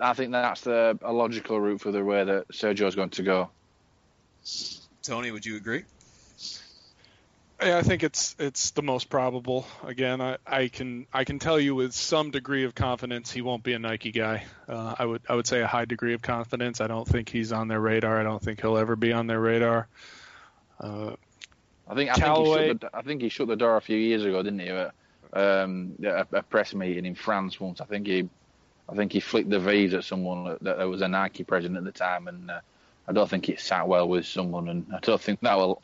I 0.00 0.12
think 0.12 0.32
that's 0.32 0.60
the, 0.60 0.98
a 1.02 1.12
logical 1.12 1.60
route 1.60 1.80
for 1.80 1.90
the 1.90 2.04
way 2.04 2.22
that 2.22 2.48
Sergio's 2.52 2.94
going 2.94 3.10
to 3.10 3.22
go. 3.22 3.50
Tony, 5.02 5.30
would 5.30 5.44
you 5.44 5.56
agree? 5.56 5.84
Yeah, 7.60 7.78
I 7.78 7.82
think 7.82 8.04
it's 8.04 8.36
it's 8.38 8.70
the 8.70 8.82
most 8.82 9.10
probable. 9.10 9.66
Again, 9.84 10.20
I, 10.20 10.36
I 10.46 10.68
can 10.68 11.06
I 11.12 11.24
can 11.24 11.40
tell 11.40 11.58
you 11.58 11.74
with 11.74 11.92
some 11.92 12.30
degree 12.30 12.64
of 12.64 12.76
confidence 12.76 13.32
he 13.32 13.42
won't 13.42 13.64
be 13.64 13.72
a 13.72 13.80
Nike 13.80 14.12
guy. 14.12 14.44
Uh, 14.68 14.94
I 14.96 15.04
would 15.04 15.22
I 15.28 15.34
would 15.34 15.48
say 15.48 15.60
a 15.60 15.66
high 15.66 15.84
degree 15.84 16.14
of 16.14 16.22
confidence. 16.22 16.80
I 16.80 16.86
don't 16.86 17.08
think 17.08 17.28
he's 17.28 17.50
on 17.50 17.66
their 17.66 17.80
radar. 17.80 18.20
I 18.20 18.22
don't 18.22 18.40
think 18.40 18.60
he'll 18.60 18.78
ever 18.78 18.94
be 18.94 19.12
on 19.12 19.26
their 19.26 19.40
radar. 19.40 19.88
Uh, 20.78 21.14
I 21.88 21.94
think 21.94 22.10
I 22.10 22.14
think, 22.14 22.36
he 22.46 22.54
shut 22.54 22.80
the, 22.80 22.90
I 22.94 23.02
think 23.02 23.22
he 23.22 23.28
shut 23.28 23.48
the 23.48 23.56
door 23.56 23.76
a 23.76 23.80
few 23.80 23.96
years 23.96 24.24
ago, 24.24 24.42
didn't 24.42 24.58
he? 24.60 24.68
At, 24.68 24.92
um, 25.32 25.94
a, 26.02 26.26
a 26.32 26.42
press 26.42 26.74
meeting 26.74 27.06
in 27.06 27.14
France 27.14 27.58
once. 27.60 27.80
I 27.80 27.84
think 27.84 28.06
he, 28.06 28.28
I 28.88 28.94
think 28.94 29.12
he 29.12 29.20
flicked 29.20 29.50
the 29.50 29.58
V's 29.60 29.94
at 29.94 30.04
someone 30.04 30.44
that, 30.44 30.62
that 30.62 30.88
was 30.88 31.02
a 31.02 31.08
Nike 31.08 31.44
president 31.44 31.78
at 31.78 31.84
the 31.84 31.92
time, 31.92 32.28
and 32.28 32.50
uh, 32.50 32.60
I 33.06 33.12
don't 33.12 33.28
think 33.28 33.48
it 33.48 33.60
sat 33.60 33.88
well 33.88 34.08
with 34.08 34.26
someone, 34.26 34.68
and 34.68 34.86
I 34.94 34.98
don't 35.00 35.20
think 35.20 35.40
that 35.40 35.56
will 35.56 35.82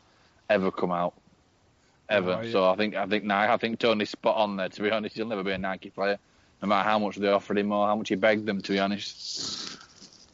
ever 0.49 0.71
come 0.71 0.91
out, 0.91 1.13
ever. 2.09 2.27
No, 2.27 2.39
I- 2.39 2.51
so 2.51 2.69
I 2.69 2.75
think 2.75 2.95
I 2.95 3.05
think 3.07 3.23
now 3.23 3.51
I 3.53 3.57
think 3.57 3.79
Tony's 3.79 4.11
spot 4.11 4.37
on 4.37 4.57
there. 4.57 4.69
To 4.69 4.81
be 4.81 4.91
honest, 4.91 5.15
he'll 5.15 5.27
never 5.27 5.43
be 5.43 5.51
a 5.51 5.57
Nike 5.57 5.89
player, 5.89 6.17
no 6.61 6.67
matter 6.67 6.87
how 6.87 6.99
much 6.99 7.15
they 7.17 7.27
offered 7.29 7.57
him 7.57 7.71
or 7.71 7.87
how 7.87 7.95
much 7.95 8.09
he 8.09 8.15
begged 8.15 8.45
them. 8.45 8.61
To 8.61 8.71
be 8.71 8.79
honest, 8.79 9.77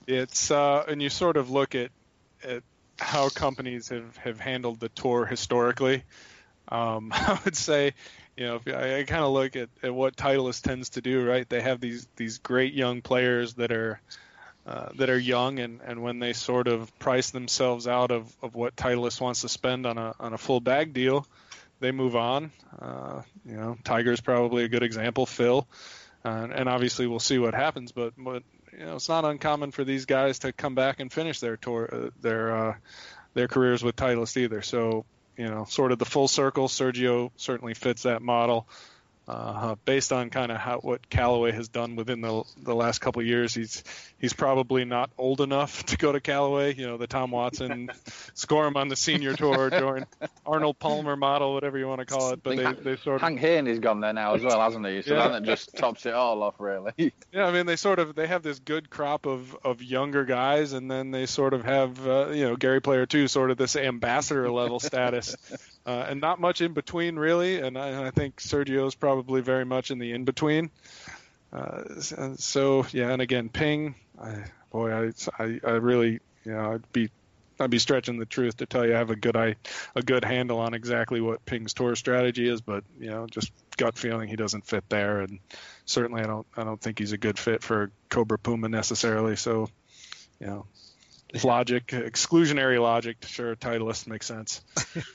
it's 0.07 0.51
uh, 0.51 0.83
and 0.87 1.01
you 1.01 1.09
sort 1.09 1.37
of 1.37 1.49
look 1.49 1.75
at 1.75 1.91
at 2.43 2.63
how 3.01 3.29
companies 3.29 3.89
have 3.89 4.15
have 4.17 4.39
handled 4.39 4.79
the 4.79 4.89
tour 4.89 5.25
historically. 5.25 6.03
Um, 6.69 7.11
I 7.15 7.39
would 7.43 7.57
say, 7.57 7.93
you 8.37 8.45
know, 8.45 8.61
if 8.63 8.67
I, 8.67 8.99
I 8.99 9.03
kind 9.03 9.23
of 9.23 9.31
look 9.31 9.55
at, 9.55 9.69
at 9.83 9.93
what 9.93 10.15
Titleist 10.15 10.61
tends 10.61 10.91
to 10.91 11.01
do, 11.01 11.27
right? 11.27 11.47
They 11.47 11.61
have 11.61 11.81
these 11.81 12.07
these 12.15 12.37
great 12.37 12.73
young 12.73 13.01
players 13.01 13.55
that 13.55 13.71
are 13.71 13.99
uh, 14.65 14.89
that 14.95 15.09
are 15.09 15.17
young, 15.17 15.59
and, 15.59 15.81
and 15.83 16.03
when 16.03 16.19
they 16.19 16.33
sort 16.33 16.67
of 16.67 16.97
price 16.99 17.31
themselves 17.31 17.87
out 17.87 18.11
of, 18.11 18.31
of 18.43 18.53
what 18.53 18.75
Titleist 18.75 19.19
wants 19.19 19.41
to 19.41 19.49
spend 19.49 19.85
on 19.85 19.97
a 19.97 20.13
on 20.19 20.33
a 20.33 20.37
full 20.37 20.59
bag 20.59 20.93
deal, 20.93 21.25
they 21.79 21.91
move 21.91 22.15
on. 22.15 22.51
Uh, 22.79 23.23
you 23.45 23.55
know, 23.55 23.77
Tiger's 23.83 24.21
probably 24.21 24.63
a 24.63 24.69
good 24.69 24.83
example. 24.83 25.25
Phil, 25.25 25.67
uh, 26.23 26.47
and 26.53 26.69
obviously 26.69 27.07
we'll 27.07 27.19
see 27.19 27.39
what 27.39 27.55
happens, 27.55 27.91
but 27.91 28.13
but 28.17 28.43
you 28.77 28.85
know, 28.85 28.95
it's 28.95 29.09
not 29.09 29.25
uncommon 29.25 29.71
for 29.71 29.83
these 29.83 30.05
guys 30.05 30.39
to 30.39 30.53
come 30.53 30.75
back 30.75 30.99
and 30.99 31.11
finish 31.11 31.39
their 31.39 31.57
tour, 31.57 31.89
uh, 31.91 32.09
their 32.21 32.55
uh, 32.55 32.75
their 33.33 33.47
careers 33.47 33.83
with 33.83 33.95
Titleist 33.95 34.37
either. 34.37 34.61
So, 34.61 35.05
you 35.37 35.49
know, 35.49 35.65
sort 35.65 35.91
of 35.91 35.99
the 35.99 36.05
full 36.05 36.27
circle. 36.27 36.67
Sergio 36.67 37.31
certainly 37.35 37.73
fits 37.73 38.03
that 38.03 38.21
model. 38.21 38.67
Uh, 39.27 39.75
based 39.85 40.11
on 40.11 40.29
kind 40.29 40.51
of 40.51 40.57
how 40.57 40.79
what 40.79 41.09
Callaway 41.09 41.51
has 41.51 41.69
done 41.69 41.95
within 41.95 42.21
the 42.21 42.43
the 42.57 42.73
last 42.75 42.99
couple 42.99 43.21
of 43.21 43.27
years, 43.27 43.53
he's 43.53 43.83
he's 44.17 44.33
probably 44.33 44.83
not 44.83 45.11
old 45.17 45.41
enough 45.41 45.85
to 45.85 45.97
go 45.97 46.11
to 46.11 46.19
Callaway. 46.19 46.73
You 46.73 46.87
know, 46.87 46.97
the 46.97 47.07
Tom 47.07 47.31
Watson 47.31 47.89
score 48.33 48.65
him 48.67 48.75
on 48.77 48.87
the 48.87 48.95
senior 48.95 49.33
tour, 49.35 49.69
join 49.69 50.05
Arnold 50.45 50.79
Palmer 50.79 51.15
model, 51.15 51.53
whatever 51.53 51.77
you 51.77 51.87
want 51.87 51.99
to 51.99 52.05
call 52.05 52.31
it. 52.33 52.41
But 52.43 52.57
they, 52.57 52.73
they 52.73 52.95
sort 52.97 53.17
of 53.17 53.21
Hank 53.21 53.39
Haney's 53.39 53.79
gone 53.79 54.01
there 54.01 54.11
now 54.11 54.33
as 54.33 54.43
well, 54.43 54.59
hasn't 54.59 54.85
he? 54.87 55.01
So 55.03 55.13
Yeah. 55.13 55.27
that 55.29 55.43
just 55.43 55.77
tops 55.77 56.05
it 56.05 56.13
all 56.13 56.41
off, 56.43 56.55
really. 56.59 56.91
Yeah, 57.31 57.45
I 57.45 57.53
mean 57.53 57.65
they 57.65 57.77
sort 57.77 57.99
of 57.99 58.13
they 58.13 58.27
have 58.27 58.43
this 58.43 58.59
good 58.59 58.89
crop 58.89 59.25
of 59.25 59.55
of 59.63 59.81
younger 59.81 60.25
guys, 60.25 60.73
and 60.73 60.91
then 60.91 61.11
they 61.11 61.25
sort 61.27 61.53
of 61.53 61.63
have 61.63 62.05
uh, 62.05 62.29
you 62.31 62.43
know 62.49 62.57
Gary 62.57 62.81
Player 62.81 63.05
too, 63.05 63.29
sort 63.29 63.51
of 63.51 63.57
this 63.57 63.77
ambassador 63.77 64.51
level 64.51 64.81
status, 64.81 65.37
uh, 65.85 66.05
and 66.09 66.21
not 66.21 66.39
much 66.39 66.61
in 66.61 66.73
between 66.73 67.17
really. 67.17 67.59
And 67.59 67.77
I, 67.77 67.89
and 67.89 68.05
I 68.05 68.11
think 68.11 68.37
Sergio's 68.37 68.95
probably 68.95 69.41
very 69.41 69.65
much 69.65 69.91
in 69.91 69.99
the 69.99 70.11
in 70.11 70.25
between. 70.25 70.71
Uh, 71.53 71.83
so 72.37 72.85
yeah, 72.91 73.11
and 73.11 73.21
again, 73.21 73.49
Ping, 73.49 73.95
I, 74.21 74.45
boy, 74.71 74.91
I, 74.91 75.11
I 75.37 75.59
I 75.63 75.71
really 75.71 76.19
you 76.45 76.53
know 76.53 76.73
I'd 76.73 76.91
be 76.93 77.09
I'd 77.61 77.69
be 77.69 77.79
stretching 77.79 78.17
the 78.17 78.25
truth 78.25 78.57
to 78.57 78.65
tell 78.65 78.85
you 78.85 78.95
I 78.95 78.97
have 78.97 79.11
a 79.11 79.15
good 79.15 79.35
I 79.35 79.55
a 79.95 80.01
good 80.01 80.25
handle 80.25 80.59
on 80.59 80.73
exactly 80.73 81.21
what 81.21 81.45
Ping's 81.45 81.73
tour 81.73 81.95
strategy 81.95 82.47
is, 82.47 82.61
but 82.61 82.83
you 82.99 83.09
know, 83.09 83.27
just 83.27 83.51
gut 83.77 83.97
feeling 83.97 84.27
he 84.27 84.35
doesn't 84.35 84.65
fit 84.65 84.83
there, 84.89 85.21
and 85.21 85.39
certainly 85.85 86.21
I 86.21 86.27
don't 86.27 86.47
I 86.57 86.63
don't 86.63 86.81
think 86.81 86.99
he's 86.99 87.11
a 87.11 87.17
good 87.17 87.37
fit 87.37 87.63
for 87.63 87.91
Cobra 88.09 88.39
Puma 88.39 88.69
necessarily. 88.69 89.35
So, 89.35 89.69
you 90.39 90.47
know, 90.47 90.65
logic, 91.43 91.87
exclusionary 91.87 92.81
logic. 92.81 93.17
Sure, 93.25 93.55
Titleist 93.55 94.07
makes 94.07 94.25
sense. 94.25 94.61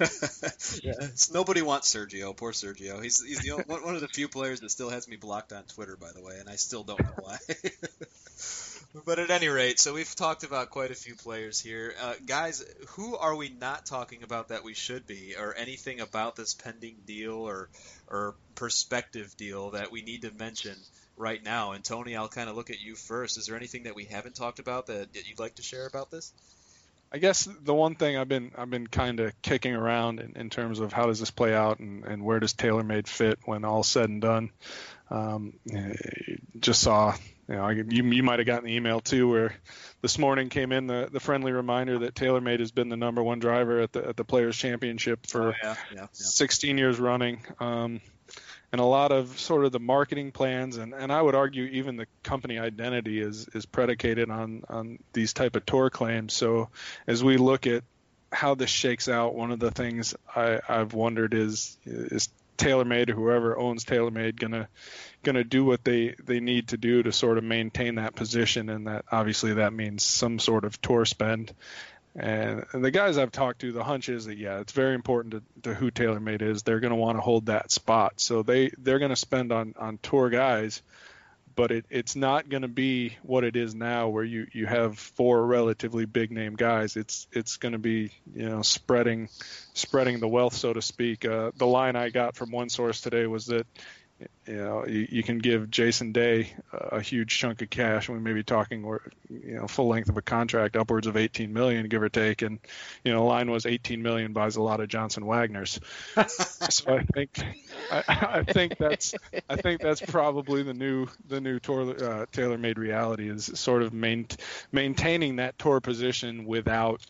yeah, 0.82 0.92
nobody 1.32 1.62
wants 1.62 1.94
Sergio. 1.94 2.36
Poor 2.36 2.52
Sergio. 2.52 3.02
He's 3.02 3.24
he's 3.24 3.40
the 3.40 3.52
only, 3.52 3.64
one 3.64 3.94
of 3.94 4.00
the 4.00 4.08
few 4.08 4.28
players 4.28 4.60
that 4.60 4.70
still 4.70 4.90
has 4.90 5.08
me 5.08 5.16
blocked 5.16 5.52
on 5.52 5.64
Twitter, 5.64 5.96
by 5.96 6.12
the 6.12 6.22
way, 6.22 6.38
and 6.38 6.48
I 6.48 6.56
still 6.56 6.82
don't 6.82 7.00
know 7.00 7.14
why. 7.16 7.36
but 9.04 9.18
at 9.18 9.30
any 9.30 9.48
rate, 9.48 9.78
so 9.78 9.94
we've 9.94 10.14
talked 10.14 10.44
about 10.44 10.70
quite 10.70 10.90
a 10.90 10.94
few 10.94 11.14
players 11.14 11.60
here, 11.60 11.94
uh, 12.00 12.14
guys. 12.24 12.64
Who 12.88 13.16
are 13.16 13.36
we 13.36 13.48
not 13.48 13.86
talking 13.86 14.22
about 14.22 14.48
that 14.48 14.64
we 14.64 14.74
should 14.74 15.06
be, 15.06 15.34
or 15.38 15.54
anything 15.54 16.00
about 16.00 16.36
this 16.36 16.54
pending 16.54 16.96
deal 17.06 17.34
or 17.34 17.68
or 18.08 18.34
perspective 18.54 19.36
deal 19.36 19.70
that 19.70 19.92
we 19.92 20.02
need 20.02 20.22
to 20.22 20.32
mention? 20.32 20.76
Right 21.16 21.42
now. 21.42 21.72
And 21.72 21.84
Tony, 21.84 22.16
I'll 22.16 22.28
kind 22.28 22.48
of 22.48 22.56
look 22.56 22.70
at 22.70 22.80
you 22.80 22.94
first. 22.94 23.38
Is 23.38 23.46
there 23.46 23.56
anything 23.56 23.84
that 23.84 23.94
we 23.94 24.04
haven't 24.04 24.34
talked 24.34 24.58
about 24.58 24.86
that, 24.86 25.12
that 25.12 25.28
you'd 25.28 25.38
like 25.38 25.56
to 25.56 25.62
share 25.62 25.86
about 25.86 26.10
this? 26.10 26.32
I 27.12 27.18
guess 27.18 27.48
the 27.62 27.74
one 27.74 27.94
thing 27.94 28.16
I've 28.16 28.28
been 28.28 28.52
I've 28.58 28.70
been 28.70 28.88
kind 28.88 29.20
of 29.20 29.40
kicking 29.40 29.74
around 29.74 30.20
in, 30.20 30.32
in, 30.36 30.50
terms 30.50 30.80
of 30.80 30.92
how 30.92 31.06
does 31.06 31.20
this 31.20 31.30
play 31.30 31.54
out 31.54 31.78
and, 31.78 32.04
and 32.04 32.24
where 32.24 32.40
does 32.40 32.52
TaylorMade 32.52 33.06
fit 33.06 33.38
when 33.44 33.64
all's 33.64 33.88
said 33.88 34.08
and 34.08 34.20
done. 34.20 34.50
Um, 35.08 35.54
just 36.58 36.82
saw 36.82 37.14
you 37.48 37.54
know 37.54 37.68
you, 37.68 37.84
you 38.10 38.22
might 38.24 38.40
have 38.40 38.46
gotten 38.46 38.64
the 38.64 38.74
email 38.74 39.00
too 39.00 39.30
where 39.30 39.54
this 40.02 40.18
morning 40.18 40.48
came 40.48 40.72
in 40.72 40.88
the, 40.88 41.08
the 41.10 41.20
friendly 41.20 41.52
reminder 41.52 42.00
that 42.00 42.14
TaylorMade 42.14 42.58
has 42.58 42.72
been 42.72 42.88
the 42.88 42.96
number 42.96 43.22
one 43.22 43.38
driver 43.38 43.80
at 43.80 43.92
the 43.92 44.08
at 44.08 44.16
the 44.16 44.24
Players 44.24 44.56
Championship 44.56 45.26
for 45.28 45.50
oh, 45.50 45.54
yeah, 45.62 45.76
yeah, 45.92 46.00
yeah. 46.00 46.06
16 46.10 46.76
years 46.76 46.98
running. 46.98 47.40
Um, 47.60 48.00
and 48.72 48.80
a 48.80 48.84
lot 48.84 49.12
of 49.12 49.38
sort 49.38 49.64
of 49.64 49.72
the 49.72 49.80
marketing 49.80 50.32
plans 50.32 50.76
and, 50.76 50.92
and 50.92 51.12
I 51.12 51.22
would 51.22 51.34
argue 51.34 51.64
even 51.64 51.96
the 51.96 52.06
company 52.22 52.58
identity 52.58 53.20
is 53.20 53.48
is 53.54 53.66
predicated 53.66 54.30
on 54.30 54.64
on 54.68 54.98
these 55.12 55.32
type 55.32 55.56
of 55.56 55.64
tour 55.66 55.90
claims. 55.90 56.34
So 56.34 56.68
as 57.06 57.22
we 57.22 57.36
look 57.36 57.66
at 57.66 57.84
how 58.32 58.54
this 58.54 58.70
shakes 58.70 59.08
out, 59.08 59.34
one 59.34 59.52
of 59.52 59.60
the 59.60 59.70
things 59.70 60.14
I, 60.34 60.60
I've 60.68 60.94
wondered 60.94 61.34
is 61.34 61.78
is 61.84 62.28
TaylorMade 62.56 63.10
or 63.10 63.14
whoever 63.14 63.58
owns 63.58 63.84
TaylorMade 63.84 64.36
gonna 64.36 64.68
gonna 65.22 65.44
do 65.44 65.64
what 65.64 65.84
they 65.84 66.14
they 66.24 66.40
need 66.40 66.68
to 66.68 66.76
do 66.76 67.02
to 67.02 67.12
sort 67.12 67.38
of 67.38 67.44
maintain 67.44 67.96
that 67.96 68.14
position, 68.14 68.70
and 68.70 68.86
that 68.86 69.04
obviously 69.10 69.54
that 69.54 69.72
means 69.72 70.02
some 70.02 70.38
sort 70.38 70.64
of 70.64 70.80
tour 70.80 71.04
spend. 71.04 71.52
And, 72.18 72.64
and 72.72 72.82
the 72.82 72.90
guys 72.90 73.18
I've 73.18 73.32
talked 73.32 73.60
to, 73.60 73.72
the 73.72 73.84
hunch 73.84 74.08
is 74.08 74.24
that 74.24 74.38
yeah, 74.38 74.60
it's 74.60 74.72
very 74.72 74.94
important 74.94 75.34
to, 75.34 75.70
to 75.70 75.74
who 75.74 75.90
TaylorMade 75.90 76.40
is. 76.40 76.62
They're 76.62 76.80
going 76.80 76.92
to 76.92 76.96
want 76.96 77.18
to 77.18 77.20
hold 77.20 77.46
that 77.46 77.70
spot, 77.70 78.20
so 78.20 78.42
they 78.42 78.70
they're 78.78 78.98
going 78.98 79.10
to 79.10 79.16
spend 79.16 79.52
on 79.52 79.74
on 79.78 79.98
tour 79.98 80.30
guys, 80.30 80.80
but 81.54 81.70
it, 81.72 81.84
it's 81.90 82.16
not 82.16 82.48
going 82.48 82.62
to 82.62 82.68
be 82.68 83.16
what 83.22 83.44
it 83.44 83.54
is 83.54 83.74
now, 83.74 84.08
where 84.08 84.24
you 84.24 84.46
you 84.52 84.64
have 84.64 84.98
four 84.98 85.44
relatively 85.44 86.06
big 86.06 86.32
name 86.32 86.54
guys. 86.54 86.96
It's 86.96 87.26
it's 87.32 87.58
going 87.58 87.72
to 87.72 87.78
be 87.78 88.12
you 88.34 88.48
know 88.48 88.62
spreading 88.62 89.28
spreading 89.74 90.18
the 90.18 90.28
wealth, 90.28 90.54
so 90.54 90.72
to 90.72 90.80
speak. 90.80 91.26
Uh, 91.26 91.50
the 91.56 91.66
line 91.66 91.96
I 91.96 92.08
got 92.08 92.34
from 92.34 92.50
one 92.50 92.70
source 92.70 93.02
today 93.02 93.26
was 93.26 93.46
that 93.46 93.66
you 94.46 94.56
know, 94.56 94.86
you, 94.86 95.06
you, 95.10 95.22
can 95.22 95.38
give 95.38 95.70
Jason 95.70 96.12
Day 96.12 96.52
a, 96.72 97.00
huge 97.00 97.38
chunk 97.38 97.60
of 97.62 97.68
cash. 97.68 98.08
And 98.08 98.16
we 98.16 98.22
may 98.22 98.32
be 98.32 98.42
talking, 98.42 98.84
or 98.84 99.02
you 99.28 99.56
know, 99.56 99.66
full 99.66 99.88
length 99.88 100.08
of 100.08 100.16
a 100.16 100.22
contract, 100.22 100.76
upwards 100.76 101.06
of 101.06 101.16
18 101.16 101.52
million, 101.52 101.88
give 101.88 102.02
or 102.02 102.08
take. 102.08 102.42
And 102.42 102.58
you 103.04 103.12
know, 103.12 103.26
line 103.26 103.50
was 103.50 103.66
18 103.66 104.02
million 104.02 104.32
buys 104.32 104.56
a 104.56 104.62
lot 104.62 104.80
of 104.80 104.88
Johnson 104.88 105.24
Wagners. 105.24 105.80
so 106.70 106.96
I 106.96 107.02
think, 107.02 107.38
I, 107.90 108.04
I, 108.08 108.42
think 108.44 108.78
that's, 108.78 109.14
I 109.50 109.56
think 109.56 109.82
that's 109.82 110.00
probably 110.00 110.62
the 110.62 110.74
new, 110.74 111.08
the 111.28 111.40
new 111.40 111.58
tour, 111.58 111.90
uh, 111.90 112.26
TaylorMade 112.32 112.78
reality 112.78 113.28
is 113.28 113.50
sort 113.54 113.82
of 113.82 113.92
main, 113.92 114.28
maintaining 114.72 115.36
that 115.36 115.58
tour 115.58 115.80
position 115.80 116.46
without, 116.46 117.02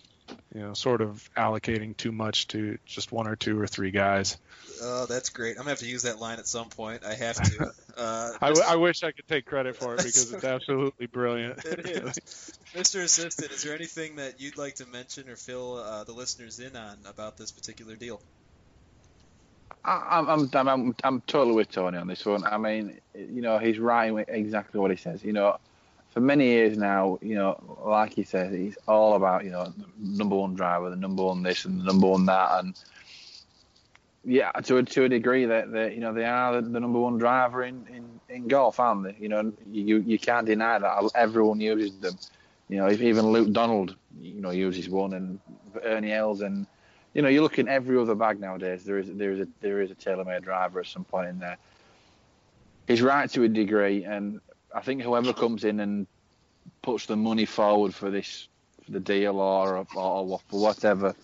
you 0.55 0.61
know, 0.61 0.75
sort 0.75 1.01
of 1.01 1.29
allocating 1.37 1.97
too 1.97 2.13
much 2.13 2.49
to 2.49 2.79
just 2.85 3.13
one 3.13 3.27
or 3.27 3.37
two 3.37 3.61
or 3.61 3.67
three 3.67 3.91
guys. 3.91 4.39
Oh, 4.83 5.07
that's 5.07 5.31
great. 5.31 5.53
I'm 5.53 5.59
gonna 5.59 5.71
have 5.71 5.79
to 5.81 5.89
use 5.89 6.03
that 6.03 6.19
line 6.19 6.39
at 6.39 6.47
some 6.47 6.69
point. 6.69 7.05
I 7.05 7.15
have 7.15 7.37
to. 7.37 7.73
Uh, 7.97 8.31
I, 8.43 8.49
w- 8.49 8.67
I 8.69 8.77
wish 8.77 9.03
I 9.03 9.11
could 9.11 9.27
take 9.27 9.47
credit 9.47 9.75
for 9.75 9.95
it 9.95 9.97
because 10.05 10.31
it's 10.31 10.45
absolutely 10.45 11.07
brilliant. 11.07 11.57
it 11.65 11.87
is. 11.87 12.53
Mr. 12.75 13.03
Assistant, 13.03 13.51
is 13.51 13.63
there 13.63 13.75
anything 13.75 14.17
that 14.17 14.39
you'd 14.39 14.59
like 14.59 14.75
to 14.75 14.87
mention 14.87 15.31
or 15.31 15.37
fill 15.37 15.79
uh, 15.79 16.05
the 16.05 16.13
listeners 16.13 16.61
in 16.61 16.77
on 16.77 16.99
about 17.07 17.39
this 17.39 17.51
particular 17.51 17.97
deal? 17.97 18.21
I'm, 19.83 20.29
I'm, 20.53 20.69
I'm, 20.69 20.95
I'm 21.03 21.21
totally 21.23 21.57
with 21.57 21.71
Tony 21.71 21.97
on 21.97 22.07
this 22.07 22.27
one. 22.27 22.45
I 22.45 22.59
mean, 22.59 23.01
you 23.15 23.41
know, 23.41 23.59
he's 23.59 23.79
right 23.79 24.13
with 24.13 24.29
exactly 24.29 24.81
what 24.81 24.91
he 24.91 24.99
says. 24.99 25.25
You 25.25 25.33
know, 25.33 25.59
for 26.17 26.23
many 26.23 26.47
years 26.47 26.79
now, 26.79 27.19
you 27.21 27.35
know, 27.35 27.63
like 27.85 28.15
he 28.15 28.23
says, 28.23 28.51
he's 28.51 28.79
all 28.89 29.17
about, 29.17 29.45
you 29.45 29.51
know, 29.51 29.71
number 29.99 30.35
one 30.35 30.55
driver, 30.55 30.89
the 30.89 30.97
number 30.97 31.23
one 31.23 31.43
this 31.43 31.67
and 31.67 31.79
the 31.79 31.85
number 31.85 32.07
one 32.07 32.25
that, 32.25 32.65
and 32.65 32.75
yeah, 34.25 34.51
to 34.53 34.79
a, 34.79 34.83
to 34.83 35.05
a 35.05 35.11
degree 35.11 35.45
that, 35.45 35.73
that 35.73 35.93
you 35.93 36.01
know 36.01 36.15
they 36.15 36.25
are 36.25 36.55
the, 36.55 36.71
the, 36.71 36.81
number 36.81 36.99
one 36.99 37.19
driver 37.19 37.65
in, 37.65 37.87
in, 37.93 38.35
in 38.35 38.49
golf, 38.49 38.81
aren't 38.81 39.03
they? 39.03 39.15
You 39.21 39.29
know, 39.29 39.53
you 39.71 39.99
you 39.99 40.19
can't 40.19 40.47
deny 40.47 40.79
that. 40.79 41.11
Everyone 41.15 41.61
uses 41.61 41.99
them. 41.99 42.17
You 42.71 42.79
know, 42.79 42.91
even 42.91 43.27
Luke 43.27 43.53
Donald, 43.53 43.95
you 44.19 44.41
know, 44.41 44.53
uses 44.53 44.89
one, 44.89 45.13
and 45.13 45.39
Ernie 45.85 46.13
Els, 46.13 46.41
and 46.41 46.67
you 47.13 47.21
know, 47.21 47.29
you 47.29 47.43
look 47.43 47.59
in 47.59 47.69
every 47.69 47.99
other 47.99 48.15
bag 48.15 48.41
nowadays. 48.41 48.85
There 48.85 48.97
is 48.97 49.13
there 49.13 49.33
is 49.33 49.41
a 49.41 49.49
there 49.61 49.83
is 49.83 49.91
a 49.91 49.95
TaylorMade 49.95 50.45
driver 50.45 50.81
at 50.81 50.87
some 50.87 51.05
point 51.05 51.29
in 51.29 51.39
there. 51.41 51.59
He's 52.89 53.03
right 53.03 53.29
to 53.33 53.43
a 53.43 53.49
degree, 53.49 54.05
and 54.05 54.41
I 54.77 54.81
think 54.83 55.03
whoever 55.03 55.33
comes 55.33 55.65
in 55.65 55.81
and 55.81 56.07
puts 56.83 57.07
the 57.07 57.17
money 57.17 57.47
forward 57.47 57.95
for 57.95 58.11
this 58.11 58.49
for 58.85 58.93
the 58.93 59.01
deal 59.01 59.41
or 59.41 59.79
or, 59.79 59.87
or 59.97 60.41
whatever 60.51 61.15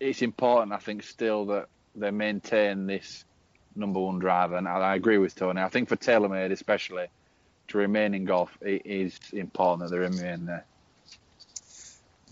it's 0.00 0.22
important, 0.22 0.72
I 0.72 0.78
think, 0.78 1.02
still 1.02 1.46
that 1.46 1.68
they 1.94 2.10
maintain 2.10 2.86
this 2.86 3.24
number 3.74 4.00
one 4.00 4.18
driver. 4.18 4.56
And 4.56 4.68
I 4.68 4.94
agree 4.94 5.18
with 5.18 5.34
Tony. 5.34 5.60
I 5.60 5.68
think 5.68 5.88
for 5.88 5.96
TaylorMade, 5.96 6.52
especially, 6.52 7.06
to 7.68 7.78
remain 7.78 8.14
in 8.14 8.24
golf, 8.24 8.56
it 8.60 8.82
is 8.84 9.18
important 9.32 9.90
that 9.90 9.96
they 9.96 10.00
remain 10.00 10.46
there. 10.46 10.64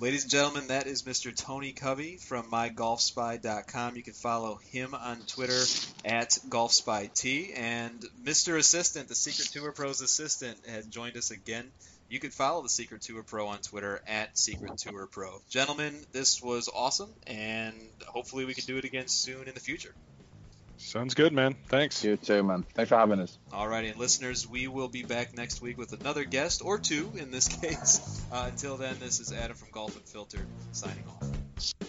Ladies 0.00 0.24
and 0.24 0.32
gentlemen, 0.32 0.66
that 0.68 0.88
is 0.88 1.04
Mr. 1.04 1.34
Tony 1.34 1.72
Covey 1.72 2.16
from 2.16 2.50
mygolfspy.com. 2.50 3.94
You 3.94 4.02
can 4.02 4.12
follow 4.12 4.56
him 4.56 4.92
on 4.92 5.20
Twitter 5.20 5.62
at 6.04 6.30
GolfSpyT. 6.48 7.56
And 7.56 8.04
Mr. 8.24 8.58
Assistant, 8.58 9.08
the 9.08 9.14
Secret 9.14 9.48
Tour 9.52 9.70
Pros 9.70 10.00
assistant, 10.00 10.58
has 10.66 10.86
joined 10.86 11.16
us 11.16 11.30
again 11.30 11.70
you 12.08 12.20
can 12.20 12.30
follow 12.30 12.62
the 12.62 12.68
Secret 12.68 13.02
Tour 13.02 13.22
Pro 13.22 13.48
on 13.48 13.58
Twitter 13.58 14.00
at 14.06 14.38
Secret 14.38 14.78
Tour 14.78 15.06
Pro. 15.06 15.40
Gentlemen, 15.48 15.94
this 16.12 16.42
was 16.42 16.68
awesome, 16.72 17.12
and 17.26 17.74
hopefully 18.06 18.44
we 18.44 18.54
can 18.54 18.64
do 18.66 18.76
it 18.76 18.84
again 18.84 19.08
soon 19.08 19.48
in 19.48 19.54
the 19.54 19.60
future. 19.60 19.94
Sounds 20.76 21.14
good, 21.14 21.32
man. 21.32 21.54
Thanks. 21.68 22.04
You 22.04 22.16
too, 22.16 22.42
man. 22.42 22.64
Thanks 22.74 22.88
for 22.88 22.96
having 22.96 23.20
us. 23.20 23.38
Alrighty, 23.52 23.90
and 23.90 23.98
listeners, 23.98 24.48
we 24.48 24.68
will 24.68 24.88
be 24.88 25.02
back 25.02 25.36
next 25.36 25.62
week 25.62 25.78
with 25.78 25.92
another 25.92 26.24
guest 26.24 26.62
or 26.64 26.78
two 26.78 27.12
in 27.16 27.30
this 27.30 27.48
case. 27.60 28.22
Uh, 28.32 28.44
until 28.48 28.76
then, 28.76 28.96
this 29.00 29.20
is 29.20 29.32
Adam 29.32 29.56
from 29.56 29.68
Golf 29.72 29.96
and 29.96 30.04
Filter 30.04 30.44
signing 30.72 31.04
off. 31.08 31.83